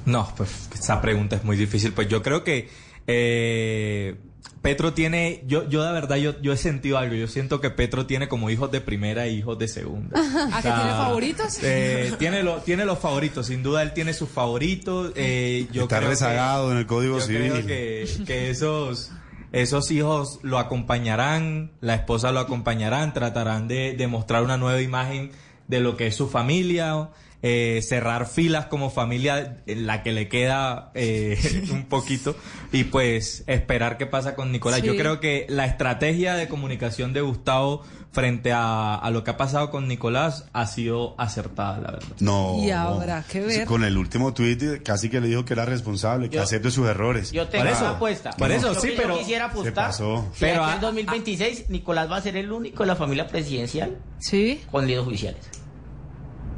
No, 0.05 0.31
pues 0.37 0.69
esa 0.73 1.01
pregunta 1.01 1.35
es 1.35 1.43
muy 1.43 1.57
difícil. 1.57 1.91
Pues 1.93 2.07
yo 2.07 2.21
creo 2.23 2.43
que 2.43 2.69
eh, 3.07 4.15
Petro 4.61 4.93
tiene, 4.93 5.43
yo, 5.47 5.67
yo 5.69 5.83
de 5.83 5.91
verdad, 5.91 6.15
yo, 6.17 6.39
yo 6.41 6.53
he 6.53 6.57
sentido 6.57 6.97
algo. 6.97 7.15
Yo 7.15 7.27
siento 7.27 7.59
que 7.61 7.69
Petro 7.69 8.05
tiene 8.05 8.27
como 8.27 8.49
hijos 8.49 8.71
de 8.71 8.81
primera 8.81 9.25
e 9.25 9.31
hijos 9.31 9.57
de 9.59 9.67
segunda. 9.67 10.19
¿A 10.53 10.61
que 10.61 10.69
tiene 10.69 10.89
favoritos? 10.91 11.59
Eh, 11.63 12.13
tiene, 12.19 12.43
lo- 12.43 12.57
tiene 12.61 12.85
los 12.85 12.99
favoritos, 12.99 13.47
sin 13.47 13.63
duda 13.63 13.81
él 13.83 13.93
tiene 13.93 14.13
sus 14.13 14.29
favoritos. 14.29 15.11
Eh, 15.15 15.67
yo 15.71 15.83
Está 15.83 15.97
creo 15.97 16.09
que- 16.09 16.13
rezagado 16.15 16.71
en 16.71 16.77
el 16.77 16.85
Código 16.85 17.19
yo 17.19 17.25
Civil. 17.25 17.51
creo 17.51 17.65
que, 17.65 18.07
que 18.25 18.49
esos, 18.49 19.11
esos 19.51 19.91
hijos 19.91 20.39
lo 20.43 20.57
acompañarán, 20.57 21.71
la 21.81 21.95
esposa 21.95 22.31
lo 22.31 22.39
acompañarán, 22.39 23.13
tratarán 23.13 23.67
de, 23.67 23.93
de 23.97 24.07
mostrar 24.07 24.43
una 24.43 24.57
nueva 24.57 24.81
imagen 24.81 25.31
de 25.67 25.79
lo 25.79 25.97
que 25.97 26.07
es 26.07 26.15
su 26.15 26.27
familia, 26.27 27.09
eh, 27.43 27.81
cerrar 27.83 28.27
filas 28.27 28.65
como 28.65 28.89
familia, 28.89 29.61
en 29.67 29.85
la 29.87 30.03
que 30.03 30.11
le 30.11 30.27
queda 30.27 30.91
eh, 30.95 31.37
un 31.71 31.85
poquito, 31.85 32.35
y 32.71 32.85
pues 32.85 33.43
esperar 33.47 33.97
qué 33.97 34.05
pasa 34.05 34.35
con 34.35 34.51
Nicolás. 34.51 34.81
Yo 34.81 34.95
creo 34.95 35.19
que 35.19 35.45
la 35.49 35.65
estrategia 35.65 36.35
de 36.35 36.47
comunicación 36.47 37.13
de 37.13 37.21
Gustavo 37.21 37.83
frente 38.11 38.51
a, 38.51 38.95
a 38.95 39.11
lo 39.11 39.23
que 39.23 39.29
ha 39.31 39.37
pasado 39.37 39.69
con 39.69 39.87
Nicolás 39.87 40.45
ha 40.51 40.65
sido 40.65 41.13
acertada, 41.19 41.77
la 41.79 41.91
verdad. 41.91 42.07
No. 42.19 42.55
Y 42.59 42.71
habrá 42.71 43.21
que 43.23 43.41
ver. 43.41 43.65
Con 43.65 43.83
el 43.83 43.95
último 43.97 44.33
tuit 44.33 44.81
casi 44.83 45.07
que 45.09 45.21
le 45.21 45.27
dijo 45.27 45.45
que 45.45 45.53
era 45.53 45.65
responsable, 45.65 46.29
que 46.29 46.37
Yo- 46.37 46.41
acepte 46.43 46.71
sus 46.71 46.87
errores. 46.87 47.31
Yo 47.31 47.47
tengo 47.47 47.65
una 47.65 47.89
apuesta. 47.91 48.31
por 48.31 48.51
eso, 48.51 48.73
sí, 48.73 48.89
que 48.89 48.95
pero- 48.95 49.13
Yo 49.13 49.19
quisiera 49.19 49.45
Se 49.51 49.51
apostar. 49.51 49.91
Pero 50.39 50.71
en 50.71 50.81
2026 50.81 51.69
Nicolás 51.69 52.09
va 52.11 52.17
a 52.17 52.21
ser 52.21 52.35
el 52.37 52.51
único 52.51 52.81
de 52.83 52.87
la 52.87 52.95
familia 52.95 53.27
presidencial 53.27 53.95
Sí. 54.17 54.61
con 54.71 54.87
líos 54.87 55.05
judiciales. 55.05 55.47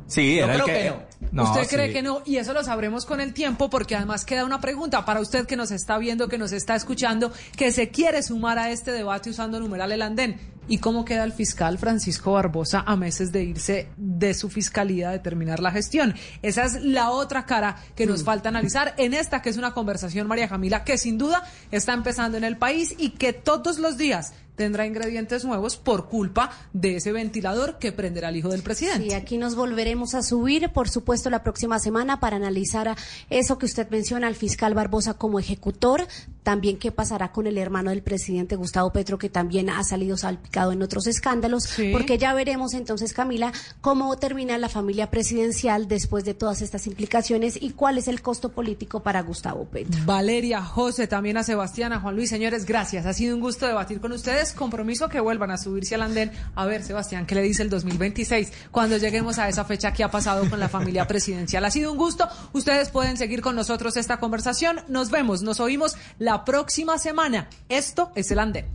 Sí, 0.10 0.38
Yo 0.38 0.43
era 0.43 0.55
el 0.55 0.64
creo 0.64 0.66
que, 0.66 0.84
que 1.20 1.30
no. 1.32 1.43
¿Usted 1.43 1.68
cree 1.68 1.93
que 1.93 2.01
no? 2.01 2.22
Y 2.26 2.38
eso 2.38 2.53
lo 2.53 2.64
sabremos 2.64 3.05
con 3.05 3.22
el 3.22 3.34
tiempo 3.34 3.70
porque 3.70 3.95
además 3.95 4.26
queda 4.26 4.43
una 4.43 4.60
pregunta 4.60 5.05
para 5.05 5.20
usted 5.20 5.45
que 5.45 5.55
nos 5.55 5.72
está 5.72 5.97
viendo, 5.99 6.28
que 6.28 6.39
nos 6.39 6.51
está 6.51 6.76
escuchando, 6.76 7.32
que 7.55 7.72
se 7.72 7.89
quiere 7.89 8.24
sumar 8.24 8.57
a 8.57 8.72
este 8.72 8.91
debate 8.91 9.30
usando 9.30 9.60
numeral 9.60 9.91
el 9.91 10.01
andén. 10.01 10.39
¿Y 10.68 10.78
cómo 10.78 11.03
queda 11.03 11.24
el 11.24 11.34
fiscal 11.34 11.80
Francisco 11.80 12.34
Barbosa 12.34 12.84
a 12.86 12.95
meses 12.95 13.32
de 13.32 13.43
irse 13.43 13.89
de 13.97 14.36
su 14.36 14.49
fiscalía 14.49 15.10
a 15.10 15.22
terminar 15.22 15.60
la 15.60 15.72
gestión? 15.72 16.14
Esa 16.43 16.64
es 16.64 16.84
la 16.84 17.10
otra 17.10 17.47
cara 17.47 17.78
que 17.95 18.05
nos 18.05 18.24
falta 18.24 18.49
analizar 18.49 18.93
en 18.97 19.16
esta 19.16 19.41
que 19.41 19.49
es 19.49 19.57
una 19.57 19.74
conversación, 19.74 20.28
María 20.28 20.47
Camila, 20.47 20.84
que 20.84 20.99
sin 20.99 21.18
duda 21.18 21.43
está 21.72 21.93
empezando 21.93 22.38
en 22.38 22.43
el 22.43 22.57
país 22.57 22.93
y 22.99 23.12
que 23.12 23.34
todos 23.34 23.80
los 23.80 23.97
días 23.97 24.34
tendrá 24.60 24.86
ingredientes 24.86 25.45
nuevos 25.45 25.78
por 25.78 26.10
culpa 26.10 26.51
de 26.74 26.97
ese 26.97 27.14
ventilador 27.14 27.80
que 27.80 27.93
prenderá 27.93 28.28
el 28.28 28.36
hijo 28.36 28.49
del 28.49 28.62
presidente. 28.62 29.05
Y 29.05 29.14
aquí 29.14 29.38
nos 29.38 29.55
volveremos 29.55 30.16
a 30.16 30.22
subir, 30.22 30.68
por 30.74 30.89
supuesto, 30.89 31.30
la 31.30 31.43
próxima 31.43 31.80
semana 31.80 32.20
para 32.20 32.36
analizar 32.36 32.93
eso 33.30 33.57
que 33.57 33.66
usted 33.66 33.89
menciona, 33.89 34.28
al 34.28 34.36
fiscal 34.36 34.74
Barbosa 34.74 35.14
como 35.14 35.39
ejecutor, 35.39 36.05
también 36.44 36.78
qué 36.78 36.92
pasará 36.92 37.32
con 37.32 37.48
el 37.48 37.58
hermano 37.58 37.90
del 37.90 38.02
presidente 38.02 38.56
Gustavo 38.56 38.92
Petro, 38.92 39.18
que 39.18 39.30
también 39.30 39.70
ha 39.70 39.84
salido 39.84 40.18
salpicado 40.18 40.72
en 40.72 40.82
otros 40.82 41.08
escándalos, 41.08 41.70
porque 41.92 42.18
ya 42.18 42.34
veremos 42.34 42.74
entonces, 42.74 43.14
Camila, 43.14 43.52
cómo 43.82 44.18
termina 44.18 44.58
la 44.58 44.70
familia 44.70 45.10
presidencial 45.10 45.88
después 45.88 46.26
de 46.26 46.34
todas 46.34 46.62
estas 46.62 46.88
implicaciones 46.88 47.58
y 47.62 47.72
cuál 47.72 47.98
es 47.98 48.08
el 48.08 48.22
costo 48.22 48.50
político 48.50 49.02
para 49.02 49.22
Gustavo 49.22 49.66
Petro. 49.66 50.00
Valeria, 50.06 50.62
José, 50.62 51.08
también 51.08 51.38
a 51.38 51.44
Sebastián, 51.44 51.94
a 51.94 52.00
Juan 52.00 52.16
Luis, 52.16 52.30
señores, 52.30 52.66
gracias. 52.66 53.06
Ha 53.06 53.14
sido 53.14 53.36
un 53.36 53.42
gusto 53.42 53.68
debatir 53.68 54.00
con 54.00 54.12
ustedes 54.12 54.54
compromiso 54.54 55.10
que 55.10 55.20
vuelvan 55.20 55.52
a 55.52 55.58
subirse 55.58 55.96
al 55.96 56.04
andén. 56.04 56.32
A 56.56 56.66
ver, 56.66 56.84
Sebastián, 56.84 57.26
¿qué 57.26 57.36
le 57.36 57.42
dice 57.42 57.64
el 57.64 57.70
2026? 57.70 58.52
Cuando 58.72 58.98
lleguemos 58.98 59.40
a 59.40 59.50
esa 59.50 59.66
fecha 59.66 59.94
que 59.94 60.04
ha 60.04 60.12
pasado 60.12 60.50
con 60.50 60.60
la 60.60 60.70
familia 60.70 61.08
presidencial. 61.08 61.66
Ha 61.66 61.72
sido 61.72 61.92
un 61.92 61.98
gusto. 61.98 62.28
Ustedes 62.54 62.90
pueden 62.90 63.18
seguir 63.18 63.42
con 63.42 63.56
nosotros 63.56 63.98
esta 63.98 64.18
conversación. 64.18 64.82
Nos 64.88 65.12
vemos, 65.12 65.42
nos 65.42 65.60
oímos 65.60 65.96
la 66.18 66.29
próxima 66.38 66.98
semana. 66.98 67.50
Esto 67.68 68.12
es 68.16 68.32
el 68.32 68.40
andén. 68.40 68.68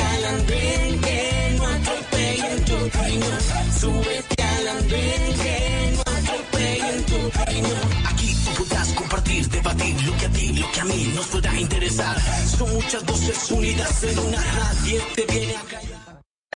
al 0.00 0.24
andén, 0.24 1.00
Aquí 8.06 8.34
tú 8.44 8.62
podrás 8.62 8.88
compartir, 8.92 9.48
debatir 9.48 10.02
lo 10.06 10.16
que 10.16 10.26
a 10.26 10.30
ti, 10.30 10.52
lo 10.52 10.72
que 10.72 10.80
a 10.80 10.84
mí 10.84 11.12
nos 11.14 11.26
pueda 11.26 11.60
interesar. 11.60 12.16
Son 12.46 12.72
muchas 12.72 13.04
voces 13.04 13.50
unidas 13.50 14.04
en 14.04 14.18
una, 14.18 14.38
nadie 14.38 15.00
te 15.14 15.26
viene 15.26 15.56
a 15.56 15.62
callar. 15.62 15.91